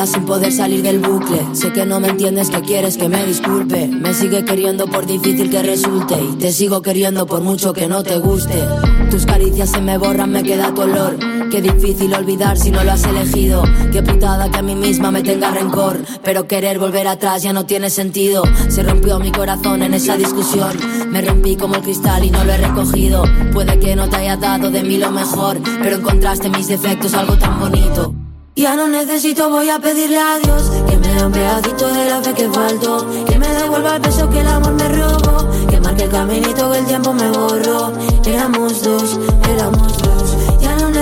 sin 0.07 0.25
poder 0.25 0.53
salir 0.53 0.83
del 0.83 1.01
bucle. 1.01 1.41
Sé 1.53 1.73
que 1.73 1.85
no 1.85 1.99
me 1.99 2.09
entiendes, 2.09 2.51
que 2.51 2.61
quieres 2.61 2.97
que 2.97 3.09
me 3.09 3.25
disculpe. 3.27 3.89
Me 3.89 4.15
sigue 4.15 4.45
queriendo 4.45 4.87
por 4.87 5.07
difícil 5.07 5.51
que 5.51 5.63
resulte 5.63 6.17
y 6.21 6.37
te 6.37 6.53
sigo 6.53 6.83
queriendo 6.83 7.27
por 7.27 7.43
mucho 7.43 7.73
que 7.73 7.89
no 7.89 8.03
te 8.03 8.19
guste. 8.19 8.63
Tus 9.11 9.27
caricias 9.27 9.71
se 9.71 9.81
me 9.81 9.99
borran, 9.99 10.31
me 10.31 10.43
queda 10.43 10.73
tu 10.73 10.83
olor. 10.83 11.38
Qué 11.51 11.63
difícil 11.63 12.15
olvidar 12.15 12.59
si 12.59 12.71
no 12.71 12.85
lo 12.85 12.93
has 12.93 13.05
elegido. 13.05 13.63
Qué 13.91 14.03
putada 14.03 14.51
que 14.51 14.59
a 14.59 14.63
mí 14.63 14.75
misma 14.75 15.11
me 15.11 15.23
tenga 15.23 15.51
rencor. 15.51 15.99
Pero 16.23 16.47
querer 16.47 16.79
volver 16.79 17.09
atrás 17.09 17.43
ya 17.43 17.55
no 17.55 17.65
tiene 17.65 17.89
sentido. 17.89 18.43
Se 18.69 18.83
rompió 18.83 19.19
mi 19.19 19.33
corazón 19.33 19.83
en 19.83 19.95
esa 19.95 20.17
discusión. 20.17 20.77
Me 21.09 21.23
rompí 21.23 21.57
como 21.57 21.77
el 21.77 21.83
cristal 21.83 22.23
y 22.25 22.31
no 22.31 22.45
lo 22.45 22.53
he 22.53 22.59
recogido. 22.59 23.25
Puede 23.53 23.81
que 23.81 23.97
no 23.97 24.11
te 24.11 24.17
haya 24.17 24.37
dado 24.37 24.71
de 24.71 24.83
mí 24.83 24.99
lo 24.99 25.11
mejor. 25.11 25.59
Pero 25.83 25.97
encontraste 25.97 26.49
en 26.49 26.53
mis 26.53 26.69
defectos 26.69 27.15
algo 27.15 27.39
tan 27.39 27.59
bonito. 27.59 28.15
Ya 28.55 28.75
no 28.75 28.89
necesito, 28.89 29.49
voy 29.49 29.71
a 29.71 29.79
pedirle 29.79 30.19
a 30.19 30.37
Dios 30.39 30.71
que 30.89 30.97
me 30.97 31.15
dé 31.15 31.25
un 31.25 31.33
pedacito 31.33 31.87
de 31.95 32.11
la 32.11 32.21
fe 32.21 32.35
que 32.35 32.49
faltó, 32.49 33.07
que 33.25 33.39
me 33.39 33.47
devuelva 33.47 33.95
el 33.97 34.03
peso 34.03 34.29
que 34.29 34.41
el 34.41 34.49
amor 34.49 34.73
me 34.73 34.89
robó, 34.89 35.49
que 35.71 35.81
marque 35.81 36.03
el 36.03 36.11
caminito 36.11 36.73
que 36.73 36.79
el 36.79 36.87
tiempo 36.87 37.15
me 37.15 37.31
borró. 37.31 37.93
Éramos 38.27 38.83
dos, 38.83 39.19
éramos 39.49 39.99
dos. 39.99 40.08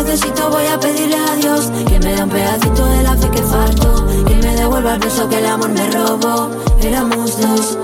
Necesito, 0.06 0.48
voy 0.50 0.64
a 0.66 0.78
pedirle 0.78 1.16
a 1.16 1.34
Dios 1.34 1.66
que 1.88 1.98
me 1.98 2.14
dé 2.14 2.22
un 2.22 2.30
pedacito 2.30 2.86
de 2.86 3.02
la 3.02 3.16
fe 3.16 3.28
que 3.28 3.42
faltó, 3.42 4.06
que 4.24 4.34
me 4.36 4.54
devuelva 4.54 4.94
el 4.94 5.00
peso 5.00 5.28
que 5.28 5.38
el 5.38 5.46
amor 5.46 5.68
me 5.70 5.90
robó. 5.90 6.48
Éramos 6.80 7.40
dos, 7.40 7.78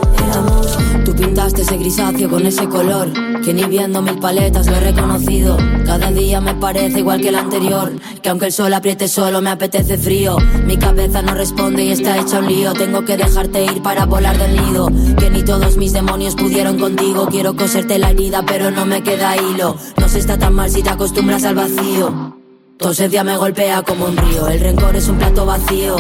Tú 1.05 1.15
pintaste 1.15 1.63
ese 1.63 1.77
grisáceo 1.77 2.31
con 2.31 2.47
ese 2.47 2.69
color 2.69 3.13
que 3.43 3.53
ni 3.53 3.65
viendo 3.65 4.03
mil 4.03 4.19
paletas 4.19 4.67
lo 4.67 4.77
he 4.77 4.81
reconocido. 4.81 5.57
Cada 5.85 6.11
día 6.13 6.41
me 6.41 6.55
parece 6.55 7.01
igual 7.01 7.21
que 7.21 7.31
el 7.31 7.35
anterior, 7.35 7.93
que 8.23 8.29
aunque 8.29 8.47
el 8.47 8.53
sol 8.53 8.73
apriete 8.73 9.09
solo 9.09 9.43
me 9.43 9.51
apetece 9.51 9.99
frío. 9.99 10.37
Mi 10.65 10.77
cabeza 10.77 11.23
no 11.23 11.35
responde 11.35 11.85
y 11.85 11.91
está 11.91 12.19
hecha 12.19 12.39
un 12.39 12.47
lío. 12.47 12.73
Tengo 12.73 13.05
que 13.05 13.17
dejarte 13.17 13.65
ir 13.65 13.83
para 13.83 14.07
volar 14.07 14.39
del 14.39 14.57
nido. 14.57 14.89
Que 15.19 15.31
ni 15.31 15.43
todos 15.43 15.77
mis 15.77 15.93
demonios 15.93 16.37
pudieron 16.37 16.79
contigo. 16.79 17.27
Quiero 17.31 17.57
coserte 17.57 17.99
la 17.99 18.11
herida, 18.11 18.45
pero 18.47 18.71
no 18.71 18.87
me 18.87 19.03
queda 19.03 19.37
hilo. 19.37 19.77
No 20.01 20.09
se 20.09 20.21
está 20.21 20.39
tan 20.39 20.55
mal 20.55 20.71
si 20.71 20.83
te 20.83 20.91
acostumbras 20.91 21.45
al 21.45 21.57
vacío. 21.57 22.42
Tu 22.79 22.89
ausencia 22.89 23.23
me 23.23 23.37
golpea 23.37 23.83
como 23.83 24.07
un 24.07 24.17
río, 24.17 24.49
el 24.49 24.61
rencor 24.61 24.97
es 24.97 25.09
un 25.09 25.17
plato 25.19 25.47
vacío. 25.47 25.97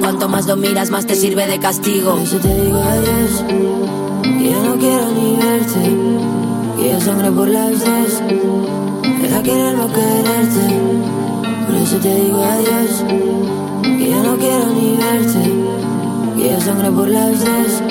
Cuanto 0.00 0.28
más 0.28 0.46
lo 0.46 0.56
miras, 0.56 0.90
más 0.90 1.06
te 1.06 1.14
sirve 1.14 1.46
de 1.46 1.58
castigo. 1.58 2.12
Por 2.12 2.22
eso 2.22 2.38
te 2.38 2.48
digo 2.48 2.78
adiós, 2.78 3.44
ya 4.22 4.60
no 4.62 4.76
quiero 4.78 5.10
ni 5.12 5.36
verte. 5.36 5.96
Que 6.76 6.88
ya 6.88 7.00
sangre 7.00 7.30
por 7.30 7.48
las 7.48 7.70
dos, 7.80 8.22
era 9.24 9.42
querer 9.42 9.74
no 9.74 9.88
quererte. 9.88 10.64
Por 11.66 11.76
eso 11.76 11.96
te 11.96 12.14
digo 12.14 12.42
adiós, 12.42 13.04
que 13.82 14.10
ya 14.10 14.22
no 14.22 14.36
quiero 14.36 14.66
ni 14.74 14.96
verte. 14.96 15.52
Que 16.36 16.48
ya 16.50 16.60
sangre 16.60 16.90
por 16.90 17.08
las 17.08 17.40
dos, 17.40 17.82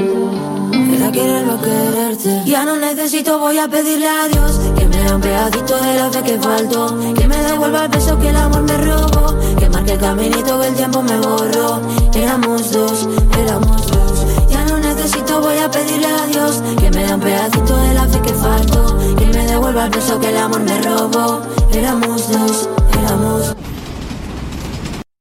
era 1.07 1.11
querer 1.11 1.45
no 1.45 1.61
quererte. 1.61 2.43
Ya 2.45 2.65
no 2.65 2.75
necesito, 2.75 3.39
voy 3.39 3.57
a 3.57 3.67
pedirle 3.67 4.07
a 4.07 4.27
Dios 4.27 4.59
que 4.77 4.85
me 4.87 4.97
dé 4.97 5.15
un 5.15 5.21
pedacito 5.21 5.77
de 5.77 5.93
la 5.95 6.09
fe 6.09 6.21
que 6.23 6.37
faltó. 6.39 6.99
Que 7.13 7.27
me 7.27 7.37
devuelva 7.37 7.85
el 7.85 7.89
beso 7.89 8.19
que 8.19 8.29
el 8.29 8.35
amor 8.35 8.63
me 8.63 8.77
robó. 8.77 9.35
Que 9.57 9.69
marque 9.69 9.93
el 9.93 9.99
caminito 9.99 10.59
que 10.59 10.67
el 10.67 10.75
tiempo 10.75 11.01
me 11.01 11.17
borró. 11.19 11.81
Éramos 12.13 12.71
dos, 12.71 13.07
éramos 13.39 13.87
dos. 13.87 14.49
Ya 14.49 14.65
no 14.65 14.77
necesito, 14.79 15.41
voy 15.41 15.57
a 15.57 15.69
pedirle 15.69 16.07
a 16.07 16.25
Dios 16.27 16.61
que 16.79 16.91
me 16.91 17.05
dé 17.05 17.13
un 17.13 17.21
pedacito 17.21 17.77
de 17.77 17.93
la 17.93 18.07
fe 18.07 18.21
que 18.21 18.33
faltó. 18.33 18.97
Que 19.17 19.25
me 19.27 19.45
devuelva 19.45 19.85
el 19.85 19.91
beso 19.91 20.19
que 20.19 20.29
el 20.29 20.37
amor 20.37 20.61
me 20.61 20.81
robó. 20.81 21.41
Éramos 21.73 22.31
dos, 22.31 22.69
éramos. 22.99 23.55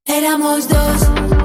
Éramos 0.07 0.69
dos. 0.69 1.36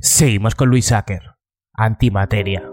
Seguimos 0.00 0.54
con 0.54 0.68
Luis 0.68 0.86
Sacker. 0.86 1.34
Antimateria. 1.74 2.69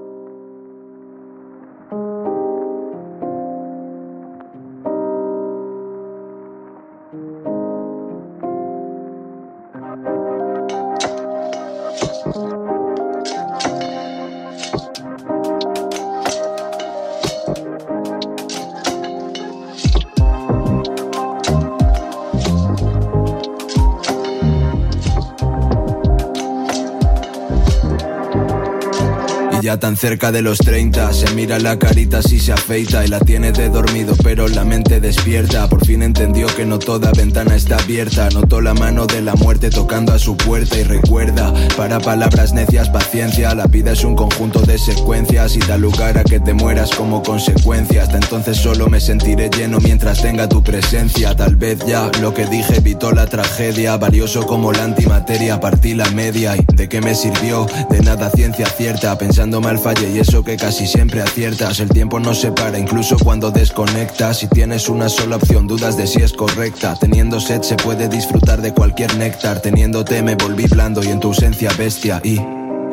Cerca 29.98 30.32
de 30.32 30.42
los 30.42 30.60
30 30.60 31.12
Se 31.14 31.34
mira 31.34 31.60
la 31.60 31.80
carita 31.80 32.22
si 32.22 32.40
se 32.40 32.54
afeita 32.54 33.04
Y 33.04 33.08
la 33.08 33.20
tiene 33.20 33.52
de 33.52 33.70
dormido 33.70 34.16
pero 34.24 34.48
la 34.48 34.64
mente 34.64 35.00
despierta. 35.00 35.68
Por 35.70 35.86
fin 35.86 36.04
entendió 36.04 36.48
que 36.48 36.66
no 36.66 36.80
toda 36.80 37.12
ventana 37.12 37.56
está 37.56 37.78
abierta. 37.78 38.30
Notó 38.30 38.62
la 38.62 38.74
mano 38.74 39.08
de 39.08 39.22
la 39.22 39.36
muerte 39.36 39.70
tocando 39.70 40.14
a 40.14 40.20
su 40.20 40.36
puerta 40.38 40.78
Y 40.78 40.84
recuerda, 40.84 41.54
para 41.76 42.00
palabras 42.00 42.54
necias 42.54 42.90
paciencia. 42.90 43.54
La 43.56 43.68
vida 43.68 43.94
es 43.94 44.04
un 44.04 44.16
conjunto 44.16 44.62
de 44.62 44.78
secuencias 44.78 45.56
Y 45.56 45.60
da 45.60 45.78
lugar 45.78 46.18
a 46.18 46.24
que 46.24 46.40
te 46.40 46.54
mueras 46.54 46.92
como 46.92 47.24
consecuencia. 47.24 48.04
Hasta 48.04 48.18
entonces 48.18 48.58
solo 48.58 48.88
me 48.88 49.00
sentiré 49.00 49.50
lleno 49.50 49.80
mientras 49.80 50.22
tenga 50.22 50.48
tu 50.48 50.64
presencia. 50.64 51.36
Tal 51.36 51.56
vez 51.56 51.80
ya 51.86 52.12
lo 52.22 52.34
que 52.34 52.46
dije 52.46 52.78
evitó 52.78 53.12
la 53.12 53.28
tragedia. 53.28 53.98
Valioso 53.98 54.46
como 54.46 54.72
la 54.72 54.84
antimateria 54.84 55.60
partí 55.60 55.94
la 55.94 56.10
media. 56.12 56.56
¿Y 56.56 56.66
de 56.76 56.90
qué 56.90 57.02
me 57.02 57.16
sirvió? 57.16 57.66
De 57.90 58.02
nada 58.02 58.30
ciencia 58.30 58.68
cierta. 58.68 59.18
Pensando 59.18 59.62
mal 59.62 59.80
y 59.94 60.20
eso 60.20 60.44
que 60.44 60.58
casi 60.58 60.86
siempre 60.86 61.22
aciertas. 61.22 61.80
El 61.80 61.90
tiempo 61.90 62.20
no 62.20 62.34
se 62.34 62.52
para 62.52 62.78
incluso 62.78 63.18
cuando 63.18 63.52
desconectas. 63.52 64.40
Si 64.40 64.48
tienes 64.48 64.90
una 64.90 65.08
sola 65.08 65.38
opción 65.38 65.66
dudas 65.66 65.96
de 65.96 66.08
si 66.08 66.22
es 66.22 66.34
correcta. 66.34 66.96
Teniendo 67.00 67.40
sed 67.40 67.62
se 67.62 67.76
puede 67.76 68.10
disfrutar 68.10 68.62
de 68.62 68.74
cualquier 68.74 69.16
néctar. 69.16 69.62
Teniéndote 69.62 70.22
me 70.24 70.36
volví 70.36 70.66
blando 70.66 71.04
y 71.04 71.08
en 71.08 71.20
tu 71.20 71.30
ausencia 71.30 71.72
bestia. 71.78 72.20
Y 72.24 72.42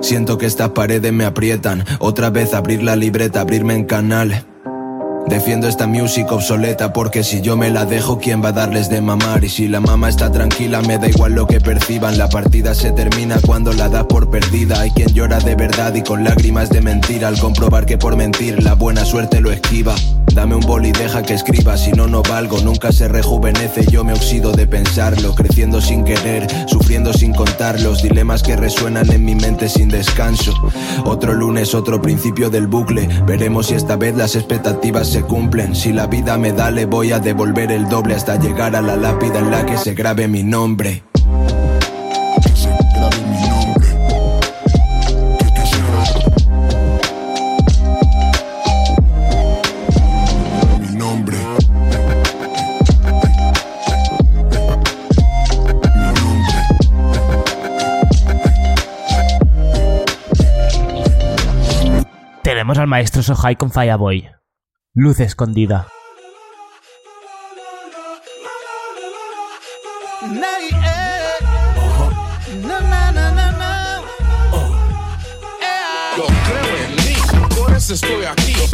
siento 0.02 0.38
que 0.38 0.46
estas 0.46 0.70
paredes 0.70 1.12
me 1.12 1.24
aprietan. 1.24 1.84
Otra 1.98 2.30
vez 2.30 2.54
abrir 2.54 2.82
la 2.82 2.94
libreta, 2.94 3.40
abrirme 3.40 3.74
en 3.74 3.84
canal 3.84 4.46
Defiendo 5.28 5.68
esta 5.68 5.86
música 5.86 6.34
obsoleta 6.34 6.92
porque 6.92 7.24
si 7.24 7.40
yo 7.40 7.56
me 7.56 7.70
la 7.70 7.86
dejo, 7.86 8.18
¿quién 8.18 8.44
va 8.44 8.48
a 8.48 8.52
darles 8.52 8.90
de 8.90 9.00
mamar? 9.00 9.42
Y 9.42 9.48
si 9.48 9.68
la 9.68 9.80
mamá 9.80 10.10
está 10.10 10.30
tranquila, 10.30 10.82
me 10.82 10.98
da 10.98 11.08
igual 11.08 11.32
lo 11.32 11.46
que 11.46 11.60
perciban. 11.60 12.18
La 12.18 12.28
partida 12.28 12.74
se 12.74 12.92
termina 12.92 13.38
cuando 13.44 13.72
la 13.72 13.88
das 13.88 14.04
por 14.04 14.28
perdida. 14.28 14.80
Hay 14.80 14.90
quien 14.90 15.08
llora 15.14 15.38
de 15.40 15.54
verdad 15.54 15.94
y 15.94 16.02
con 16.02 16.24
lágrimas 16.24 16.68
de 16.68 16.82
mentira 16.82 17.28
al 17.28 17.38
comprobar 17.38 17.86
que 17.86 17.96
por 17.96 18.16
mentir 18.16 18.62
la 18.62 18.74
buena 18.74 19.04
suerte 19.04 19.40
lo 19.40 19.50
esquiva. 19.50 19.94
Dame 20.34 20.56
un 20.56 20.62
boli, 20.62 20.92
deja 20.92 21.22
que 21.22 21.34
escriba, 21.34 21.76
si 21.76 21.92
no, 21.92 22.06
no 22.06 22.22
valgo. 22.22 22.58
Nunca 22.60 22.92
se 22.92 23.08
rejuvenece, 23.08 23.86
yo 23.90 24.04
me 24.04 24.12
oxido 24.12 24.52
de 24.52 24.66
pensarlo. 24.66 25.34
Creciendo 25.34 25.80
sin 25.80 26.04
querer, 26.04 26.46
sufriendo 26.66 27.12
sin 27.12 27.32
contar 27.32 27.80
los 27.80 28.02
dilemas 28.02 28.42
que 28.42 28.56
resuenan 28.56 29.10
en 29.10 29.24
mi 29.24 29.34
mente 29.34 29.68
sin 29.68 29.88
descanso. 29.88 30.52
Otro 31.04 31.32
lunes, 31.32 31.74
otro 31.74 32.02
principio 32.02 32.50
del 32.50 32.66
bucle. 32.66 33.08
Veremos 33.26 33.68
si 33.68 33.74
esta 33.74 33.96
vez 33.96 34.16
las 34.16 34.34
expectativas 34.34 35.13
se 35.14 35.22
cumplen. 35.22 35.76
Si 35.76 35.92
la 35.92 36.08
vida 36.08 36.36
me 36.36 36.50
da, 36.50 36.72
le 36.72 36.86
voy 36.86 37.12
a 37.12 37.20
devolver 37.20 37.70
el 37.70 37.88
doble 37.88 38.16
hasta 38.16 38.34
llegar 38.34 38.74
a 38.74 38.82
la 38.82 38.96
lápida 38.96 39.38
en 39.38 39.48
la 39.48 39.64
que 39.64 39.76
se 39.76 39.94
grabe 39.94 40.26
mi 40.26 40.42
nombre. 40.42 41.04
Tenemos 62.42 62.78
al 62.78 62.88
maestro 62.88 63.22
Sohai 63.22 63.54
con 63.54 63.70
Fireboy. 63.70 64.34
Luz 64.96 65.18
escondida. 65.18 65.88
Yo 76.16 76.26
creo 76.46 76.76
en 76.76 76.94
mí, 76.94 77.16
por 77.56 77.72
eso 77.74 77.94
estoy 77.94 78.24
aquí. 78.24 78.52
Yo 78.52 78.66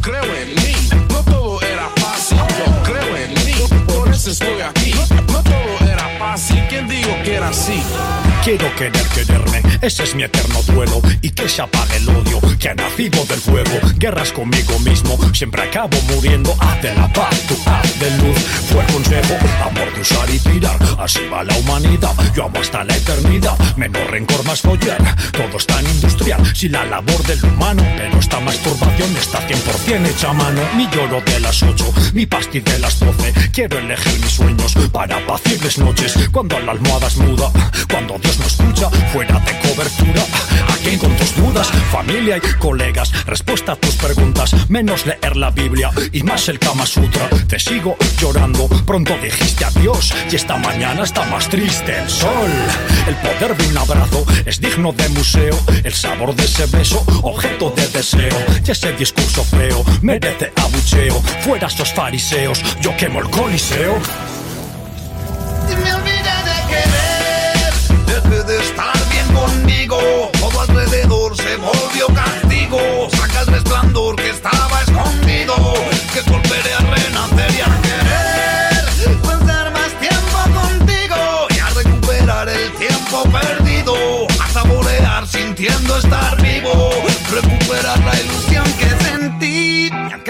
creo 0.00 0.22
en 0.22 0.54
mí, 0.54 0.74
no 1.10 1.24
todo 1.24 1.60
era 1.62 1.90
fácil. 1.96 2.38
Yo 2.38 2.82
creo 2.84 3.16
en 3.16 3.34
mí, 3.34 3.54
por 3.88 4.08
eso 4.10 4.30
estoy 4.30 4.60
aquí. 4.60 4.83
Fácil. 6.34 6.64
¿Quién 6.68 6.88
dijo 6.88 7.10
que 7.22 7.36
era 7.36 7.48
así? 7.48 7.80
Quiero 8.42 8.66
querer 8.74 9.06
quererme, 9.14 9.62
ese 9.80 10.02
es 10.02 10.16
mi 10.16 10.24
eterno 10.24 10.60
duelo. 10.62 11.00
Y 11.22 11.30
que 11.30 11.48
se 11.48 11.62
apague 11.62 11.96
el 11.96 12.08
odio 12.08 12.40
que 12.58 12.70
ha 12.70 12.74
nacido 12.74 13.24
del 13.26 13.38
fuego. 13.38 13.70
Guerras 13.98 14.32
conmigo 14.32 14.76
mismo, 14.80 15.16
siempre 15.32 15.62
acabo 15.62 15.96
muriendo. 16.12 16.52
Haz 16.58 16.82
de 16.82 16.92
la 16.92 17.10
paz, 17.12 17.40
tu 17.46 17.54
haz 17.70 18.00
de 18.00 18.10
luz. 18.18 18.36
Fue 18.68 18.80
el 18.80 18.92
consejo, 18.92 19.34
amor 19.64 19.94
de 19.94 20.00
usar 20.00 20.28
y 20.28 20.38
tirar. 20.40 20.76
Así 20.98 21.20
va 21.32 21.44
la 21.44 21.56
humanidad, 21.56 22.14
yo 22.34 22.46
amo 22.46 22.58
hasta 22.60 22.82
la 22.82 22.96
eternidad. 22.96 23.56
Menos 23.76 24.04
rencor, 24.10 24.44
más 24.44 24.60
follar, 24.60 25.16
todo 25.30 25.56
es 25.56 25.66
tan 25.66 25.86
industrial. 25.86 26.42
Si 26.52 26.68
la 26.68 26.84
labor 26.84 27.22
del 27.22 27.44
humano, 27.44 27.82
pero 27.96 28.18
esta 28.18 28.40
masturbación 28.40 29.16
está 29.16 29.38
100% 29.46 30.06
hecha 30.08 30.30
a 30.30 30.32
mano. 30.32 30.60
Mi 30.76 30.88
lloro 30.90 31.20
de 31.20 31.38
las 31.38 31.62
8, 31.62 31.94
mi 32.12 32.26
pasti 32.26 32.58
de 32.58 32.78
las 32.80 32.98
12 32.98 33.32
Quiero 33.52 33.78
elegir 33.78 34.20
mis 34.20 34.32
sueños 34.32 34.74
para 34.92 35.16
apacibles 35.16 35.78
noches 35.78 36.23
Cuando 36.32 36.58
la 36.60 36.72
almohada 36.72 37.06
es 37.06 37.16
muda, 37.16 37.50
cuando 37.90 38.18
Dios 38.18 38.38
no 38.38 38.46
escucha, 38.46 38.90
fuera 39.12 39.38
de 39.40 39.58
cobertura. 39.60 40.22
Aquí 40.74 40.96
con 40.96 41.16
tus 41.16 41.34
dudas, 41.36 41.68
familia 41.90 42.36
y 42.36 42.58
colegas, 42.58 43.12
respuesta 43.26 43.72
a 43.72 43.76
tus 43.76 43.94
preguntas, 43.96 44.54
menos 44.68 45.06
leer 45.06 45.36
la 45.36 45.50
Biblia 45.50 45.90
y 46.12 46.22
más 46.22 46.48
el 46.48 46.58
Kama 46.58 46.86
Sutra. 46.86 47.28
Te 47.48 47.58
sigo 47.58 47.96
llorando, 48.18 48.68
pronto 48.84 49.16
dijiste 49.22 49.64
adiós 49.64 50.12
y 50.30 50.36
esta 50.36 50.56
mañana 50.56 51.04
está 51.04 51.24
más 51.26 51.48
triste 51.48 51.96
el 51.96 52.10
sol. 52.10 52.50
El 53.06 53.14
poder 53.16 53.56
de 53.56 53.66
un 53.68 53.78
abrazo 53.78 54.26
es 54.44 54.60
digno 54.60 54.92
de 54.92 55.08
museo, 55.10 55.58
el 55.84 55.92
sabor 55.94 56.34
de 56.34 56.44
ese 56.44 56.66
beso, 56.66 57.04
objeto 57.22 57.70
de 57.70 57.86
deseo. 57.88 58.36
Y 58.66 58.70
ese 58.70 58.92
discurso 58.92 59.44
feo 59.44 59.84
merece 60.02 60.52
abucheo. 60.56 61.20
Fuera 61.42 61.68
esos 61.68 61.92
fariseos, 61.92 62.62
yo 62.80 62.96
quemo 62.96 63.20
el 63.20 63.30
coliseo. 63.30 63.98
Me 65.82 65.92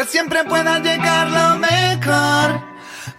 siempre 0.07 0.45
pueda 0.45 0.79
llegar 0.79 1.29
lo 1.31 1.59
mejor. 1.59 2.75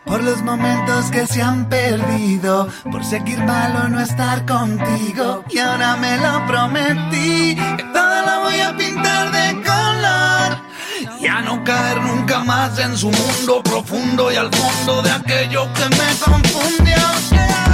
Por 0.05 0.23
los 0.23 0.41
momentos 0.43 1.09
que 1.11 1.25
se 1.25 1.41
han 1.41 1.67
perdido, 1.67 2.69
por 2.91 3.03
seguir 3.03 3.39
mal 3.43 3.75
o 3.75 3.89
no 3.89 3.99
estar 3.99 4.45
contigo. 4.45 5.43
Y 5.49 5.57
ahora 5.59 5.95
me 5.97 6.17
lo 6.17 6.45
prometí, 6.45 7.55
que 7.55 7.83
toda 7.91 8.21
la 8.21 8.39
voy 8.39 8.59
a 8.59 8.77
pintar 8.77 9.31
de 9.31 9.63
color. 9.63 11.19
Y 11.19 11.27
a 11.27 11.41
no 11.41 11.63
caer 11.63 12.01
nunca 12.01 12.39
más 12.39 12.77
en 12.79 12.95
su 12.95 13.09
mundo 13.09 13.63
profundo 13.63 14.31
y 14.31 14.35
al 14.35 14.51
fondo 14.53 15.01
de 15.01 15.11
aquello 15.11 15.67
que 15.73 15.89
me 15.89 16.15
confundió. 16.23 17.64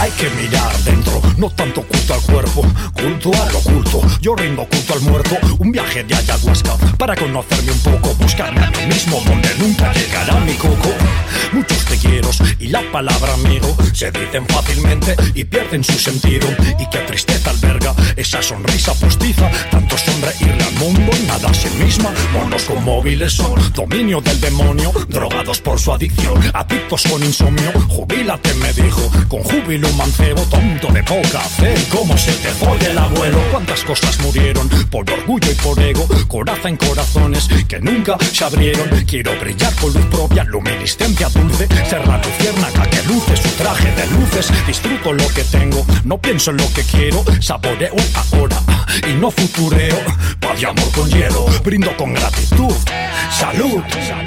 Hay 0.00 0.10
que 0.12 0.30
mirar 0.30 0.76
dentro, 0.84 1.20
no 1.36 1.50
tanto 1.50 1.82
culto 1.82 2.14
al 2.14 2.20
cuerpo, 2.22 2.62
culto 2.92 3.30
al 3.34 3.56
oculto. 3.56 4.00
Yo 4.20 4.36
rindo 4.36 4.64
culto 4.68 4.94
al 4.94 5.00
muerto, 5.00 5.36
un 5.58 5.72
viaje 5.72 6.04
de 6.04 6.14
ayahuasca 6.14 6.76
para 6.96 7.16
conocerme 7.16 7.72
un 7.72 7.80
poco, 7.80 8.14
buscarme 8.14 8.64
a 8.64 8.70
mí 8.70 8.86
mismo 8.86 9.20
donde 9.26 9.48
nunca 9.56 9.92
llegará 9.92 10.38
mi 10.40 10.54
coco. 10.54 10.90
Muchos 11.52 11.84
te 11.86 11.96
quiero 11.96 12.30
y 12.60 12.68
la 12.68 12.82
palabra 12.92 13.34
amigo 13.34 13.76
se 13.92 14.10
dicen 14.10 14.46
fácilmente 14.46 15.16
y 15.34 15.44
pierden 15.44 15.82
su 15.82 15.98
sentido. 15.98 16.46
Y 16.78 16.88
qué 16.90 16.98
tristeza 16.98 17.50
alberga 17.50 17.94
esa 18.16 18.42
sonrisa 18.42 18.94
postiza, 18.94 19.50
tanto 19.70 19.96
sonreírle 19.98 20.62
al 20.62 20.74
mundo 20.74 21.12
nada 21.26 21.48
a 21.48 21.54
sí 21.54 21.68
misma. 21.82 22.10
Monos 22.32 22.64
con 22.64 22.84
móviles 22.84 23.32
son 23.32 23.72
dominio 23.72 24.20
del 24.20 24.40
demonio, 24.40 24.92
drogados 25.08 25.60
por 25.60 25.80
su 25.80 25.92
adicción, 25.92 26.38
adictos 26.54 27.04
con 27.04 27.22
insomnio. 27.22 27.72
Jubílate, 27.88 28.54
me 28.54 28.72
dijo, 28.72 29.10
con 29.28 29.42
júbilo 29.42 29.87
un 29.90 29.96
mancebo 29.96 30.42
tonto 30.42 30.88
de 30.92 31.02
poca 31.02 31.40
fe. 31.40 31.74
¿Cómo 31.90 32.16
se 32.16 32.32
te 32.32 32.48
fue 32.50 32.78
el 32.90 32.98
abuelo? 32.98 33.38
¿Cuántas 33.50 33.82
cosas 33.84 34.18
murieron 34.20 34.68
por 34.90 35.10
orgullo 35.10 35.50
y 35.50 35.54
por 35.54 35.78
ego? 35.80 36.06
Coraza 36.26 36.68
en 36.68 36.76
corazones 36.76 37.48
que 37.68 37.80
nunca 37.80 38.16
se 38.32 38.44
abrieron. 38.44 38.88
Quiero 39.06 39.38
brillar 39.40 39.74
con 39.76 39.92
luz 39.92 40.04
propia, 40.06 40.44
luminiscencia 40.44 41.28
dulce, 41.28 41.66
ser 41.88 42.06
la 42.06 42.18
luciérnaga 42.18 42.82
que 42.90 43.02
luce 43.04 43.36
su 43.36 43.48
traje 43.50 43.90
de 43.92 44.06
luces. 44.08 44.52
Disfruto 44.66 45.12
lo 45.12 45.28
que 45.28 45.44
tengo, 45.44 45.84
no 46.04 46.18
pienso 46.18 46.50
en 46.50 46.58
lo 46.58 46.72
que 46.72 46.82
quiero, 46.82 47.24
saboreo 47.40 47.94
ahora 48.14 48.60
y 49.08 49.14
no 49.14 49.30
futureo. 49.30 49.98
Y 50.60 50.64
amor 50.64 50.90
con 50.90 51.08
hielo, 51.08 51.46
brindo 51.62 51.96
con 51.96 52.14
gratitud. 52.14 52.74
Salud. 53.30 53.80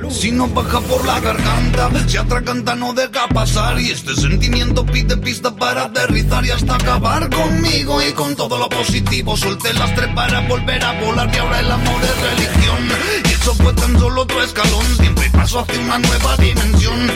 Si 0.10 0.32
no 0.32 0.48
baja 0.48 0.80
por 0.80 1.06
la 1.06 1.20
garganta, 1.20 1.90
se 2.08 2.20
atraganta, 2.20 2.74
no 2.74 2.94
deja 2.94 3.28
pasar. 3.28 3.78
Y 3.82 3.92
este 3.92 4.16
sentimiento 4.16 4.86
pide 4.86 5.18
pista 5.18 5.51
para 5.52 5.84
aterrizar 5.84 6.46
y 6.46 6.52
hasta 6.52 6.76
acabar 6.76 7.30
conmigo. 7.30 8.02
Y 8.02 8.12
con 8.14 8.36
todo 8.36 8.58
lo 8.58 8.70
positivo, 8.70 9.36
solté 9.38 9.74
las 9.74 9.94
tres 9.96 10.10
para 10.16 10.42
volver 10.48 10.84
a 10.84 11.00
volar. 11.00 11.30
Y 11.34 11.38
ahora 11.38 11.60
el 11.60 11.72
amor 11.72 12.02
es 12.04 12.22
religión. 12.30 12.90
Y 13.26 13.34
eso 13.34 13.54
fue 13.56 13.74
tan 13.74 14.00
solo 14.00 14.22
otro 14.24 14.44
escalón. 14.44 14.86
Siempre 14.98 15.30
paso 15.32 15.60
hacia 15.60 15.80
una 15.80 15.98
nueva 16.00 16.38
dimensión. 16.38 17.12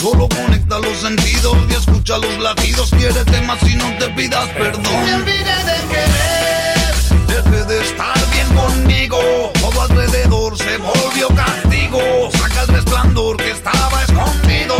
Solo 0.00 0.28
conecta 0.28 0.78
los 0.78 0.96
sentidos 0.98 1.56
y 1.70 1.74
escucha 1.74 2.18
los 2.18 2.38
latidos. 2.38 2.90
Quiérete 2.90 3.40
más 3.42 3.62
y 3.62 3.74
no 3.76 3.96
te 3.98 4.08
pidas 4.10 4.48
perdón. 4.50 5.04
Me 5.04 5.14
olvidé 5.14 5.56
de 5.70 5.78
querer, 5.90 6.94
dejé 7.26 7.64
de 7.64 7.82
estar 7.82 8.30
bien 8.32 8.48
conmigo. 8.54 9.18
Todo 9.60 9.82
alrededor 9.82 10.56
se 10.56 10.76
volvió 10.78 11.28
castigo. 11.28 12.30
Saca 12.32 12.62
el 12.62 12.68
resplandor 12.68 13.36
que 13.36 13.50
estaba 13.50 14.02
escondido. 14.02 14.76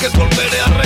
Que 0.00 0.08
volveré 0.08 0.60
a 0.60 0.81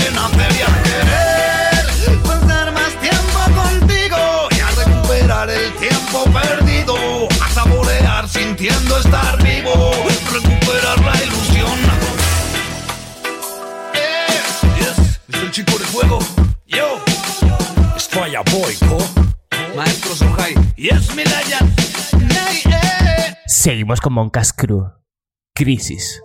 estar 8.70 9.42
vivo. 9.42 9.92
Recuperar 10.32 10.98
la 11.04 11.22
ilusión. 11.22 11.78
Es 15.28 15.42
el 15.42 15.50
chico 15.50 15.78
de 15.78 15.84
fuego. 15.84 16.18
Yo. 16.66 17.00
Es 17.96 18.08
Fire 18.08 18.40
Boy. 18.50 18.76
Maestro 19.76 20.16
Sohai. 20.16 20.54
Yes, 20.76 21.14
mi 21.14 21.22
legend. 21.24 22.32
Nay, 22.32 22.62
eh. 22.66 23.34
Seguimos 23.46 24.00
con 24.00 24.14
Moncas 24.14 24.52
Crew. 24.52 24.90
Crisis. 25.54 26.20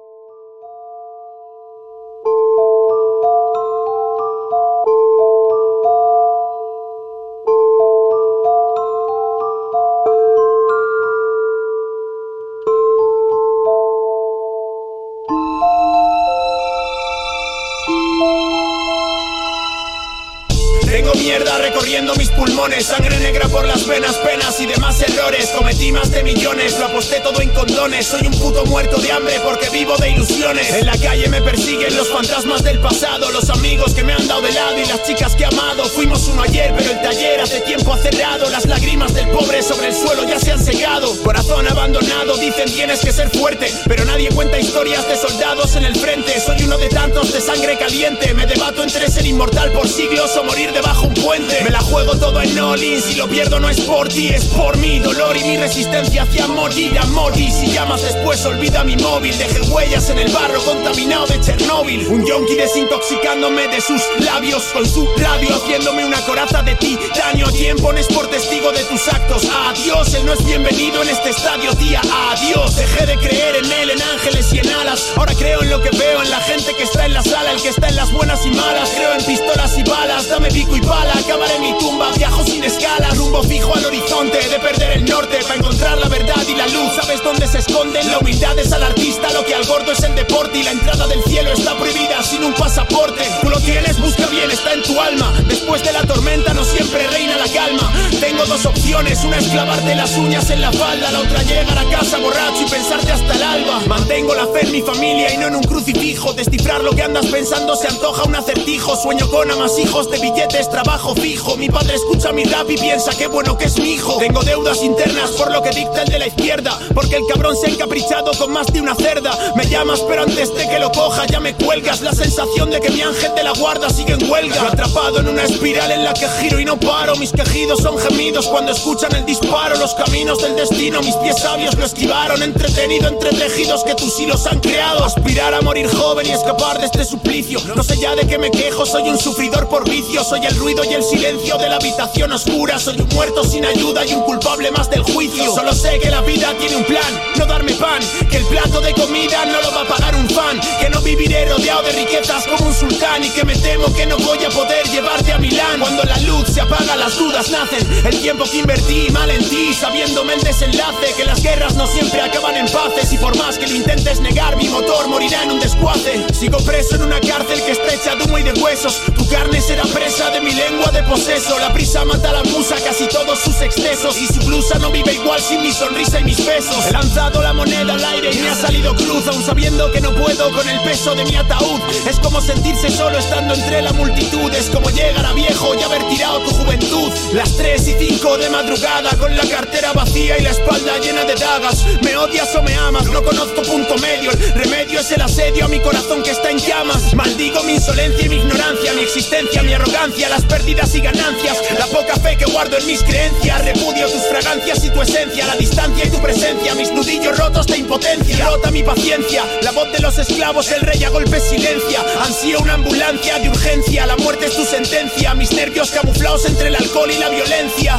Mierda 21.72 21.91
mis 22.18 22.30
pulmones, 22.30 22.86
sangre 22.88 23.18
negra 23.20 23.48
por 23.48 23.66
las 23.66 23.86
venas, 23.86 24.16
penas 24.18 24.60
y 24.60 24.66
demás 24.66 25.00
errores. 25.02 25.50
Cometí 25.56 25.92
más 25.92 26.12
de 26.12 26.24
millones, 26.24 26.78
lo 26.80 26.86
aposté 26.86 27.20
todo 27.20 27.40
en 27.42 27.50
condones. 27.50 28.08
Soy 28.08 28.28
un 28.28 28.34
puto 28.40 28.66
muerto 28.66 28.98
de 28.98 29.12
hambre 29.12 29.40
porque 29.44 29.70
vivo 29.70 29.96
de 29.98 30.10
ilusiones. 30.10 30.70
En 30.74 30.88
la 30.88 30.98
calle 30.98 31.28
me 31.30 31.42
persiguen 31.42 31.96
los 31.96 32.10
fantasmas 32.10 32.64
del 32.64 32.80
pasado, 32.80 33.30
los 33.32 33.50
amigos 33.50 33.94
que 33.94 34.04
me 34.04 34.14
han 34.14 34.28
dado 34.28 34.42
de 34.42 34.52
lado 34.52 34.78
y 34.80 34.86
las 34.86 35.04
chicas 35.04 35.36
que 35.36 35.44
he 35.44 35.46
amado. 35.46 35.86
Fuimos 35.86 36.28
uno 36.28 36.42
ayer, 36.42 36.74
pero 36.76 36.92
el 36.92 37.02
taller 37.02 37.40
hace 37.40 37.62
tiempo 37.62 37.94
ha 37.94 37.98
cerrado. 37.98 38.50
Las 38.50 38.66
lágrimas 38.66 39.14
del 39.14 39.28
pobre 39.30 39.62
sobre 39.62 39.88
el 39.88 39.96
suelo 39.96 40.28
ya 40.28 40.40
se 40.40 40.52
han 40.52 40.64
secado. 40.64 41.16
Corazón 41.24 41.68
abandonado, 41.68 42.36
dicen 42.38 42.72
tienes 42.74 43.00
que 43.02 43.12
ser 43.12 43.30
fuerte, 43.30 43.72
pero 43.88 44.06
nadie 44.06 44.30
cuenta 44.30 44.60
historias 44.60 45.08
de 45.08 45.16
soldados 45.16 45.76
en 45.76 45.86
el 45.86 45.96
frente. 45.96 46.40
Soy 46.40 46.64
uno 46.64 46.78
de 46.78 46.90
tantos 46.90 47.32
de 47.32 47.42
sangre 47.42 47.78
caliente. 47.78 48.34
Me 48.34 48.48
debato 48.48 48.84
entre 48.84 49.10
ser 49.10 49.26
inmortal 49.26 49.72
por 49.72 49.88
siglos 49.88 50.36
o 50.38 50.44
morir 50.44 50.72
debajo 50.74 51.08
un 51.08 51.14
puente. 51.14 51.62
Me 51.64 51.70
la 51.70 51.82
juego 51.92 52.16
todo 52.16 52.42
en 52.42 52.58
all-in, 52.58 53.02
si 53.02 53.16
lo 53.16 53.28
pierdo 53.28 53.60
no 53.60 53.70
es 53.70 53.82
por 53.82 54.08
ti, 54.08 54.30
es 54.30 54.46
por 54.46 54.78
mi 54.78 55.00
dolor 55.00 55.36
y 55.36 55.44
mi 55.44 55.58
resistencia 55.58 56.24
hacia 56.24 56.48
morir 56.48 56.98
a 56.98 57.06
morir. 57.08 57.52
Si 57.52 57.68
llamas 57.68 58.02
después, 58.02 58.46
olvida 58.46 58.84
mi 58.86 58.96
móvil. 58.96 59.38
Dejé 59.38 59.60
huellas 59.70 60.10
en 60.10 60.20
el 60.20 60.32
barro 60.32 60.62
contaminado 60.64 61.28
de 61.28 61.42
Chernóbil. 61.42 62.08
Un 62.08 62.26
yonki 62.26 62.56
desintoxicándome 62.56 63.68
de 63.68 63.82
sus 63.82 64.02
labios 64.20 64.64
con 64.74 64.88
su 64.88 65.06
radio, 65.18 65.54
haciéndome 65.54 66.06
una 66.06 66.22
coraza 66.22 66.64
de 66.64 66.76
titanio. 66.76 67.48
¿Quién 67.52 67.76
pones 67.78 68.08
por 68.08 68.28
testigo 68.28 68.72
de 68.72 68.84
tus 68.86 69.08
actos? 69.10 69.44
Adiós, 69.68 70.14
él 70.14 70.26
no 70.26 70.34
es 70.34 70.46
bienvenido 70.46 71.04
en 71.04 71.10
este 71.10 71.32
estadio, 71.32 71.76
tía. 71.76 72.02
Adiós, 72.32 72.78
dejé 72.78 73.06
de 73.06 73.18
creer 73.18 73.58
en 73.58 73.72
él, 73.72 73.90
en 73.90 74.02
ángeles 74.02 74.54
y 74.54 74.60
en 74.60 74.70
alas. 74.70 75.12
Ahora 75.18 75.34
creo 75.36 75.62
en 75.62 75.70
lo 75.70 75.82
que 75.82 75.90
veo, 75.98 76.22
en 76.24 76.30
la 76.30 76.40
gente 76.40 76.74
que 76.74 76.84
está 76.84 77.06
en 77.06 77.14
la 77.14 77.24
sala, 77.24 77.52
el 77.52 77.62
que 77.62 77.70
está 77.70 77.90
en 77.90 77.98
las 77.98 78.14
buenas 78.14 78.46
y 78.46 78.52
malas. 78.52 78.90
Creo 78.96 79.14
en 79.14 79.26
pistolas 79.26 79.78
y 79.78 79.84
balas, 79.84 80.30
dame 80.30 80.50
pico 80.50 80.78
y 80.78 80.82
pala. 80.82 81.14
Acabaré 81.14 81.60
mi 81.60 81.74
tumba, 81.82 82.12
viajo 82.16 82.46
sin 82.46 82.64
escalas, 82.64 83.18
rumbo 83.18 83.42
fijo 83.42 83.74
al 83.76 83.86
horizonte. 83.86 84.38
De 84.50 84.60
perder 84.60 84.92
el 84.98 85.06
norte 85.06 85.40
para 85.42 85.56
encontrar 85.56 85.98
la 85.98 86.08
verdad 86.08 86.44
y 86.48 86.54
la 86.54 86.68
luz. 86.68 86.94
¿Sabes 86.96 87.24
dónde 87.24 87.48
se 87.48 87.60
esconden? 87.60 88.08
La 88.12 88.20
humildad 88.20 88.58
es 88.60 88.72
al 88.72 88.84
artista, 88.84 89.32
lo 89.34 89.44
que 89.46 89.56
al 89.56 89.66
gordo 89.66 89.92
es 89.92 90.04
el 90.04 90.14
deporte. 90.16 90.60
Y 90.60 90.64
la 90.64 90.72
entrada 90.72 91.08
del 91.08 91.24
cielo 91.24 91.52
está 91.52 91.76
prohibida 91.78 92.22
sin 92.24 92.44
un 92.44 92.54
pasaporte. 92.54 93.24
Tú 93.42 93.50
lo 93.50 93.60
tienes, 93.60 94.00
busca 94.00 94.28
bien, 94.28 94.52
está 94.52 94.74
en 94.74 94.84
tu 94.84 95.00
alma. 95.00 95.34
Después 95.48 95.84
de 95.84 95.92
la 95.92 96.04
tormenta 96.04 96.54
no 96.54 96.64
siempre 96.64 97.08
reina 97.08 97.36
la 97.38 97.48
calma. 97.48 97.92
Tengo 98.20 98.46
dos 98.46 98.66
opciones, 98.66 99.24
una 99.24 99.40
es 99.40 99.48
clavarte 99.48 99.96
las 99.96 100.16
uñas 100.18 100.50
en 100.52 100.62
la 100.62 100.72
falda, 100.72 101.12
la 101.12 101.20
otra 101.20 101.42
llegar 101.44 101.78
a 101.78 101.90
casa 101.90 102.20
borracho 102.20 102.62
y 102.68 102.70
pensarte 102.70 103.12
hasta 103.12 103.34
el 103.34 103.44
alba. 103.44 103.82
Mantengo 103.88 104.36
la 104.36 104.46
fe 104.48 104.66
en 104.66 104.72
mi 104.72 104.82
familia 104.82 105.34
y 105.34 105.38
no 105.38 105.48
en 105.48 105.56
un 105.56 105.64
crucifijo. 105.64 106.34
Descifrar 106.34 106.84
lo 106.84 106.92
que 106.92 107.02
andas 107.02 107.26
pensando 107.28 107.76
se 107.76 107.88
antoja 107.88 108.24
un 108.24 108.36
acertijo. 108.36 108.96
Sueño 108.96 109.30
con 109.30 109.50
amasijos 109.50 110.12
de 110.12 110.20
billetes, 110.20 110.70
trabajo 110.70 111.16
fijo. 111.16 111.58
Padre 111.72 111.96
escucha 111.96 112.32
mi 112.32 112.44
rap 112.44 112.70
y 112.70 112.78
piensa 112.78 113.12
qué 113.18 113.28
bueno 113.28 113.58
que 113.58 113.66
es 113.66 113.78
mi 113.80 113.94
hijo. 113.94 114.18
Tengo 114.20 114.44
deudas 114.44 114.84
internas 114.84 115.32
por 115.32 115.52
lo 115.52 115.62
que 115.64 115.70
dicta 115.70 116.04
el 116.04 116.10
de 116.10 116.20
la 116.20 116.28
izquierda. 116.28 116.78
Porque 116.94 117.16
el 117.16 117.24
cabrón 117.28 117.56
se 117.56 117.68
ha 117.68 117.70
encaprichado 117.70 118.32
con 118.38 118.52
más 118.52 118.68
de 118.68 118.82
una 118.82 118.96
cerda. 118.96 119.38
Me 119.56 119.66
llamas, 119.66 120.02
pero 120.08 120.24
antes 120.24 120.54
de 120.54 120.68
que 120.68 120.80
lo 120.80 120.92
coja 120.92 121.26
ya 121.28 121.40
me 121.40 121.56
cuelgas. 121.56 122.02
La 122.02 122.14
sensación 122.14 122.70
de 122.70 122.80
que 122.80 122.90
mi 122.90 123.02
ángel 123.02 123.34
de 123.36 123.44
la 123.44 123.54
guarda 123.54 123.90
sigue 123.90 124.14
en 124.14 124.30
huelga. 124.30 124.68
Atrapado 124.68 125.20
en 125.20 125.30
una 125.30 125.44
espiral 125.44 125.92
en 125.92 126.04
la 126.04 126.14
que 126.14 126.28
giro 126.42 126.60
y 126.60 126.66
no 126.66 126.80
paro. 126.80 127.16
Mis 127.16 127.32
quejidos 127.32 127.80
son 127.80 127.98
gemidos 127.98 128.48
cuando 128.48 128.72
escuchan 128.72 129.16
el 129.16 129.26
disparo. 129.26 129.78
Los 129.78 129.94
caminos 129.96 130.42
del 130.42 130.56
destino, 130.56 131.02
mis 131.02 131.16
pies 131.16 131.40
sabios 131.40 131.76
lo 131.78 131.86
esquivaron. 131.86 132.44
Entretenido 132.44 133.08
entre 133.08 133.30
tejidos 133.32 133.84
que 133.84 133.96
tus 133.96 134.20
hilos 134.20 134.46
han 134.48 134.60
creado. 134.60 135.06
Aspirar 135.06 135.54
a 135.54 135.62
morir 135.62 135.88
joven 135.88 136.28
y 136.28 136.32
escapar 136.32 136.80
de 136.80 136.86
este 136.86 137.06
suplicio. 137.06 137.60
No 137.76 137.84
sé 137.84 137.98
ya 137.98 138.16
de 138.16 138.28
qué 138.28 138.38
me 138.38 138.52
quejo, 138.52 138.86
soy 138.86 139.08
un 139.10 139.18
sufridor 139.18 139.70
por 139.70 139.90
vicio. 139.90 140.24
Soy 140.24 140.46
el 140.46 140.56
ruido 140.58 140.84
y 140.84 140.94
el 140.94 141.04
silencio 141.04 141.61
de 141.62 141.70
la 141.70 141.76
habitación 141.76 142.32
oscura. 142.34 142.80
Soy 142.80 143.00
un 143.00 143.08
muerto 143.10 143.44
sin 143.44 143.64
ayuda 143.66 144.06
y 144.06 144.14
un 144.14 144.24
culpable 144.24 144.72
más 144.72 144.90
del 144.90 145.04
juicio. 145.04 145.54
Solo 145.54 145.74
sé 145.74 146.00
que 146.00 146.10
la 146.10 146.22
vida 146.22 146.54
tiene 146.60 146.76
un 146.76 146.84
plan, 146.84 147.22
no 147.38 147.46
darme 147.46 147.74
pan. 147.74 148.02
Que 148.30 148.38
el 148.38 148.46
plato 148.46 148.82
de 148.82 148.94
comida 148.94 149.46
no 149.46 149.62
lo 149.62 149.72
va 149.72 149.82
a 149.82 149.88
pagar 149.88 150.16
un 150.16 150.28
fan. 150.30 150.60
Que 150.80 150.90
no 150.90 151.00
viviré 151.02 151.46
rodeado 151.46 151.84
de 151.84 151.92
riquezas 151.92 152.46
como 152.48 152.66
un 152.66 152.74
sultán 152.74 153.24
y 153.24 153.30
que 153.30 153.46
me 153.46 153.56
temo 153.56 153.94
que 153.94 154.06
no 154.06 154.18
voy 154.18 154.44
a 154.44 154.50
poder 154.50 154.88
llevarte 154.90 155.34
a 155.34 155.38
Milán. 155.38 155.80
Cuando 155.80 156.04
la 156.04 156.18
luz 156.22 156.48
se 156.48 156.62
apaga, 156.62 156.96
las 156.96 157.18
dudas 157.18 157.50
nacen. 157.52 157.88
El 158.06 158.20
tiempo 158.20 158.46
que 158.46 158.58
invertí 158.58 159.10
mal 159.12 159.30
en 159.30 159.48
ti, 159.48 159.74
sabiéndome 159.74 160.34
el 160.34 160.42
desenlace, 160.42 161.14
que 161.16 161.26
las 161.26 161.44
guerras 161.44 161.76
no 161.76 161.86
siempre 161.86 162.22
acaban 162.22 162.58
en 162.58 162.66
paces 162.66 163.14
y 163.14 163.18
por 163.18 163.38
más 163.38 163.58
que 163.58 163.68
lo 163.68 163.76
intentes 163.76 164.20
negar, 164.20 164.56
mi 164.56 164.68
motor 164.68 165.08
morirá 165.08 165.44
en 165.44 165.52
un 165.52 165.60
descuace. 165.60 166.26
Sigo 166.34 166.58
preso 166.60 166.96
en 166.96 167.04
una 167.04 167.20
cárcel 167.20 167.62
que 167.64 167.72
está 167.74 167.94
hecha 167.94 168.16
de 168.16 168.24
humo 168.24 168.40
y 168.40 168.44
de 168.44 168.54
huesos. 168.54 169.00
Tu 169.16 169.28
carne 169.30 169.62
será 169.62 169.84
presa 169.84 170.32
de 170.32 170.42
mi 170.42 170.52
lengua 170.52 170.92
de 170.92 171.04
poseso. 171.04 171.51
La 171.60 171.74
prisa 171.74 172.06
mata 172.06 172.30
a 172.30 172.34
la 172.34 172.44
musa, 172.44 172.76
casi 172.84 173.08
todos 173.08 173.40
sus 173.40 173.62
excesos 173.62 174.18
y 174.22 174.28
su 174.28 174.40
blusa 174.46 174.80
no 174.80 174.90
vive 174.92 175.14
igual 175.14 175.40
sin 175.42 175.62
mi 175.62 175.72
sonrisa 175.72 176.20
y 176.20 176.24
mis 176.24 176.46
besos. 176.46 176.86
He 176.88 176.92
lanzado 176.92 177.42
la 177.42 177.54
moneda 177.54 177.94
al 177.94 178.04
aire 178.04 178.32
y 178.32 178.40
me 178.40 178.50
ha 178.50 178.56
salido 178.56 178.96
cruz, 178.96 179.28
aún 179.28 179.44
sabiendo 179.44 179.92
que 179.92 180.00
no 180.02 180.14
puedo 180.16 180.52
con 180.52 180.68
el 180.68 180.80
peso 180.82 181.14
de 181.14 181.26
mi 181.26 181.36
ataúd. 181.36 181.82
Es 182.08 182.20
como 182.20 182.40
sentirse 182.42 182.90
solo 182.90 183.18
estando 183.18 183.54
entre 183.54 183.82
la 183.82 183.92
multitud. 183.94 184.54
Es 184.54 184.70
como 184.70 184.90
llegar 184.90 185.26
a 185.26 185.34
viejo 185.34 185.76
y 185.76 185.84
haber 185.84 186.04
tirado 186.10 186.40
tu 186.40 186.52
juventud. 186.52 187.12
Las 187.34 187.56
3 187.58 187.88
y 187.88 187.94
5 188.10 188.38
de 188.38 188.50
madrugada 188.50 189.12
con 189.18 189.36
la 189.36 189.46
cartera 189.46 189.94
vacía 189.94 190.38
y 190.38 190.44
la 190.44 190.52
espalda 190.52 191.00
llena 191.00 191.26
de 191.26 191.36
dagas. 191.36 191.86
Me 192.02 192.16
odias 192.18 192.56
o 192.56 192.64
me 192.64 192.76
amas, 192.76 193.06
no 193.08 193.24
conozco 193.24 193.62
punto 193.64 193.98
medio. 193.98 194.32
El 194.32 194.54
remedio 194.54 195.00
es 195.00 195.12
el 195.12 195.22
asedio 195.22 195.66
a 195.66 195.68
mi 195.68 195.80
corazón 195.80 196.24
que 196.24 196.32
está 196.32 196.50
en 196.50 196.60
llamas. 196.60 197.14
Maldigo 197.14 197.64
mi 197.64 197.74
insolencia 197.74 198.26
y 198.26 198.30
mi 198.30 198.38
ignorancia, 198.38 198.94
mi 198.94 199.02
existencia, 199.02 199.64
mi 199.64 199.74
arrogancia, 199.74 200.30
las 200.30 200.44
pérdidas 200.46 200.94
y 200.96 201.02
ganancias. 201.02 201.41
La 201.44 201.88
poca 201.88 202.16
fe 202.18 202.38
que 202.38 202.46
guardo 202.46 202.78
en 202.78 202.86
mis 202.86 203.02
creencias. 203.02 203.66
Repudio 203.66 204.08
tus 204.08 204.22
fragancias 204.28 204.84
y 204.84 204.92
tu 204.92 205.02
esencia, 205.02 205.48
la 205.48 205.56
distancia 205.56 206.06
y 206.06 206.10
tu 206.10 206.22
presencia. 206.22 206.76
Mis 206.76 206.92
nudillos 206.92 207.36
rotos 207.36 207.66
de 207.66 207.78
impotencia. 207.78 208.46
Rota 208.46 208.70
mi 208.70 208.84
paciencia, 208.84 209.44
la 209.64 209.72
voz 209.72 209.92
de 209.92 210.00
los 210.00 210.20
esclavos, 210.20 210.70
el 210.72 210.82
rey 210.82 211.04
a 211.04 211.10
golpes 211.10 211.44
silencia. 211.44 212.06
Ansío 212.24 212.60
una 212.60 212.76
ambulancia 212.76 213.40
de 213.40 213.50
urgencia, 213.50 214.06
la 214.06 214.18
muerte 214.18 214.46
es 214.46 214.56
tu 214.56 214.66
sentencia. 214.66 215.34
Mis 215.34 215.52
nervios 215.52 215.90
camuflados 215.90 216.46
entre 216.46 216.68
el 216.68 216.76
alcohol 216.76 217.10
y 217.10 217.18
la 217.18 217.30
violencia. 217.30 217.98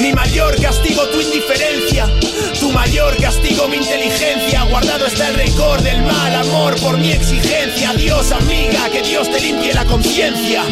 Mi 0.00 0.12
mayor 0.12 0.60
castigo, 0.60 1.04
tu 1.10 1.20
indiferencia. 1.20 2.08
Tu 2.58 2.70
mayor 2.70 3.16
castigo, 3.18 3.68
mi 3.68 3.76
inteligencia. 3.76 4.64
Guardado 4.64 5.06
está 5.06 5.28
el 5.28 5.34
récord 5.34 5.82
del 5.82 6.02
mal 6.02 6.34
amor 6.34 6.74
por 6.80 6.98
mi 6.98 7.12
exigencia. 7.12 7.92
Dios, 7.92 8.32
amiga, 8.32 8.90
que 8.90 9.02
Dios 9.02 9.30
te 9.30 9.40
limpie 9.40 9.72
la 9.74 9.84
conciencia. 9.84 10.64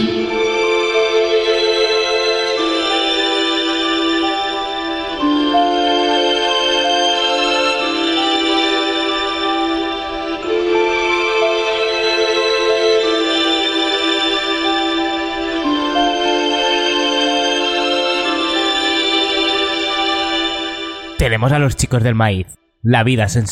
Tenemos 21.19 21.51
a 21.51 21.59
los 21.59 21.75
chicos 21.75 22.05
del 22.05 22.15
maíz. 22.15 22.47
La 22.81 23.03
vida 23.03 23.25
es 23.25 23.35
en 23.35 23.49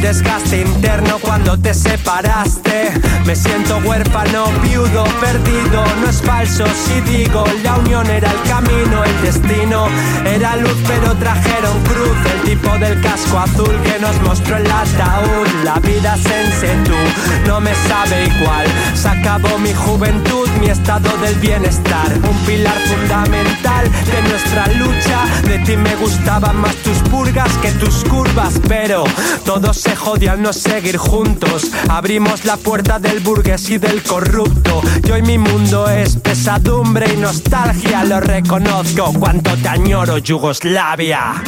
desgaste 0.00 0.62
interno 0.62 1.18
cuando 1.20 1.58
te 1.58 1.74
separaste. 1.74 2.92
Me 3.24 3.36
siento 3.36 3.78
huérfano, 3.78 4.46
viudo, 4.62 5.04
perdido. 5.20 5.84
No 6.00 6.08
es 6.08 6.22
falso 6.22 6.64
si 6.66 7.00
digo, 7.02 7.44
la 7.62 7.76
unión 7.76 8.06
era 8.06 8.30
el 8.30 8.42
camino, 8.48 9.04
el 9.04 9.22
destino. 9.22 9.86
Era 10.24 10.56
luz, 10.56 10.76
pero 10.86 11.14
trajeron 11.16 11.78
cruz. 11.84 12.16
El 12.34 12.50
tipo 12.50 12.70
del 12.78 13.00
casco 13.00 13.38
azul 13.38 13.74
que 13.84 13.98
nos 14.00 14.20
mostró 14.22 14.56
el 14.56 14.70
ataúd. 14.70 15.48
La 15.64 15.74
vida 15.80 16.16
sense 16.16 16.68
tú, 16.84 17.48
no 17.48 17.60
me 17.60 17.74
sabe 17.88 18.26
igual. 18.26 18.66
Se 18.94 19.08
acabó 19.08 19.58
mi 19.58 19.72
juventud, 19.74 20.48
mi 20.60 20.68
estado 20.68 21.16
del 21.18 21.34
bienestar. 21.36 22.08
Un 22.28 22.36
pilar 22.46 22.78
fundamental 22.86 23.84
de 23.84 24.28
nuestra 24.28 24.66
lucha. 24.74 25.26
De 25.46 25.58
ti 25.58 25.76
me 25.76 25.94
gustaban 25.96 26.56
más 26.56 26.74
tus 26.76 26.98
purgas 27.10 27.50
que 27.58 27.70
tus 27.72 28.04
curvas, 28.04 28.54
pero 28.66 29.04
todo 29.44 29.72
se 29.90 29.96
jodió 29.96 30.30
al 30.30 30.40
no 30.40 30.52
seguir 30.52 30.96
juntos. 30.98 31.72
Abrimos 31.88 32.44
la 32.44 32.56
puerta 32.56 33.00
del 33.00 33.18
burgués 33.18 33.68
y 33.70 33.78
del 33.78 34.04
corrupto. 34.04 34.82
Y 35.04 35.10
hoy 35.10 35.22
mi 35.22 35.36
mundo 35.36 35.88
es 35.88 36.14
pesadumbre 36.14 37.12
y 37.12 37.16
nostalgia. 37.16 38.04
Lo 38.04 38.20
reconozco, 38.20 39.12
cuánto 39.18 39.56
te 39.56 39.68
añoro, 39.68 40.18
Yugoslavia. 40.18 41.42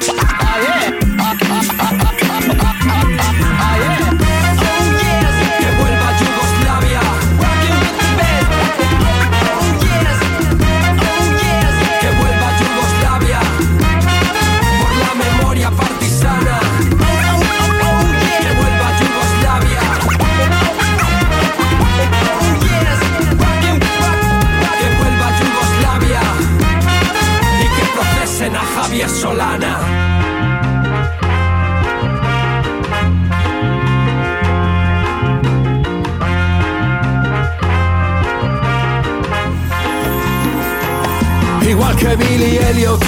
Que 0.00 0.35
Billy 42.14 42.58
Elliot, 42.58 43.02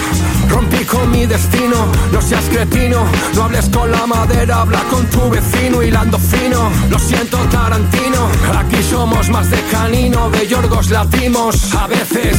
rompí 0.49 0.85
con 0.85 1.11
mi 1.11 1.27
destino. 1.27 1.77
No 2.13 2.21
seas 2.21 2.45
cretino, 2.51 3.05
no 3.35 3.45
hables 3.45 3.69
con 3.69 3.91
la 3.91 4.07
madera, 4.07 4.63
habla 4.63 4.83
con 4.91 5.07
tu 5.07 5.31
vecino, 5.31 5.83
hilando 5.83 6.19
fino. 6.19 6.71
Lo 6.91 6.99
siento, 6.99 7.39
Tarantino, 7.51 8.29
aquí 8.59 8.83
somos 8.83 9.29
más 9.29 9.51
de 9.51 9.61
canino, 9.71 10.31
de 10.31 10.47
Yorgos 10.49 10.91
latimos. 10.91 11.75
A 11.75 11.87
veces, 11.87 12.37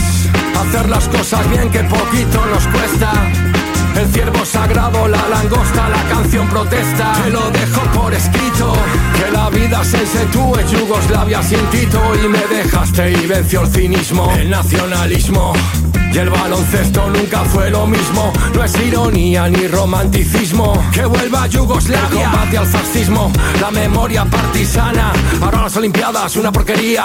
hacer 0.60 0.90
las 0.90 1.08
cosas 1.08 1.50
bien 1.50 1.70
que 1.70 1.84
poquito 1.84 2.46
nos 2.48 2.68
cuesta. 2.68 3.14
El 3.96 4.08
ciervo 4.14 4.46
sagrado, 4.46 5.08
la 5.08 5.28
langosta, 5.28 5.90
la 5.90 6.04
canción 6.04 6.48
protesta. 6.48 7.14
Te 7.24 7.30
lo 7.32 7.50
dejo 7.52 7.82
por 7.94 8.14
escrito. 8.14 8.74
Que 9.16 9.32
la 9.32 9.50
vida 9.50 9.84
se 9.84 10.00
tú 10.32 10.54
Yugoslavia 10.72 11.42
sin 11.44 11.66
Tito. 11.68 12.02
Y 12.24 12.28
me 12.28 12.40
dejaste 12.48 13.12
y 13.12 13.28
venció 13.28 13.62
el 13.62 13.68
cinismo, 13.68 14.32
el 14.38 14.50
nacionalismo. 14.50 15.54
Y 16.12 16.18
el 16.18 16.30
baloncesto 16.30 17.08
nunca 17.10 17.44
fue 17.46 17.70
lo 17.70 17.86
mismo. 17.86 18.34
No 18.54 18.64
es 18.64 18.76
ironía 18.80 19.48
ni 19.48 19.68
romanticismo. 19.68 20.74
Que 20.92 21.06
vuelva 21.06 21.48
Yugoslavia. 21.48 22.24
El 22.24 22.32
combate 22.32 22.58
al 22.58 22.68
fascismo, 22.68 23.32
la 23.62 23.72
memoria 23.72 24.26
partisana. 24.26 25.12
Ahora 25.42 25.64
las 25.64 25.78
Olimpiadas, 25.78 26.36
una 26.36 26.52
porquería. 26.52 27.04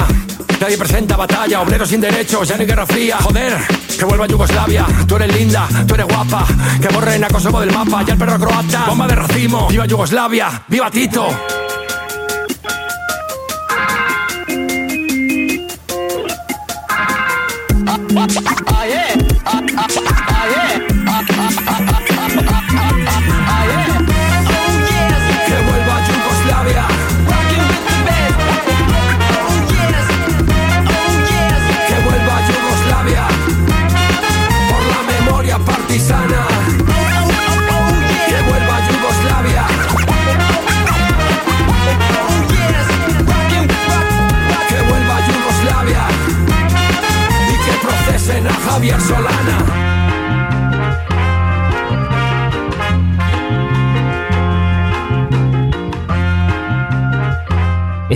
Nadie 0.60 0.78
presenta 0.78 1.16
batalla, 1.16 1.60
obreros 1.60 1.88
sin 1.88 2.00
derechos, 2.00 2.48
ya 2.48 2.56
no 2.56 2.62
hay 2.62 2.66
guerra 2.66 2.86
fría. 2.86 3.18
Joder, 3.20 3.58
que 3.98 4.04
vuelva 4.04 4.26
Yugoslavia. 4.26 4.86
Tú 5.06 5.16
eres 5.16 5.34
linda, 5.36 5.68
tú 5.86 5.94
eres 5.94 6.06
guapa. 6.06 6.46
Que 6.80 6.88
borren 6.88 7.24
a 7.24 7.28
Kosovo 7.28 7.60
del 7.60 7.72
mapa, 7.72 8.02
ya 8.04 8.14
el 8.14 8.18
perro 8.18 8.38
croata. 8.38 8.86
Bomba 8.86 9.06
de 9.06 9.14
racimo, 9.16 9.68
viva 9.68 9.86
Yugoslavia, 9.86 10.64
viva 10.68 10.90
Tito. 10.90 11.63
Que 19.04 20.33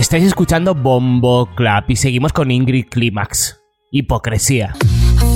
Estáis 0.09 0.23
escuchando 0.23 0.73
Bombo 0.73 1.47
Clap 1.53 1.91
y 1.91 1.95
seguimos 1.95 2.33
con 2.33 2.49
Ingrid 2.49 2.87
Climax. 2.89 3.61
Hipocresía. 3.91 4.73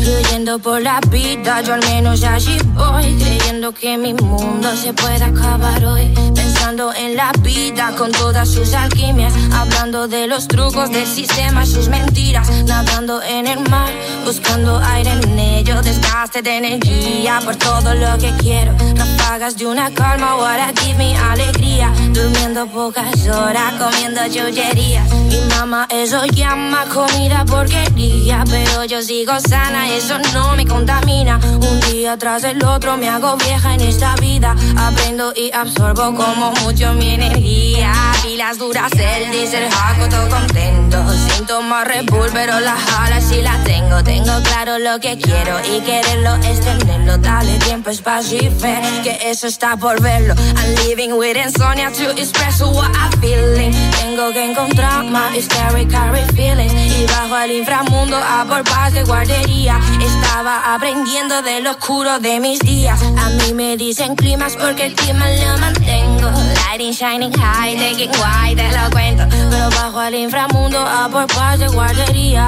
Fluyendo 0.04 0.60
por 0.60 0.82
la 0.82 1.00
vida, 1.10 1.62
yo 1.62 1.76
al 1.76 1.80
menos 1.86 2.24
allí 2.24 2.58
voy. 2.74 3.16
Creyendo 3.16 3.72
que 3.72 3.98
mi 3.98 4.14
mundo 4.14 4.76
se 4.76 4.92
puede 4.92 5.24
acabar 5.24 5.86
hoy. 5.86 6.14
Pensando 6.36 6.94
en 6.94 7.16
la 7.16 7.32
vida 7.42 7.94
con 7.98 8.12
todas 8.12 8.50
sus 8.50 8.74
alquimias. 8.74 9.34
Hablando 9.54 10.10
de 10.10 10.28
los 10.28 10.50
trucos 10.50 10.92
del 10.92 11.08
sistema, 11.08 11.66
sus 11.66 11.88
mentiras. 11.88 12.50
Nadando 12.66 13.22
en 13.22 13.48
el 13.48 13.62
mar, 13.70 13.94
buscando 14.26 14.78
aire 14.80 15.12
en 15.12 15.40
ello. 15.40 15.82
Desgaste 15.82 16.42
de 16.42 16.58
energía 16.58 17.40
por 17.46 17.56
todo 17.56 17.94
lo 17.94 18.18
que 18.18 18.34
quiero. 18.38 18.76
Ráfagas 18.98 19.56
de 19.56 19.68
una 19.68 19.90
calma, 19.94 20.36
what 20.36 20.78
give 20.82 20.98
me 20.98 21.16
alegría. 21.16 21.94
Durmiendo 22.12 22.68
pocas 22.68 23.26
horas, 23.28 23.74
comiendo 23.80 24.22
chullerías. 24.28 25.10
Mi 25.14 25.40
mamá 25.56 25.88
eso 25.90 26.26
llama 26.26 26.86
comida 26.94 27.46
porquería. 27.46 28.44
Pero 28.50 28.84
yo 28.84 29.02
sigo 29.02 29.40
sana, 29.40 29.93
eso 29.98 30.18
no 30.34 30.56
me 30.56 30.66
contamina. 30.66 31.40
Un 31.44 31.80
día 31.92 32.18
tras 32.18 32.44
el 32.44 32.64
otro 32.64 32.98
me 32.98 33.10
hago 33.10 33.36
vieja 33.38 33.74
en 33.74 33.82
esta 33.82 34.16
vida. 34.16 34.56
Aprendo 34.78 35.34
y 35.36 35.52
absorbo 35.52 36.14
como 36.16 36.52
mucho 36.64 36.94
mi 36.94 37.14
energía. 37.16 37.94
Pilas 38.24 38.58
duras, 38.58 38.92
el 38.94 39.32
diésel, 39.32 39.70
jaco 39.70 40.10
todo 40.10 40.30
contento. 40.30 41.04
Sin 41.44 41.48
tomar 41.48 41.86
Red 41.86 42.06
Bull, 42.06 42.30
pero 42.32 42.58
las 42.62 42.80
alas 43.00 43.26
sí 43.28 43.42
las 43.42 43.62
tengo. 43.66 44.02
Tengo 44.02 44.42
claro 44.44 44.80
lo 44.80 44.98
que 45.02 45.18
quiero 45.18 45.60
y 45.66 45.82
quererlo 45.82 46.36
es 46.36 46.62
tenerlo. 46.62 47.18
Dale 47.18 47.58
tiempo, 47.60 47.90
espacio 47.90 48.38
y 48.38 48.50
fe, 48.50 48.80
que 49.04 49.30
eso 49.30 49.48
está 49.48 49.76
por 49.76 50.02
verlo. 50.02 50.36
I'm 50.36 50.88
living 50.88 51.12
with 51.18 51.36
insomnia 51.36 51.92
to 51.92 52.12
express 52.12 52.62
what 52.62 52.90
I'm 52.96 53.12
feeling. 53.20 53.74
Tengo 54.00 54.32
que 54.32 54.52
encontrar 54.52 55.04
my 55.04 55.42
scary, 55.42 55.86
carry 55.86 56.22
feelings. 56.34 56.72
Y 56.74 57.06
bajo 57.08 57.36
al 57.36 57.52
inframundo 57.52 58.16
a 58.16 58.46
por 58.46 58.64
paz 58.64 58.94
de 58.94 59.04
guardería. 59.04 59.82
Estaba 60.02 60.74
aprendiendo 60.74 61.42
de 61.42 61.68
oscuro 61.68 62.20
de 62.20 62.40
mis 62.40 62.60
días. 62.60 63.02
A 63.18 63.30
mí 63.30 63.54
me 63.54 63.76
dicen 63.76 64.16
climas 64.16 64.56
porque 64.56 64.86
el 64.86 64.96
clima 64.96 65.26
lo 65.30 65.58
mantengo. 65.58 66.32
Lighting, 66.74 66.92
shining 66.92 67.32
high, 67.34 67.76
taking 67.76 68.10
wide, 68.10 68.58
te 68.58 68.68
lo 68.76 68.90
cuento. 68.90 69.24
Pero 69.30 69.70
bajo 69.70 70.00
al 70.00 70.16
inframundo 70.16 70.80
a 70.80 71.08
por 71.08 71.28
paz 71.28 71.60
de 71.60 71.68
guardería. 71.68 72.48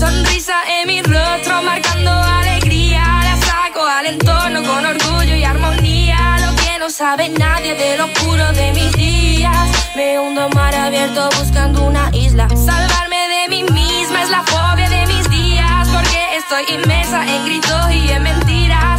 Sonrisa 0.00 0.56
en 0.80 0.88
mi 0.88 1.02
rostro 1.02 1.60
marcando 1.62 2.10
alegría. 2.10 3.02
La 3.24 3.36
saco 3.36 3.84
al 3.86 4.06
entorno 4.06 4.62
con 4.62 4.86
orgullo 4.86 5.34
y 5.36 5.44
armonía. 5.44 6.38
Lo 6.40 6.56
que 6.56 6.78
no 6.78 6.88
sabe 6.88 7.28
nadie 7.28 7.74
de 7.74 7.98
lo 7.98 8.06
oscuro 8.06 8.50
de 8.52 8.72
mis 8.72 8.92
días. 8.94 9.68
Me 9.96 10.18
hundo 10.18 10.48
mar 10.48 10.74
abierto 10.74 11.28
buscando 11.38 11.84
una 11.84 12.08
isla. 12.14 12.48
Salvarme 12.48 13.20
de 13.34 13.48
mí 13.50 13.64
misma 13.64 14.22
es 14.22 14.30
la 14.30 14.42
fobia 14.44 14.88
de 14.88 15.06
mis 15.08 15.28
días. 15.28 15.88
Porque 15.92 16.38
estoy 16.38 16.74
inmersa 16.74 17.22
en 17.26 17.44
gritos 17.44 17.92
y 17.92 18.12
en 18.12 18.22
mentiras. 18.22 18.95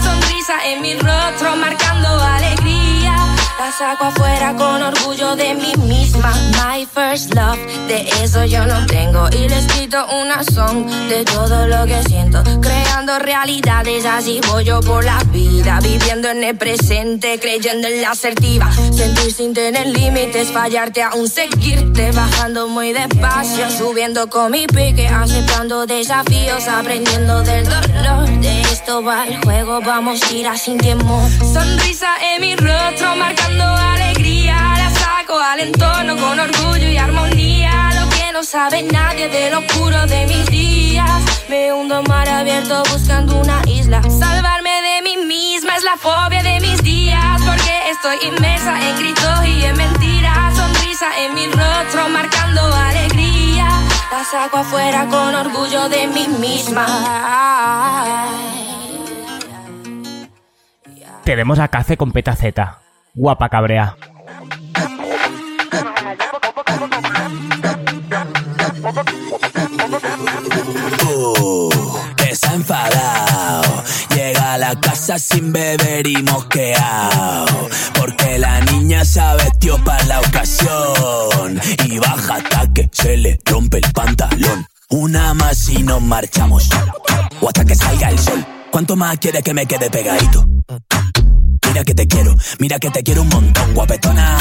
En 0.50 0.82
mi 0.82 0.94
rostro 0.94 1.58
marcando 1.58 2.08
alegría. 2.08 3.14
La 3.60 3.70
saco 3.70 4.06
afuera 4.06 4.56
con 4.56 4.82
orgullo 4.82 5.36
de 5.36 5.54
mí 5.54 5.74
misma. 5.76 6.32
My 6.54 6.86
first 6.86 7.34
love, 7.34 7.60
de 7.90 8.08
eso 8.24 8.46
yo 8.46 8.66
no 8.66 8.86
tengo. 8.86 9.28
Y 9.32 9.50
les 9.50 9.66
quito 9.74 10.06
una 10.08 10.46
song 10.46 10.86
de 11.10 11.26
todo 11.26 11.68
lo 11.68 11.86
que 11.86 12.02
siento. 12.04 12.44
Creando 12.62 13.20
realidades, 13.20 14.06
así 14.06 14.40
voy 14.48 14.64
yo 14.64 14.80
por 14.80 15.04
la 15.04 15.22
vida. 15.34 15.82
Viviendo 15.82 16.30
en 16.30 16.42
el 16.42 16.58
presente, 16.58 17.38
creyendo 17.42 17.90
en 17.90 18.02
la 18.02 18.12
asertiva. 18.12 18.72
Sentir 18.72 19.34
sin 19.34 19.54
tener 19.54 19.88
límites, 19.88 20.48
fallarte 20.48 21.04
aún 21.04 21.28
seguirte. 21.28 22.14
Bajando 22.14 22.70
muy 22.70 22.94
despacio, 22.94 23.70
subiendo 23.70 24.30
con 24.30 24.52
mi 24.52 24.66
pique. 24.66 25.10
Aceptando 25.10 25.86
desafíos, 25.86 26.70
aprendiendo 26.70 27.44
del 27.44 27.66
dolor. 27.66 28.30
Esto 28.78 29.02
va 29.02 29.26
el 29.26 29.44
juego, 29.44 29.82
vamos 29.82 30.22
a 30.22 30.34
ir 30.34 30.48
sin 30.56 30.78
temor. 30.78 31.28
Sonrisa 31.54 32.12
en 32.30 32.42
mi 32.42 32.56
rostro, 32.56 33.16
marcando 33.16 33.64
alegría. 33.64 34.56
La 34.78 34.90
saco 34.92 35.40
al 35.40 35.60
entorno 35.62 36.16
con 36.16 36.40
orgullo 36.40 36.88
y 36.88 36.98
armonía. 36.98 37.90
Lo 38.00 38.08
que 38.10 38.32
no 38.32 38.44
sabe 38.44 38.84
nadie 38.84 39.30
de 39.30 39.50
lo 39.50 39.60
oscuro 39.60 40.06
de 40.06 40.28
mis 40.28 40.46
días. 40.48 41.22
Me 41.50 41.74
hundo 41.74 42.04
mar 42.04 42.30
abierto 42.30 42.84
buscando 42.92 43.40
una 43.40 43.62
isla. 43.66 44.00
Salvarme 44.04 44.76
de 44.90 45.02
mí 45.02 45.18
misma 45.26 45.76
es 45.76 45.84
la 45.84 45.98
fobia 45.98 46.44
de 46.44 46.60
mis 46.60 46.82
días. 46.84 47.42
Porque 47.48 47.76
estoy 47.90 48.18
inmersa 48.30 48.74
en 48.88 48.96
gritos 49.00 49.46
y 49.46 49.66
en 49.66 49.76
mentiras. 49.76 50.56
Sonrisa 50.56 51.08
en 51.24 51.34
mi 51.34 51.48
rostro 51.48 52.10
marcando 52.10 52.62
alegría. 52.74 53.70
La 54.12 54.24
saco 54.24 54.58
afuera 54.58 55.08
con 55.08 55.34
orgullo 55.34 55.90
de 55.90 56.08
mí 56.08 56.28
misma. 56.40 56.86
Tenemos 61.28 61.60
a 61.60 61.68
Cace 61.68 61.98
con 61.98 62.14
peta 62.14 62.38
Z. 62.38 62.80
Guapa 63.14 63.50
cabrea. 63.50 63.98
Uh, 71.06 71.70
que 72.16 72.34
se 72.34 72.48
ha 72.48 72.54
enfadado. 72.54 73.84
Llega 74.16 74.54
a 74.54 74.58
la 74.58 74.80
casa 74.80 75.20
sin 75.20 75.52
beber 75.52 76.08
y 76.08 76.24
mosqueado. 76.24 77.68
Porque 78.00 78.40
la 78.40 78.62
niña 78.62 79.04
se 79.04 79.20
ha 79.20 79.34
vestido 79.34 79.84
para 79.84 80.06
la 80.06 80.22
ocasión. 80.22 81.60
Y 81.90 82.00
baja 82.00 82.36
hasta 82.36 82.72
que 82.74 82.90
se 82.90 83.18
le 83.18 83.38
rompe 83.44 83.80
el 83.80 83.92
pantalón. 83.92 84.66
Una 84.92 85.34
más 85.34 85.68
y 85.68 85.84
nos 85.84 86.02
marchamos. 86.02 86.70
O 87.42 87.50
hasta 87.50 87.66
que 87.66 87.76
salga 87.76 88.12
el 88.12 88.18
sol. 88.18 88.46
¿Cuánto 88.72 88.96
más 88.96 89.18
quieres 89.18 89.44
que 89.44 89.54
me 89.54 89.66
quede 89.66 89.90
pegadito? 89.90 90.48
Mira 91.78 91.86
que 91.86 91.94
te 91.94 92.08
quiero, 92.08 92.36
mira 92.58 92.80
que 92.80 92.90
te 92.90 93.04
quiero 93.04 93.22
un 93.22 93.30
montón, 93.30 93.76
guapetona. 93.76 94.36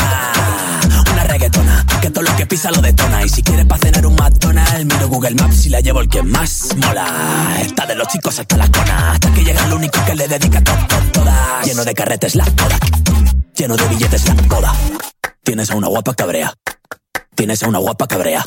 Una 1.12 1.22
reggaetona, 1.24 1.84
que 2.00 2.08
todo 2.08 2.24
lo 2.24 2.34
que 2.34 2.46
pisa 2.46 2.70
lo 2.70 2.80
detona. 2.80 3.22
Y 3.24 3.28
si 3.28 3.42
quieres 3.42 3.66
pa' 3.66 3.76
cenar 3.76 4.06
un 4.06 4.14
McDonald's, 4.14 4.86
miro 4.86 5.06
Google 5.06 5.34
Maps 5.34 5.66
y 5.66 5.68
la 5.68 5.80
llevo 5.80 6.00
el 6.00 6.08
que 6.08 6.22
más 6.22 6.74
mola. 6.76 7.58
Está 7.60 7.84
de 7.84 7.94
los 7.94 8.08
chicos 8.08 8.38
hasta 8.38 8.56
la 8.56 8.66
cona, 8.70 9.12
hasta 9.12 9.30
que 9.34 9.44
llega 9.44 9.62
el 9.66 9.72
único 9.74 10.02
que 10.06 10.14
le 10.14 10.26
dedica 10.26 10.64
todo, 10.64 10.78
todo, 10.88 11.00
todas. 11.12 11.66
Lleno 11.66 11.84
de 11.84 11.92
carretes 11.92 12.36
la 12.36 12.46
toda, 12.46 12.78
lleno 13.54 13.76
de 13.76 13.86
billetes 13.88 14.26
la 14.28 14.34
toda. 14.48 14.74
Tienes 15.44 15.70
a 15.70 15.74
una 15.74 15.88
guapa 15.88 16.14
cabrea, 16.14 16.54
tienes 17.34 17.62
a 17.62 17.68
una 17.68 17.80
guapa 17.80 18.06
cabrea, 18.06 18.46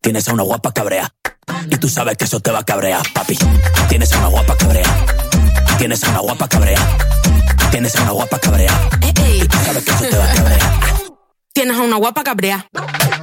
tienes 0.00 0.26
a 0.26 0.32
una 0.32 0.42
guapa 0.42 0.72
cabrea. 0.72 1.14
Y 1.70 1.76
tú 1.76 1.88
sabes 1.88 2.16
que 2.16 2.24
eso 2.24 2.40
te 2.40 2.50
va 2.50 2.58
a 2.58 2.64
cabrear, 2.64 3.02
papi. 3.14 3.38
Tienes 3.88 4.12
a 4.14 4.18
una 4.18 4.26
guapa 4.26 4.56
cabrea, 4.56 5.06
tienes 5.80 6.04
a 6.04 6.10
una 6.10 6.18
guapa 6.18 6.46
cabrea. 6.46 6.78
Tienes 7.70 7.96
a 7.96 8.02
una 8.02 8.10
guapa 8.10 8.38
cabrea. 8.38 8.90
Y 9.00 9.48
tú 9.48 9.56
sabes 9.64 9.82
que 9.82 9.90
eso 9.90 10.04
te 10.10 10.16
va 10.18 10.24
a 10.24 10.34
cabrear. 10.34 10.60
Tienes 11.54 11.78
a 11.78 11.80
una 11.80 11.96
guapa 11.96 12.22
cabrea, 12.22 12.68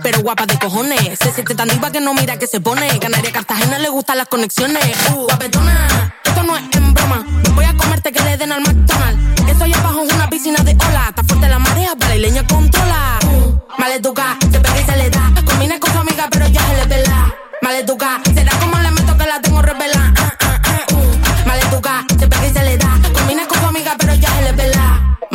pero 0.01 0.22
guapa 0.22 0.47
de 0.47 0.58
cojones. 0.58 1.20
Se 1.20 1.32
siente 1.34 1.53
tan 1.53 1.68
diva 1.68 1.91
que 1.91 2.01
no 2.01 2.16
mira 2.16 2.39
que 2.39 2.47
se 2.47 2.60
pone. 2.60 2.97
Canaria 2.97 3.32
Cartagena 3.32 3.78
le 3.78 3.89
gustan 3.89 4.18
las 4.18 4.28
conexiones. 4.28 4.84
Uh, 5.14 5.26
guapetona, 5.26 6.16
esto 6.26 6.41
no 6.41 6.58
es 6.58 6.64
en 6.74 6.93
broma. 6.95 7.24
Voy 7.53 7.66
a 7.66 7.78
comerte 7.78 8.12
que 8.12 8.24
le 8.24 8.38
den 8.38 8.51
al 8.51 8.62
McDonald's. 8.62 9.41
Estoy 9.47 9.72
abajo 9.76 10.01
en 10.01 10.16
una 10.16 10.28
piscina 10.28 10.58
de 10.64 10.72
ola. 10.72 11.05
Está 11.10 11.24
fuerte 11.26 11.47
la 11.47 11.60
marea, 11.60 11.93
leña 12.16 12.47
controla. 12.47 13.20
Uh, 13.24 13.55
maleduca, 13.78 14.36
se 14.51 14.60
pega 14.60 14.82
y 14.82 14.84
se 14.84 14.97
le 14.97 15.10
da. 15.12 15.32
Combina 15.45 15.80
con 15.80 15.91
su 15.91 15.99
amiga, 15.99 16.28
pero 16.32 16.47
ya 16.47 16.68
se 16.68 16.74
le 16.76 16.88
pela. 16.88 17.36
Maleduca, 17.62 18.20
será 18.34 18.51
como 18.60 18.80
le 18.80 18.89
meto 18.89 19.16
que 19.16 19.28
la 19.28 19.41
tengo 19.41 19.62
revela. 19.62 20.26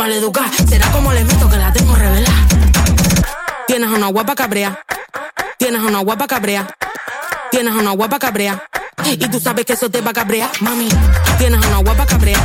Pela. 0.03 0.15
Maleduca, 0.15 0.43
será 0.69 0.91
como 0.91 1.13
le 1.13 1.25
meto 1.25 1.49
que 1.49 1.57
la 1.57 1.73
tengo 1.73 1.95
revela. 1.95 2.31
Tienes 3.67 3.89
una 3.91 4.09
guapa 4.09 4.35
cabrea. 4.35 4.79
Tienes 5.59 5.81
una 5.83 6.01
guapa 6.01 6.27
cabrea. 6.27 6.67
Tienes 7.51 7.75
una 7.75 7.93
guapa 7.93 8.19
cabrea. 8.19 8.65
Y 9.05 9.29
tú 9.29 9.41
sabes 9.41 9.65
que 9.65 9.75
eso 9.75 9.91
te 9.91 10.01
va 10.01 10.11
a 10.11 10.15
cabrear, 10.15 10.51
mami. 10.61 10.89
Tienes 11.39 11.65
una 11.67 11.79
guapa 11.79 12.07
cabrea. 12.07 12.39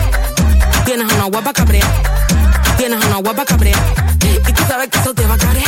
Tienes 0.86 1.12
una 1.12 1.26
guapa 1.26 1.54
cabrea. 1.54 1.86
Tienes 2.78 3.04
una 3.04 3.18
guapa 3.18 3.46
cabrea. 3.46 3.78
Y 4.48 4.54
tú 4.54 4.64
sabes 4.68 4.90
que 4.90 5.00
eso 5.00 5.14
te 5.14 5.26
va 5.26 5.34
a 5.34 5.38
cabrear. 5.38 5.68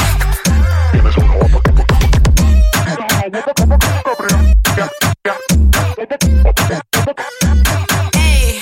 Ey, 8.13 8.59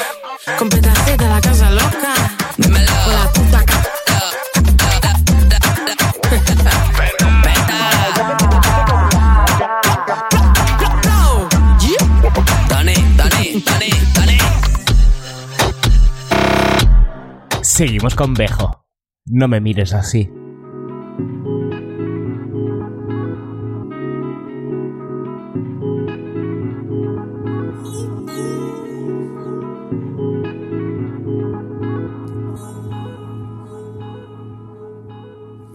con 0.57 0.69
pedacito 0.69 0.88
de 0.88 0.88
la 0.88 0.93
casa 0.93 1.07
Seguimos 17.78 18.15
con 18.15 18.34
Bejo. 18.34 18.88
No 19.28 19.47
me 19.47 19.61
mires 19.61 19.93
así. 19.93 20.32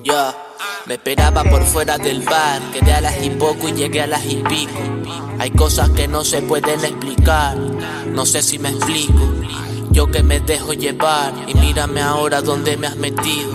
Ya, 0.03 0.35
me 0.87 0.95
esperaba 0.95 1.45
por 1.45 1.63
fuera 1.63 1.99
del 1.99 2.23
bar, 2.23 2.61
quedé 2.73 2.95
a 2.95 3.01
las 3.01 3.25
y 3.25 3.31
poco 3.31 3.69
y 3.69 3.75
llegué 3.75 4.01
a 4.01 4.09
las 4.09 4.25
y 4.27 4.43
pico. 4.43 4.81
Hay 5.39 5.53
cosas 5.53 5.91
que 5.91 6.09
no 6.09 6.25
se 6.25 6.43
pueden 6.43 6.85
explicar, 6.85 7.57
no 8.09 8.27
sé 8.27 8.43
si 8.43 8.59
me 8.59 8.71
explico. 8.71 9.21
Yo 9.93 10.11
que 10.11 10.23
me 10.23 10.41
dejo 10.41 10.73
llevar 10.73 11.35
y 11.47 11.55
mírame 11.55 12.01
ahora 12.01 12.41
donde 12.41 12.77
me 12.79 12.87
has 12.87 12.97
metido. 12.97 13.53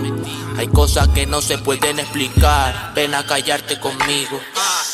Hay 0.56 0.68
cosas 0.68 1.08
que 1.08 1.26
no 1.26 1.40
se 1.40 1.58
pueden 1.58 1.98
explicar, 1.98 2.92
ven 2.94 3.14
a 3.14 3.26
callarte 3.26 3.78
conmigo. 3.80 4.40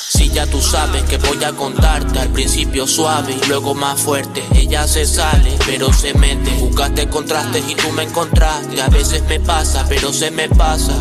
Si 0.09 0.30
ya 0.30 0.47
tú 0.47 0.61
sabes 0.61 1.03
que 1.05 1.18
voy 1.18 1.42
a 1.45 1.53
contarte, 1.53 2.18
al 2.18 2.28
principio 2.30 2.86
suave 2.86 3.34
y 3.34 3.47
luego 3.47 3.74
más 3.74 4.01
fuerte. 4.01 4.42
Ella 4.55 4.86
se 4.86 5.07
sale, 5.07 5.57
pero 5.66 5.92
se 5.92 6.14
mete. 6.14 6.51
Buscaste 6.61 7.09
contrastes 7.09 7.64
y 7.68 7.74
tú 7.74 7.90
me 7.92 8.05
encontraste. 8.05 8.80
A 8.80 8.88
veces 8.88 9.22
me 9.24 9.40
pasa, 9.40 9.84
pero 9.88 10.12
se 10.12 10.30
me 10.30 10.49
pasa. 10.49 10.95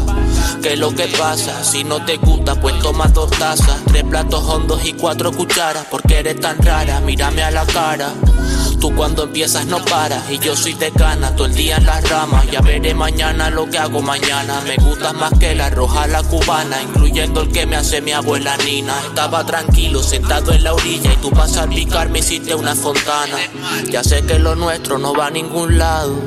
¿Qué 0.61 0.73
es 0.73 0.79
lo 0.79 0.93
que 0.95 1.07
pasa? 1.07 1.63
Si 1.63 1.83
no 1.83 2.03
te 2.05 2.17
gusta, 2.17 2.59
pues 2.59 2.77
toma 2.79 3.07
dos 3.07 3.31
tazas, 3.31 3.81
tres 3.85 4.03
platos 4.03 4.43
hondos 4.43 4.83
y 4.85 4.93
cuatro 4.93 5.31
cucharas. 5.31 5.85
Porque 5.89 6.19
eres 6.19 6.39
tan 6.39 6.57
rara, 6.61 6.99
mírame 7.01 7.43
a 7.43 7.51
la 7.51 7.65
cara. 7.65 8.13
Tú 8.83 8.93
cuando 8.93 9.23
empiezas 9.23 9.65
no 9.65 9.77
paras 9.85 10.29
y 10.29 10.39
yo 10.39 10.57
soy 10.57 10.73
de 10.73 10.91
cana 10.91 11.33
todo 11.37 11.45
el 11.47 11.55
día 11.55 11.77
en 11.77 11.85
las 11.85 12.09
ramas. 12.09 12.45
Ya 12.51 12.59
veré 12.59 12.93
mañana 12.93 13.49
lo 13.49 13.69
que 13.69 13.77
hago 13.77 14.01
mañana. 14.01 14.59
Me 14.67 14.75
gusta 14.75 15.13
más 15.13 15.31
que 15.39 15.55
la 15.55 15.69
roja 15.69 16.05
la 16.05 16.21
cubana, 16.21 16.81
incluyendo 16.81 17.43
el 17.43 17.47
que 17.53 17.65
me 17.65 17.77
hace 17.77 18.01
mi 18.01 18.11
abuela 18.11 18.57
Nina. 18.57 18.93
Estaba 19.07 19.45
tranquilo 19.45 20.03
sentado 20.03 20.51
en 20.51 20.65
la 20.65 20.73
orilla 20.73 21.13
y 21.13 21.15
tú 21.15 21.31
vas 21.31 21.55
a 21.55 21.65
picar 21.65 22.09
me 22.09 22.19
hiciste 22.19 22.55
una 22.55 22.75
fontana. 22.75 23.37
Ya 23.89 24.03
sé 24.03 24.21
que 24.23 24.37
lo 24.37 24.53
nuestro 24.53 24.97
no 24.97 25.13
va 25.13 25.27
a 25.27 25.31
ningún 25.31 25.77
lado, 25.77 26.19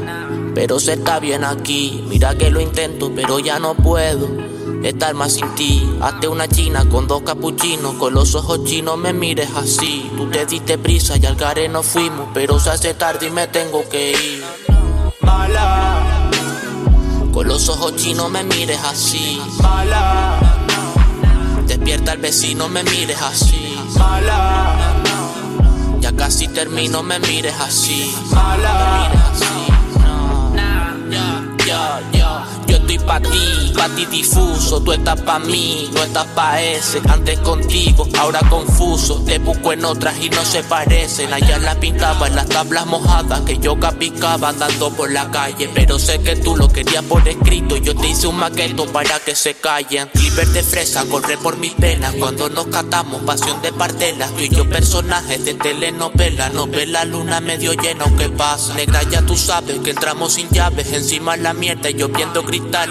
pero 0.54 0.80
se 0.80 0.94
está 0.94 1.20
bien 1.20 1.44
aquí. 1.44 2.06
Mira 2.08 2.38
que 2.38 2.48
lo 2.48 2.62
intento, 2.62 3.12
pero 3.14 3.38
ya 3.38 3.58
no 3.58 3.74
puedo 3.74 4.55
estar 4.82 5.14
más 5.14 5.32
sin 5.32 5.48
ti. 5.54 5.88
Hazte 6.00 6.28
una 6.28 6.48
china 6.48 6.84
con 6.88 7.06
dos 7.06 7.22
capuchinos, 7.22 7.94
con 7.94 8.14
los 8.14 8.34
ojos 8.34 8.64
chinos 8.64 8.98
me 8.98 9.12
mires 9.12 9.50
así. 9.56 10.10
Tú 10.16 10.28
te 10.30 10.46
diste 10.46 10.78
prisa 10.78 11.16
y 11.16 11.26
al 11.26 11.36
gare 11.36 11.68
nos 11.68 11.86
fuimos, 11.86 12.28
pero 12.34 12.58
se 12.58 12.70
hace 12.70 12.94
tarde 12.94 13.26
y 13.26 13.30
me 13.30 13.46
tengo 13.46 13.88
que 13.88 14.12
ir. 14.12 14.44
Mala. 15.20 16.30
Con 17.32 17.48
los 17.48 17.68
ojos 17.68 17.96
chinos 17.96 18.30
me 18.30 18.42
mires 18.44 18.80
así. 18.84 19.40
Mala. 19.62 20.38
Despierta 21.66 22.12
al 22.12 22.18
vecino, 22.18 22.68
me 22.68 22.82
mires 22.84 23.20
así. 23.20 23.76
Mala. 23.98 24.94
Ya 26.00 26.12
casi 26.12 26.48
termino, 26.48 27.02
me 27.02 27.18
mires 27.18 27.54
así. 27.60 28.14
Mala. 28.30 29.08
Me 29.08 29.08
mires 29.08 29.26
así. 29.32 29.65
Estoy 32.96 33.06
pa' 33.06 33.20
ti, 33.20 33.72
pa' 33.74 33.88
ti 33.90 34.06
difuso. 34.06 34.82
Tú 34.82 34.92
estás 34.92 35.20
pa' 35.20 35.38
mí, 35.38 35.90
no 35.92 36.02
estás 36.02 36.26
pa' 36.34 36.60
ese. 36.62 37.00
Antes 37.08 37.38
contigo, 37.40 38.06
ahora 38.18 38.40
confuso. 38.48 39.22
Te 39.24 39.38
busco 39.38 39.72
en 39.72 39.84
otras 39.84 40.14
y 40.20 40.30
no 40.30 40.44
se 40.44 40.62
parecen. 40.62 41.32
Allá 41.32 41.58
la 41.58 41.74
pintaba 41.78 42.26
en 42.26 42.36
las 42.36 42.48
tablas 42.48 42.86
mojadas 42.86 43.40
que 43.42 43.58
yo 43.58 43.78
capicaba 43.78 44.50
andando 44.50 44.90
por 44.90 45.10
la 45.10 45.30
calle. 45.30 45.70
Pero 45.74 45.98
sé 45.98 46.20
que 46.20 46.36
tú 46.36 46.56
lo 46.56 46.68
querías 46.68 47.04
por 47.04 47.26
escrito. 47.28 47.76
Yo 47.76 47.94
te 47.94 48.08
hice 48.08 48.26
un 48.26 48.36
maqueto 48.36 48.86
para 48.86 49.18
que 49.20 49.34
se 49.34 49.54
callen. 49.54 50.08
Clipper 50.12 50.48
de 50.48 50.62
fresa, 50.62 51.04
corre 51.06 51.36
por 51.38 51.56
mis 51.56 51.72
penas. 51.72 52.14
Cuando 52.18 52.48
nos 52.48 52.66
catamos, 52.66 53.22
pasión 53.22 53.60
de 53.62 53.72
partelas. 53.72 54.32
Tú 54.32 54.42
y 54.42 54.48
yo 54.48 54.68
personajes 54.68 55.44
de 55.44 55.54
telenovela. 55.54 56.48
No 56.50 56.66
ve 56.66 56.86
la 56.86 57.04
luna 57.04 57.40
medio 57.40 57.72
llena, 57.72 58.04
¿qué 58.16 58.28
pasa? 58.28 58.74
Negra, 58.74 59.02
ya 59.04 59.22
tú 59.22 59.36
sabes 59.36 59.78
que 59.80 59.90
entramos 59.90 60.34
sin 60.34 60.48
llaves. 60.50 60.92
Encima 60.92 61.36
la 61.36 61.52
mierda 61.52 61.90
y 61.90 61.94
yo 61.94 62.08
viendo 62.08 62.42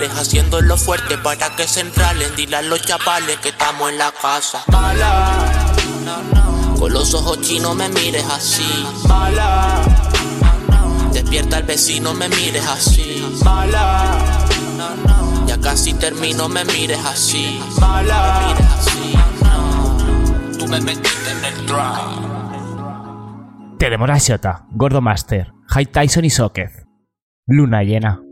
Haciéndolo 0.03 0.77
fuerte 0.77 1.17
para 1.17 1.55
que 1.55 1.67
se 1.67 1.81
entralen. 1.81 2.35
Dile 2.35 2.57
a 2.57 2.61
los 2.61 2.81
chavales 2.81 3.37
que 3.39 3.49
estamos 3.49 3.89
en 3.89 3.97
la 3.97 4.11
casa. 4.11 4.63
Mala. 4.67 5.73
Con 6.77 6.93
los 6.93 7.13
ojos 7.13 7.41
chinos 7.41 7.75
me 7.75 7.89
mires 7.89 8.25
así. 8.25 8.85
Mala. 9.07 9.81
Despierta 11.11 11.57
al 11.57 11.63
vecino, 11.63 12.13
me 12.13 12.27
mires 12.29 12.65
así. 12.67 13.25
Mala. 13.43 14.19
Ya 15.47 15.59
casi 15.59 15.93
termino, 15.93 16.49
me 16.49 16.65
mires 16.65 16.99
así. 17.05 17.59
Mala. 17.79 18.39
Me 18.39 18.53
mires 18.53 18.71
así. 18.73 19.13
Tú 20.59 20.67
me 20.67 20.81
metiste 20.81 21.31
en 21.31 21.45
el 21.45 21.65
trap. 21.65 22.25
Tenemos 23.79 24.09
a 24.09 24.17
Shota, 24.17 24.65
Gordo 24.71 25.01
Master, 25.01 25.51
High 25.67 25.85
Tyson 25.87 26.25
y 26.25 26.29
Socket. 26.29 26.71
Luna 27.47 27.83
llena. 27.83 28.24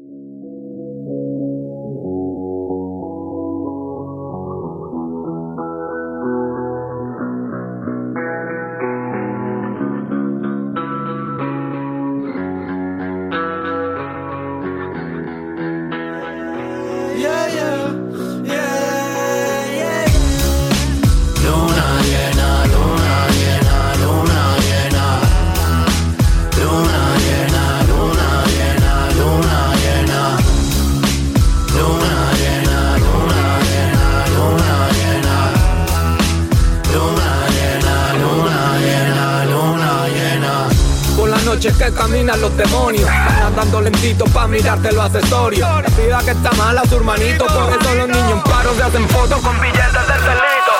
Pa' 44.83 44.89
mirarte 44.89 44.91
los 44.93 45.05
accesorios 45.05 45.69
La 45.69 46.03
vida 46.03 46.19
que 46.23 46.31
está 46.31 46.51
mala, 46.51 46.83
su 46.87 46.95
hermanito 46.95 47.45
Por 47.45 47.69
eso 47.69 47.95
los 47.95 48.07
niños 48.07 48.31
en 48.31 48.41
paro 48.41 48.73
se 48.75 48.83
hacen 48.83 49.07
fotos 49.09 49.39
con 49.41 49.59
billetes 49.59 49.93
de 49.93 50.13
celito. 50.13 50.73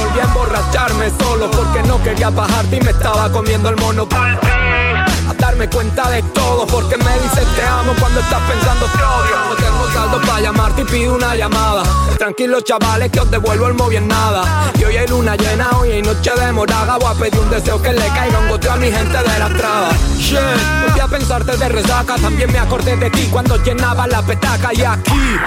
Volví 0.00 0.20
a 0.20 0.24
emborracharme 0.24 1.10
solo 1.18 1.50
porque 1.50 1.82
no 1.84 2.02
quería 2.02 2.30
bajarte 2.30 2.76
y 2.76 2.80
me 2.80 2.90
estaba 2.90 3.30
comiendo 3.30 3.68
el 3.68 3.76
mono. 3.76 4.08
A 4.12 5.34
darme 5.34 5.68
cuenta 5.68 6.08
de 6.10 6.22
todo 6.22 6.66
porque 6.66 6.96
me 6.96 7.18
dices 7.20 7.46
te 7.56 7.62
amo 7.62 7.92
cuando 7.98 8.20
estás 8.20 8.40
pensando 8.42 8.86
te 8.86 9.02
odio 9.02 9.36
No 9.48 9.54
tengo 9.56 9.90
saldo 9.92 10.20
para 10.26 10.40
llamarte 10.40 10.82
y 10.82 10.84
pido 10.84 11.14
una 11.14 11.34
llamada. 11.34 11.82
Tranquilos 12.18 12.64
chavales 12.64 13.10
que 13.10 13.20
os 13.20 13.30
devuelvo 13.30 13.66
el 13.66 13.74
móvil 13.74 13.98
en 13.98 14.08
nada. 14.08 14.70
Y 14.78 14.84
hoy 14.84 14.96
hay 14.96 15.06
luna 15.08 15.36
llena, 15.36 15.70
hoy 15.78 15.85
noche 16.06 16.30
de 16.30 16.52
moraga 16.52 16.96
Voy 16.98 17.10
a 17.10 17.18
pedir 17.18 17.40
un 17.40 17.50
deseo 17.50 17.82
que 17.82 17.92
le 17.92 18.06
caiga 18.08 18.38
un 18.38 18.48
goteo 18.48 18.72
a 18.72 18.76
mi 18.76 18.90
gente 18.90 19.18
de 19.18 19.38
la 19.38 19.46
estrada 19.48 19.90
Shit, 20.18 20.38
volví 20.86 21.00
a 21.00 21.08
pensarte 21.08 21.56
de 21.56 21.68
resaca 21.68 22.14
También 22.16 22.52
me 22.52 22.58
acordé 22.58 22.96
de 22.96 23.10
ti 23.10 23.28
cuando 23.30 23.56
llenaba 23.62 24.06
la 24.06 24.22
petaca 24.22 24.72
Y 24.72 24.82
aquí, 24.82 25.38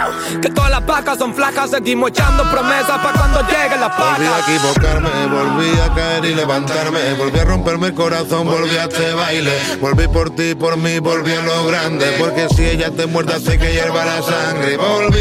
que 0.41 0.49
todas 0.49 0.71
las 0.71 0.85
vacas 0.85 1.17
son 1.17 1.33
flacas 1.33 1.71
Seguimos 1.71 2.09
echando 2.11 2.43
promesas 2.51 2.97
para 2.99 3.17
cuando 3.17 3.41
lleguen 3.43 3.79
las 3.79 3.89
Volví 3.97 4.25
a 4.25 4.39
equivocarme, 4.39 5.09
volví 5.27 5.79
a 5.79 5.93
caer 5.93 6.25
y 6.25 6.35
levantarme. 6.35 7.13
Volví 7.15 7.39
a 7.39 7.45
romperme 7.45 7.87
el 7.87 7.93
corazón, 7.93 8.47
volví 8.47 8.77
a 8.77 8.85
este 8.85 9.13
baile. 9.13 9.51
Volví 9.81 10.07
por 10.07 10.29
ti, 10.29 10.55
por 10.55 10.77
mí, 10.77 10.99
volví 10.99 11.33
a 11.33 11.41
lo 11.41 11.65
grande. 11.67 12.15
Porque 12.17 12.47
si 12.55 12.65
ella 12.65 12.91
te 12.91 13.05
muerde, 13.05 13.33
hace 13.33 13.57
que 13.57 13.71
hierva 13.73 14.05
la 14.05 14.21
sangre. 14.21 14.77
Volví 14.77 15.18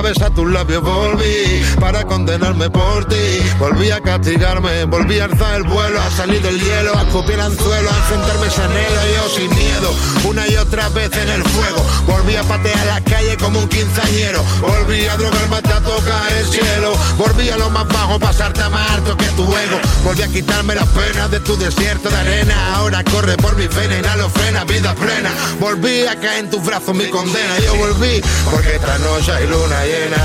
para 0.00 0.12
besar 0.14 0.34
tus 0.34 0.50
labios, 0.50 0.82
volví 0.82 1.62
para 1.78 2.04
condenarme 2.04 2.70
por 2.70 3.04
ti. 3.06 3.40
Volví 3.58 3.90
a 3.90 4.00
castigarme, 4.00 4.84
volví 4.84 5.18
a 5.18 5.24
alzar 5.24 5.56
el 5.56 5.64
vuelo, 5.64 6.00
a 6.00 6.10
salir 6.12 6.40
del 6.40 6.58
hielo, 6.58 6.96
a 6.96 7.02
escupir 7.02 7.38
anzuelo, 7.38 7.90
a 7.90 7.96
enfrentarme 7.96 8.46
ese 8.46 8.62
anhelo. 8.62 9.00
Yo 9.14 9.28
sin 9.28 9.50
miedo, 9.50 9.94
una 10.24 10.48
y 10.48 10.56
otra 10.56 10.88
vez 10.90 11.10
en 11.12 11.28
el 11.28 11.42
fuego. 11.42 11.84
Volví 12.06 12.34
a 12.36 12.42
patear 12.44 12.86
la 12.86 13.00
calle 13.02 13.36
como 13.36 13.58
un 13.58 13.68
quinceañero. 13.68 14.42
Volví 14.62 15.06
a 15.06 15.16
drogarme 15.18 15.56
hasta 15.56 15.80
tocar 15.80 16.32
el 16.32 16.46
cielo. 16.46 16.92
Volví 17.18 17.50
a 17.50 17.58
lo 17.58 17.68
más 17.68 17.86
bajo, 17.88 18.18
pasarte 18.18 18.62
a 18.62 18.70
más 18.70 18.90
alto 18.92 19.16
que 19.18 19.26
tu 19.36 19.42
ego. 19.42 19.80
Volví 20.04 20.22
a 20.22 20.28
quitarme 20.28 20.74
las 20.76 20.88
penas 20.88 21.30
de 21.30 21.40
tu 21.40 21.58
desierto 21.58 22.08
de 22.08 22.16
arena. 22.16 22.76
Ahora 22.76 23.04
corre 23.04 23.36
por 23.36 23.54
mi 23.56 23.66
venas, 23.66 23.98
inhalo 23.98 24.30
frena, 24.30 24.64
vida 24.64 24.94
plena. 24.94 25.30
Volví 25.58 26.06
a 26.06 26.18
caer 26.18 26.44
en 26.44 26.50
tus 26.50 26.64
brazos 26.64 26.94
mi 26.94 27.08
condena. 27.10 27.58
Yo 27.58 27.74
volví 27.74 28.22
porque 28.50 28.76
esta 28.76 28.98
noche 28.98 29.32
hay 29.32 29.46
luna 29.46 29.86
llena. 29.90 30.24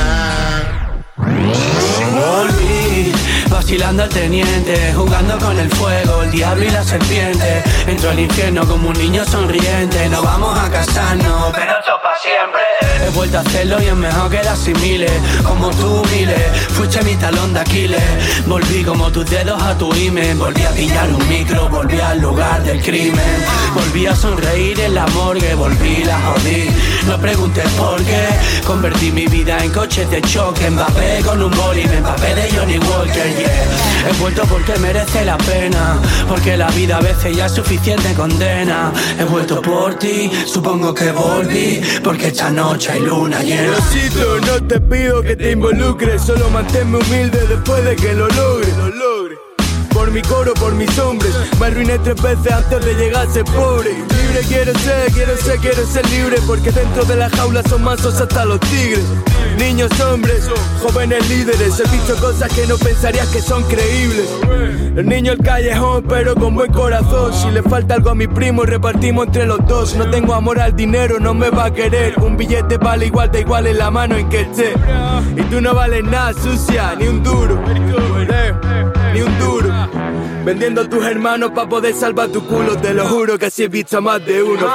Volví, 2.15 3.11
vigilando 3.49 4.03
al 4.03 4.09
teniente, 4.09 4.93
jugando 4.93 5.37
con 5.37 5.57
el 5.59 5.69
fuego, 5.69 6.23
el 6.23 6.31
diablo 6.31 6.63
y 6.63 6.69
la 6.69 6.83
serpiente. 6.83 7.63
Entro 7.87 8.09
al 8.11 8.19
infierno 8.19 8.65
como 8.65 8.89
un 8.89 8.97
niño 8.97 9.25
sonriente, 9.25 10.07
no 10.09 10.21
vamos 10.21 10.57
a 10.57 10.69
casarnos, 10.69 11.51
pero 11.53 11.79
esto 11.79 11.91
pa' 12.01 12.15
siempre. 12.21 13.05
He 13.05 13.09
vuelto 13.09 13.37
a 13.37 13.41
hacerlo 13.41 13.81
y 13.81 13.85
es 13.87 13.95
mejor 13.95 14.29
que 14.31 14.43
la 14.43 14.53
asimile, 14.53 15.09
como 15.43 15.69
tú 15.71 16.03
miles, 16.11 16.41
fuiste 16.69 17.03
mi 17.03 17.15
talón 17.15 17.53
de 17.53 17.59
Aquiles. 17.59 18.45
Volví 18.47 18.83
como 18.83 19.11
tus 19.11 19.29
dedos 19.29 19.61
a 19.61 19.77
tu 19.77 19.93
imen, 19.93 20.39
volví 20.39 20.63
a 20.63 20.69
pillar 20.69 21.09
un 21.09 21.27
micro, 21.27 21.69
volví 21.69 21.99
al 21.99 22.19
lugar 22.19 22.63
del 22.63 22.81
crimen. 22.81 23.45
Volví 23.73 24.07
a 24.07 24.15
sonreír 24.15 24.79
en 24.79 24.95
la 24.95 25.05
morgue, 25.07 25.53
volví 25.55 26.03
la 26.03 26.19
jodí. 26.19 26.69
No 27.07 27.19
preguntes 27.19 27.67
por 27.73 28.01
qué, 28.03 28.27
convertí 28.65 29.11
mi 29.11 29.27
vida 29.27 29.57
en 29.63 29.71
coche 29.71 30.05
de 30.05 30.21
choque, 30.21 30.69
Mbappé 30.69 31.21
con 31.23 31.41
un 31.41 31.51
boli, 31.51 31.85
me 31.85 31.97
empapé 31.97 32.33
de 32.33 32.51
Johnny 32.51 32.77
Walker, 32.79 33.34
yeah. 33.37 33.65
He 34.07 34.13
vuelto 34.19 34.43
porque 34.43 34.77
merece 34.77 35.25
la 35.25 35.37
pena, 35.37 35.99
porque 36.27 36.55
la 36.55 36.69
vida 36.71 36.97
a 36.97 37.01
veces 37.01 37.35
ya 37.35 37.47
es 37.47 37.53
suficiente 37.53 38.13
condena. 38.13 38.91
He 39.19 39.23
vuelto 39.23 39.61
por 39.61 39.95
ti, 39.95 40.29
supongo 40.45 40.93
que 40.93 41.11
volví, 41.11 41.81
porque 42.03 42.27
esta 42.27 42.51
noche 42.51 42.91
hay 42.91 42.99
luna 43.01 43.41
llena. 43.41 43.63
Diosito, 43.63 44.39
no 44.41 44.67
te 44.67 44.79
pido 44.79 45.21
que 45.23 45.35
te 45.35 45.51
involucres, 45.51 46.21
solo 46.21 46.49
manténme 46.49 46.99
humilde 46.99 47.47
después 47.47 47.83
de 47.83 47.95
que 47.95 48.13
lo. 48.13 48.25
Lo 48.35 48.89
logre. 48.89 49.44
Por 50.05 50.13
mi 50.13 50.21
coro, 50.21 50.53
por 50.53 50.75
mis 50.75 50.99
hombres, 50.99 51.33
me 51.59 51.65
arruiné 51.65 51.97
tres 51.97 52.21
veces 52.21 52.51
antes 52.51 52.85
de 52.85 52.93
llegar 52.93 53.25
a 53.25 53.31
ser 53.31 53.43
pobre. 53.45 53.89
Libre 53.89 54.41
quiero 54.47 54.77
ser, 54.77 55.11
quiero 55.11 55.35
ser, 55.35 55.57
quiero 55.57 55.83
ser 55.83 56.07
libre, 56.11 56.37
porque 56.45 56.71
dentro 56.71 57.05
de 57.05 57.15
la 57.15 57.27
jaula 57.31 57.63
son 57.67 57.83
mansos 57.83 58.21
hasta 58.21 58.45
los 58.45 58.59
tigres. 58.59 59.03
Niños, 59.57 59.89
hombres, 60.01 60.47
jóvenes 60.83 61.27
líderes, 61.27 61.79
he 61.79 61.89
visto 61.89 62.15
cosas 62.17 62.53
que 62.53 62.67
no 62.67 62.77
pensarías 62.77 63.27
que 63.29 63.41
son 63.41 63.63
creíbles. 63.63 64.29
El 64.95 65.07
niño 65.07 65.31
el 65.31 65.39
callejón, 65.39 66.05
pero 66.07 66.35
con 66.35 66.53
buen 66.53 66.71
corazón. 66.71 67.33
Si 67.33 67.49
le 67.49 67.63
falta 67.63 67.95
algo 67.95 68.11
a 68.11 68.15
mi 68.15 68.27
primo, 68.27 68.63
repartimos 68.63 69.25
entre 69.25 69.47
los 69.47 69.65
dos. 69.65 69.95
No 69.95 70.11
tengo 70.11 70.35
amor 70.35 70.59
al 70.59 70.75
dinero, 70.75 71.19
no 71.19 71.33
me 71.33 71.49
va 71.49 71.65
a 71.65 71.73
querer. 71.73 72.13
Un 72.21 72.37
billete 72.37 72.77
vale 72.77 73.07
igual, 73.07 73.31
da 73.31 73.39
igual 73.39 73.65
en 73.65 73.79
la 73.79 73.89
mano 73.89 74.15
en 74.15 74.29
que 74.29 74.41
esté. 74.41 74.75
Y 75.35 75.41
tú 75.45 75.61
no 75.61 75.73
vales 75.73 76.03
nada, 76.03 76.31
sucia, 76.33 76.93
ni 76.95 77.07
un 77.07 77.23
duro. 77.23 77.59
Ni 79.13 79.21
un 79.21 79.39
duro. 79.39 79.74
Vendiendo 80.43 80.81
a 80.81 80.89
tus 80.89 81.03
hermanos 81.05 81.51
para 81.51 81.67
poder 81.67 81.93
salvar 81.93 82.29
tu 82.29 82.45
culo, 82.45 82.77
te 82.77 82.93
lo 82.93 83.07
juro 83.07 83.37
que 83.37 83.47
así 83.47 83.63
he 83.63 83.67
visto 83.67 83.97
a 83.97 84.01
más 84.01 84.25
de 84.25 84.43
uno. 84.43 84.67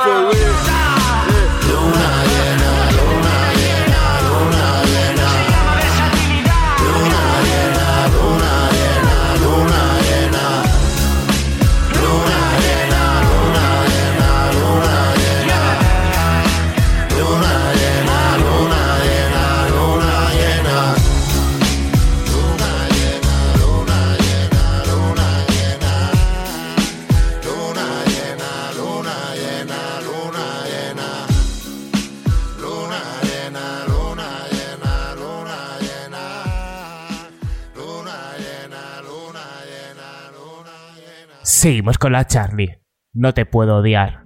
Seguimos 41.60 41.98
con 41.98 42.12
la 42.12 42.26
Charlie. 42.26 42.80
No 43.12 43.34
te 43.34 43.44
puedo 43.44 43.76
odiar. 43.76 44.24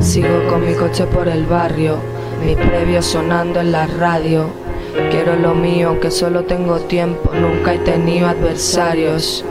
Sigo 0.00 0.48
con 0.48 0.66
mi 0.66 0.74
coche 0.74 1.06
por 1.06 1.28
el 1.28 1.46
barrio, 1.46 2.00
mis 2.44 2.56
previos 2.56 3.06
sonando 3.06 3.60
en 3.60 3.70
la 3.70 3.86
radio. 3.86 4.67
Lo 5.36 5.54
mío, 5.54 5.88
aunque 5.88 6.10
solo 6.10 6.44
tengo 6.44 6.78
tiempo, 6.80 7.30
nunca 7.34 7.74
he 7.74 7.78
tenido 7.78 8.28
adversarios. 8.28 9.44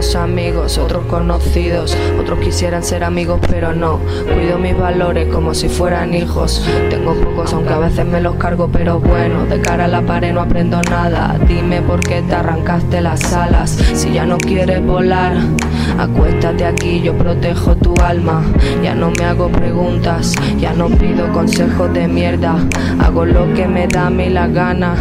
Algunos 0.00 0.16
amigos, 0.16 0.78
otros 0.78 1.04
conocidos, 1.04 1.94
otros 2.18 2.38
quisieran 2.38 2.82
ser 2.82 3.04
amigos, 3.04 3.38
pero 3.50 3.74
no. 3.74 4.00
Cuido 4.32 4.58
mis 4.58 4.74
valores 4.74 5.28
como 5.30 5.52
si 5.52 5.68
fueran 5.68 6.14
hijos. 6.14 6.66
Tengo 6.88 7.12
pocos, 7.16 7.52
aunque 7.52 7.74
a 7.74 7.78
veces 7.80 8.06
me 8.06 8.22
los 8.22 8.36
cargo, 8.36 8.70
pero 8.72 8.98
bueno, 8.98 9.44
de 9.44 9.60
cara 9.60 9.84
a 9.84 9.88
la 9.88 10.00
pared 10.00 10.32
no 10.32 10.40
aprendo 10.40 10.80
nada. 10.88 11.36
Dime 11.46 11.82
por 11.82 12.00
qué 12.00 12.22
te 12.22 12.34
arrancaste 12.34 13.02
las 13.02 13.30
alas. 13.34 13.72
Si 13.92 14.10
ya 14.10 14.24
no 14.24 14.38
quieres 14.38 14.82
volar, 14.82 15.36
acuéstate 15.98 16.64
aquí, 16.64 17.02
yo 17.02 17.14
protejo 17.18 17.76
tu 17.76 17.94
alma. 18.02 18.42
Ya 18.82 18.94
no 18.94 19.10
me 19.10 19.26
hago 19.26 19.50
preguntas, 19.50 20.34
ya 20.58 20.72
no 20.72 20.88
pido 20.88 21.30
consejos 21.30 21.92
de 21.92 22.08
mierda. 22.08 22.56
Hago 23.00 23.26
lo 23.26 23.52
que 23.52 23.66
me 23.68 23.86
da 23.86 24.06
a 24.06 24.10
mí 24.10 24.30
la 24.30 24.46
gana 24.46 24.94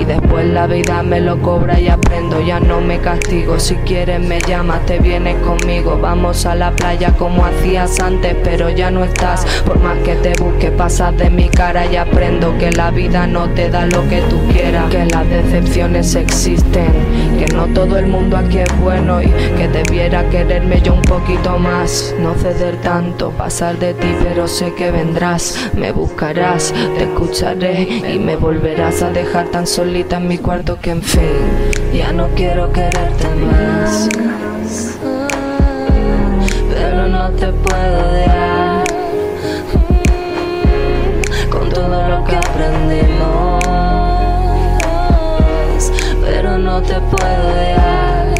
y 0.00 0.06
después 0.06 0.46
la 0.46 0.66
vida 0.66 1.02
me 1.02 1.20
lo 1.20 1.42
cobra 1.42 1.78
y 1.78 1.88
aprendo. 1.88 2.40
Ya 2.40 2.58
no 2.58 2.80
me 2.80 2.98
castigo, 3.00 3.60
si 3.60 3.74
quieres 3.74 4.18
me 4.18 4.40
llamas, 4.46 4.84
te 4.86 4.98
vienes 4.98 5.36
conmigo. 5.42 5.98
Vamos 6.00 6.46
a 6.46 6.54
la 6.54 6.70
playa 6.70 7.12
como 7.12 7.44
hacías 7.44 8.00
antes, 8.00 8.36
pero 8.42 8.70
ya 8.70 8.90
no 8.90 9.04
estás. 9.04 9.44
Por 9.64 9.78
más 9.80 9.98
que 9.98 10.14
te 10.16 10.32
busque, 10.40 10.70
pasas 10.70 11.16
de 11.16 11.30
mi 11.30 11.48
cara 11.48 11.86
y 11.86 11.96
aprendo 11.96 12.56
que 12.58 12.70
la 12.70 12.90
vida 12.90 13.26
no 13.26 13.48
te 13.50 13.68
da 13.70 13.86
lo 13.86 14.08
que 14.08 14.20
tú 14.22 14.40
quieras. 14.52 14.90
Que 14.90 15.04
las 15.06 15.28
decepciones 15.28 16.14
existen, 16.14 16.92
que 17.38 17.46
no 17.54 17.66
todo 17.68 17.98
el 17.98 18.06
mundo 18.06 18.36
aquí 18.36 18.58
es 18.58 18.80
bueno 18.80 19.20
y 19.20 19.26
que 19.56 19.68
debiera 19.68 20.28
quererme 20.30 20.80
yo 20.80 20.94
un 20.94 21.02
poquito 21.02 21.58
más. 21.58 22.14
No 22.20 22.34
ceder 22.34 22.76
tanto, 22.80 23.30
pasar 23.30 23.78
de 23.78 23.94
ti, 23.94 24.08
pero 24.22 24.46
sé 24.46 24.72
que 24.74 24.90
vendrás. 24.90 25.70
Me 25.74 25.92
buscarás, 25.92 26.72
te 26.96 27.04
escucharé 27.04 27.82
y 27.82 28.18
me 28.18 28.36
volverás 28.36 29.02
a 29.02 29.10
dejar 29.10 29.48
tan 29.48 29.66
solita 29.66 30.18
en 30.18 30.28
mi 30.28 30.38
cuarto 30.38 30.78
que 30.80 30.90
en 30.90 31.02
fin, 31.02 31.22
ya 31.92 32.12
no 32.12 32.28
quiero 32.34 32.72
quererte 32.72 33.28
más. 33.34 34.08
No 37.26 37.32
te 37.32 37.48
puedo 37.48 38.08
odiar 38.08 38.84
con 41.50 41.68
todo 41.70 42.08
lo 42.08 42.24
que 42.24 42.36
aprendimos. 42.36 43.64
Pero 46.24 46.56
no 46.56 46.80
te 46.82 46.94
puedo 47.00 47.48
odiar. 47.48 48.32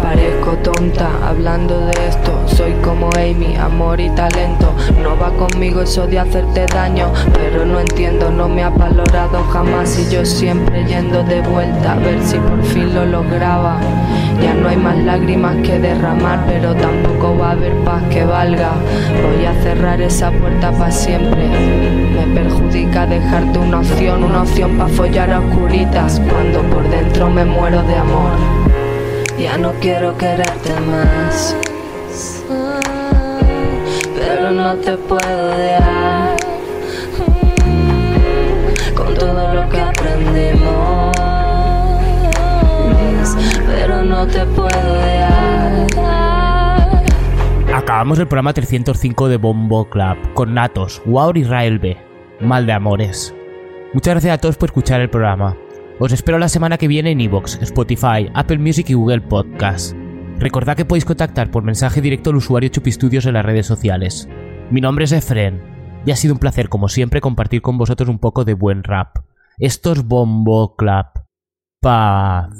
Parezco 0.00 0.52
tonta 0.58 1.08
hablando 1.26 1.86
de 1.86 2.06
esto. 2.06 2.25
Soy 2.56 2.72
como 2.82 3.10
Amy, 3.18 3.54
amor 3.56 4.00
y 4.00 4.08
talento. 4.10 4.74
No 5.02 5.14
va 5.18 5.30
conmigo 5.32 5.82
eso 5.82 6.06
de 6.06 6.18
hacerte 6.18 6.64
daño. 6.64 7.12
Pero 7.34 7.66
no 7.66 7.78
entiendo, 7.80 8.30
no 8.30 8.48
me 8.48 8.62
ha 8.62 8.70
valorado 8.70 9.44
jamás. 9.52 9.98
Y 9.98 10.10
yo 10.10 10.24
siempre 10.24 10.86
yendo 10.86 11.22
de 11.22 11.42
vuelta 11.42 11.92
a 11.92 11.96
ver 11.96 12.18
si 12.22 12.38
por 12.38 12.62
fin 12.64 12.94
lo 12.94 13.04
lograba. 13.04 13.78
Ya 14.42 14.54
no 14.54 14.70
hay 14.70 14.76
más 14.78 14.96
lágrimas 14.96 15.56
que 15.56 15.78
derramar, 15.78 16.44
pero 16.46 16.74
tampoco 16.74 17.36
va 17.36 17.48
a 17.48 17.52
haber 17.52 17.74
paz 17.84 18.02
que 18.10 18.24
valga. 18.24 18.72
Voy 19.22 19.44
a 19.44 19.52
cerrar 19.62 20.00
esa 20.00 20.30
puerta 20.30 20.72
para 20.72 20.90
siempre. 20.90 21.48
Me 22.14 22.34
perjudica 22.34 23.06
dejarte 23.06 23.58
una 23.58 23.80
opción, 23.80 24.24
una 24.24 24.42
opción 24.42 24.78
para 24.78 24.88
follar 24.88 25.30
a 25.30 25.40
oscuritas. 25.40 26.22
Cuando 26.30 26.62
por 26.74 26.88
dentro 26.88 27.28
me 27.28 27.44
muero 27.44 27.82
de 27.82 27.96
amor. 27.96 28.32
Ya 29.38 29.58
no 29.58 29.72
quiero 29.74 30.16
quererte 30.16 30.72
más. 30.80 31.54
Pero 34.46 34.62
no 34.62 34.76
te 34.76 34.96
puedo 34.96 35.54
odiar. 35.54 36.36
Con 38.94 39.14
todo 39.14 39.54
lo 39.54 39.68
que 39.68 39.80
aprendimos. 39.80 41.16
Pero 43.66 44.04
no 44.04 44.24
te 44.28 44.46
puedo 44.46 44.92
odiar. 44.92 45.86
Acabamos 47.74 48.20
el 48.20 48.28
programa 48.28 48.52
305 48.52 49.28
de 49.28 49.36
Bombo 49.36 49.90
Club 49.90 50.16
con 50.34 50.54
Natos, 50.54 51.02
Wow 51.06 51.32
Israel 51.34 51.80
B. 51.80 51.96
Mal 52.38 52.66
de 52.66 52.72
amores. 52.72 53.34
Muchas 53.94 54.14
gracias 54.14 54.34
a 54.34 54.38
todos 54.38 54.56
por 54.56 54.68
escuchar 54.68 55.00
el 55.00 55.10
programa. 55.10 55.56
Os 55.98 56.12
espero 56.12 56.38
la 56.38 56.48
semana 56.48 56.78
que 56.78 56.86
viene 56.86 57.10
en 57.10 57.20
Evox, 57.20 57.58
Spotify, 57.62 58.30
Apple 58.32 58.58
Music 58.58 58.90
y 58.90 58.94
Google 58.94 59.22
Podcast. 59.22 59.96
Recordad 60.38 60.76
que 60.76 60.84
podéis 60.84 61.06
contactar 61.06 61.50
por 61.50 61.62
mensaje 61.62 62.00
directo 62.00 62.30
al 62.30 62.36
usuario 62.36 62.68
Chupistudios 62.68 63.24
en 63.26 63.34
las 63.34 63.44
redes 63.44 63.66
sociales. 63.66 64.28
Mi 64.70 64.80
nombre 64.80 65.06
es 65.06 65.12
Efren 65.12 65.62
y 66.04 66.10
ha 66.10 66.16
sido 66.16 66.34
un 66.34 66.40
placer 66.40 66.68
como 66.68 66.88
siempre 66.88 67.20
compartir 67.20 67.62
con 67.62 67.78
vosotros 67.78 68.08
un 68.08 68.18
poco 68.18 68.44
de 68.44 68.54
buen 68.54 68.84
rap. 68.84 69.16
Esto 69.58 69.92
es 69.92 70.04
Bombo 70.04 70.76
Clap. 70.76 71.24
Paz. 71.80 72.50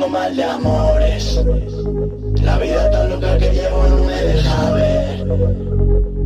Tengo 0.00 0.12
mal 0.12 0.34
de 0.34 0.44
amores. 0.44 1.44
La 2.40 2.56
vida 2.56 2.90
tan 2.90 3.10
loca 3.10 3.36
que 3.36 3.50
llevo 3.50 3.86
no 3.86 4.04
me 4.04 4.14
deja 4.14 4.70
ver. 4.70 5.26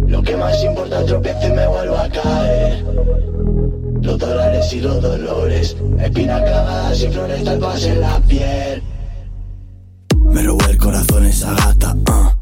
Lo 0.07 0.23
que 0.23 0.37
más 0.37 0.63
importa 0.63 1.05
tropiezo 1.05 1.49
y 1.49 1.51
me 1.51 1.67
vuelvo 1.67 1.97
a 1.97 2.09
caer. 2.09 2.85
Los 4.01 4.17
dólares 4.17 4.73
y 4.75 4.81
los 4.81 5.03
dolores, 5.03 5.77
espinas 5.99 6.43
clavadas 6.43 7.03
y 7.03 7.09
flores 7.09 7.43
tatuadas 7.43 7.85
en 7.87 8.01
la 8.01 8.21
piel. 8.21 8.83
Me 10.31 10.43
robó 10.45 10.65
el 10.69 10.79
corazón 10.79 11.27
esa 11.27 11.53
gata, 11.55 11.97
ah, 12.07 12.33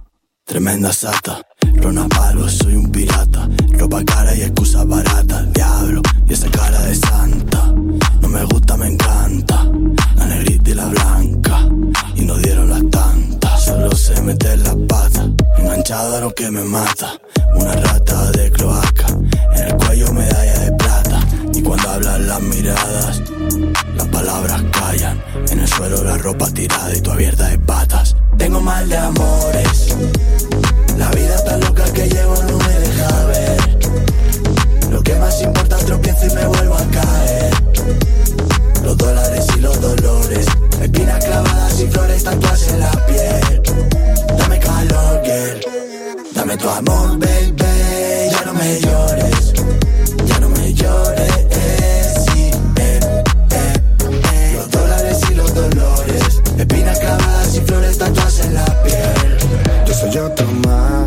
tremenda 0.45 0.93
sata. 0.93 1.41
Rona 1.77 2.09
palo, 2.09 2.47
soy 2.47 2.75
un 2.75 2.93
pirata. 2.93 3.49
Ropa 3.79 4.05
cara 4.05 4.35
y 4.35 4.43
excusa 4.43 4.85
barata. 4.85 5.45
Diablo, 5.55 6.03
y 6.29 6.33
esa 6.35 6.51
cara 6.51 6.83
de 6.83 6.95
santa. 6.95 7.73
No 8.21 8.29
me 8.29 8.45
gusta, 8.45 8.77
me 8.77 8.89
encanta. 8.89 9.67
La 10.23 10.36
negrita 10.36 10.70
y 10.70 10.74
la 10.74 10.86
blanca. 10.86 11.69
Y 12.15 12.20
no 12.24 12.36
dieron 12.36 12.70
las 12.70 12.89
tantas. 12.90 13.65
Solo 13.65 13.90
sé 13.97 14.20
meter 14.23 14.57
la 14.61 14.77
pata. 14.86 15.27
Enganchado 15.59 16.16
a 16.16 16.20
lo 16.20 16.32
que 16.32 16.49
me 16.49 16.62
mata. 16.62 17.19
Una 17.57 17.73
rata 17.73 18.31
de 18.31 18.49
cloaca. 18.53 19.07
En 19.57 19.66
el 19.66 19.77
cuello 19.78 20.12
medalla 20.12 20.59
de 20.61 20.73
plata. 20.73 21.20
Y 21.53 21.61
cuando 21.62 21.90
hablan 21.90 22.28
las 22.28 22.40
miradas, 22.40 23.23
las 23.97 24.07
palabras 24.09 24.62
callan. 24.70 25.20
En 25.51 25.59
el 25.59 25.66
suelo 25.66 26.05
la 26.05 26.16
ropa 26.19 26.49
tirada 26.51 26.94
y 26.94 27.01
tú 27.01 27.11
abierta 27.11 27.49
de 27.49 27.59
patas. 27.59 28.15
Tengo 28.39 28.61
mal 28.61 28.89
de 28.89 28.97
amores. 28.99 29.97
La 30.99 31.11
vida 31.11 31.43
tan 31.44 31.61
loca 31.62 31.85
que 31.93 32.09
llevo 32.09 32.36
no 32.44 32.59
me 32.59 32.78
deja 32.78 33.24
ver. 33.27 33.78
Lo 34.89 35.03
que 35.03 35.16
más 35.16 35.43
importa 35.43 35.78
tropiezo 35.78 36.27
y 36.27 36.35
me 36.35 36.47
vuelvo 36.47 36.74
a 36.77 36.85
caer. 36.93 37.53
Los 38.83 38.97
dólares 38.97 39.47
y 39.57 39.61
los 39.61 39.81
dolores. 39.81 40.47
Espinas 40.81 41.25
clavadas 41.25 41.81
y 41.81 41.87
flores 41.87 42.25
tatuadas 42.25 42.69
en 42.69 42.81
la 42.81 42.91
piel. 43.07 43.63
Dame 44.39 44.59
calor, 44.59 45.23
girl. 45.25 45.61
Dame 46.35 46.57
tu 46.57 46.69
amor, 46.69 47.19
baby. 47.19 48.31
Ya 48.31 48.45
no 48.45 48.55
me 48.55 48.81
llores. 48.81 49.53
Ya 50.27 50.39
no 50.41 50.49
me 50.49 50.75
llores. 50.75 51.33
Sí, 52.27 52.51
eh, 52.77 53.01
eh, 53.51 53.73
eh. 54.01 54.53
Los 54.57 54.71
dólares 54.71 55.21
y 55.31 55.35
los 55.35 55.55
dolores. 55.55 56.43
Espinas 56.59 56.99
clavadas 56.99 57.55
y 57.55 57.61
flores 57.61 57.99
tatuadas 57.99 58.41
en 58.41 58.55
la 58.55 58.83
piel. 58.83 59.39
Yo 59.87 59.95
soy 59.95 60.19
otro 60.19 60.47
más, 60.67 61.02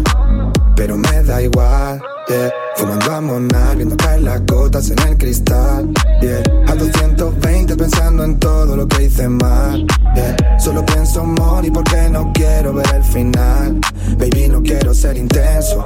da 1.35 1.41
igual. 1.41 2.01
Yeah. 2.27 2.49
Fumando 2.75 3.11
a 3.11 3.21
monar, 3.21 3.75
viendo 3.75 3.95
caer 3.97 4.21
las 4.23 4.45
gotas 4.45 4.89
en 4.89 4.99
el 5.07 5.17
cristal. 5.17 5.93
Yeah. 6.21 6.43
A 6.67 6.75
220 6.75 7.75
pensando 7.75 8.23
en 8.23 8.39
todo 8.39 8.75
lo 8.75 8.87
que 8.87 9.03
hice 9.03 9.27
mal. 9.27 9.85
Yeah. 10.15 10.59
Solo 10.59 10.85
pienso 10.85 11.23
money 11.23 11.71
porque 11.71 12.09
no 12.09 12.31
quiero 12.33 12.73
ver 12.73 12.87
el 12.95 13.03
final. 13.03 13.79
Baby, 14.17 14.49
no 14.49 14.61
quiero 14.61 14.93
ser 14.93 15.17
intenso. 15.17 15.85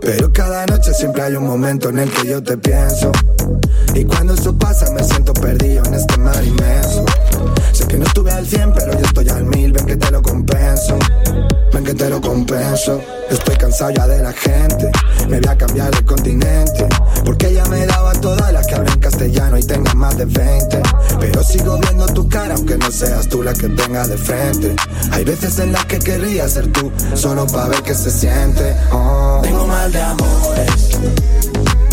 Pero 0.00 0.32
cada 0.32 0.66
noche 0.66 0.92
siempre 0.94 1.22
hay 1.22 1.36
un 1.36 1.46
momento 1.46 1.88
en 1.88 1.98
el 1.98 2.10
que 2.10 2.28
yo 2.28 2.42
te 2.42 2.56
pienso. 2.56 3.12
Y 3.94 4.04
cuando 4.04 4.34
eso 4.34 4.56
pasa 4.56 4.90
me 4.92 5.02
siento 5.02 5.32
perdido 5.32 5.84
en 5.84 5.94
este 5.94 6.18
mar 6.18 6.44
inmenso. 6.44 7.04
Sé 7.72 7.86
que 7.86 7.98
no 7.98 8.06
estuve 8.06 8.30
al 8.30 8.46
100, 8.46 8.72
pero 8.74 8.92
yo 8.92 9.04
estoy 9.04 9.28
al 9.28 9.44
mil, 9.44 9.72
ven 9.72 9.86
que 9.86 9.96
te 9.96 10.10
lo 10.10 10.22
compenso. 10.22 10.98
Ven 11.72 11.84
que 11.84 11.94
te 11.94 12.08
lo 12.08 12.20
compenso. 12.20 13.00
Estoy 13.30 13.56
cansado 13.56 13.90
ya 13.90 14.06
de 14.06 14.22
la 14.22 14.32
gente. 14.32 14.90
Me 15.28 15.40
voy 15.40 15.48
a 15.48 15.58
cambiar 15.58 15.90
de 15.94 16.04
continente. 16.04 16.86
Porque 17.24 17.48
ella 17.48 17.64
me 17.66 17.84
daba 17.86 18.12
todas 18.14 18.52
las 18.52 18.66
que 18.66 18.74
hablan 18.76 18.98
castellano 19.00 19.58
y 19.58 19.62
tengan 19.62 19.98
más 19.98 20.16
de 20.16 20.24
20. 20.26 20.82
Pero 21.20 21.42
sigo 21.42 21.78
viendo 21.78 22.06
tu 22.06 22.28
cara, 22.28 22.54
aunque 22.54 22.78
no 22.78 22.90
seas 22.90 23.28
tú 23.28 23.42
la 23.42 23.52
que 23.52 23.66
venga 23.68 24.06
de 24.06 24.16
frente. 24.16 24.76
Hay 25.10 25.24
veces 25.24 25.58
en 25.58 25.72
las 25.72 25.84
que 25.86 25.98
querría 25.98 26.48
ser 26.48 26.70
tú, 26.72 26.92
solo 27.14 27.46
para 27.46 27.68
ver 27.68 27.82
qué 27.82 27.94
se 27.94 28.10
siente. 28.10 28.76
Oh. 28.92 29.40
Tengo 29.42 29.66
de 29.90 30.02
amores. 30.02 30.98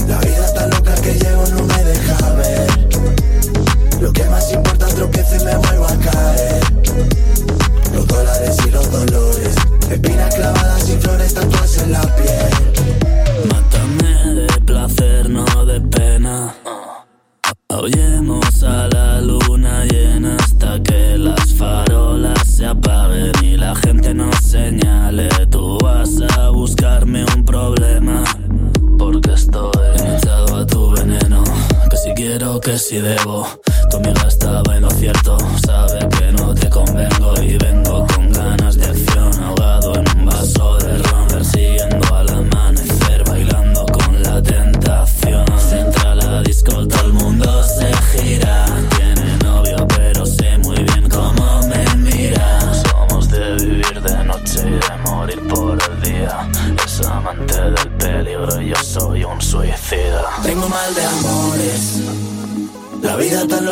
La 0.07 0.18
vida 0.20 0.53
tan 0.56 0.70
loca 0.72 0.95
que 0.95 1.14
llevo 1.14 1.45
no 1.48 1.64
me 1.64 1.84
deja 1.84 2.34
ver. 2.34 2.90
Lo 4.02 4.11
que 4.11 4.24
más 4.26 4.52
importa 4.52 4.88
tropiezo 4.88 5.36
y 5.36 5.45
me 5.45 5.56
vuelvo 5.57 5.86
a 5.86 5.95
caer. 5.98 6.64
Los 7.94 8.07
dólares 8.07 8.57
y 8.65 8.72
los 8.72 8.91
dolores. 8.91 9.56
Espinas 9.91 10.34
clavadas 10.34 10.90
y 10.90 10.98
flores 10.98 11.34
tatuadas 11.36 11.78
en 11.78 11.91
la 11.91 12.02
piel. 12.15 12.52
Mátame 13.52 14.41
de 14.41 14.61
placer, 14.61 15.30
no 15.30 15.65
de 15.65 15.80
pena. 15.82 16.56
Aullemos 17.70 18.64
a 18.64 18.88
la 18.88 19.22
luna 19.22 19.86
llena 19.86 20.36
hasta 20.38 20.82
que 20.82 21.18
las 21.18 21.53
farolas 21.53 22.48
se 22.48 22.65
apaguen 22.65 23.32
y 23.44 23.57
la 23.57 23.76
gente 23.76 24.14
nos 24.14 24.36
señale. 24.38 25.30
Tú 25.52 25.78
vas 25.82 26.10
a 26.38 26.49
buscarme 26.49 27.24
un 27.32 27.32
si 32.78 33.00
debo. 33.00 33.48
Tu 33.90 33.98
amiga 33.98 34.28
estaba 34.28 34.76
en 34.76 34.82
lo 34.82 34.90
cierto. 34.91 35.38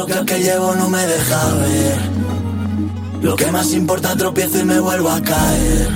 Loca 0.02 0.26
que 0.26 0.40
llevo 0.40 0.74
no 0.76 0.90
me 0.90 1.06
deja 1.06 1.54
ver. 1.56 2.00
Lo 3.22 3.36
que 3.36 3.52
más 3.52 3.72
importa 3.72 4.16
tropiezo 4.16 4.60
y 4.60 4.64
me 4.64 4.80
vuelvo 4.80 5.10
a 5.12 5.22
caer. 5.22 5.90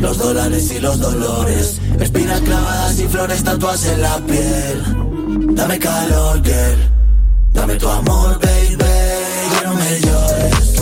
Los 0.00 0.16
dólares 0.16 0.72
y 0.74 0.80
los 0.80 0.98
dolores. 0.98 1.80
Espinas 2.00 2.40
clavadas 2.40 2.98
y 2.98 3.06
flores 3.08 3.44
tatuadas 3.44 3.84
en 3.84 4.00
la 4.00 4.16
piel. 4.20 5.54
Dame 5.54 5.78
calor, 5.78 6.42
girl. 6.42 6.78
Dame 7.52 7.74
tu 7.76 7.88
amor, 7.88 8.38
baby. 8.40 8.78
Ya 9.52 9.62
no 9.68 9.74
me 9.74 10.00
llores. 10.00 10.77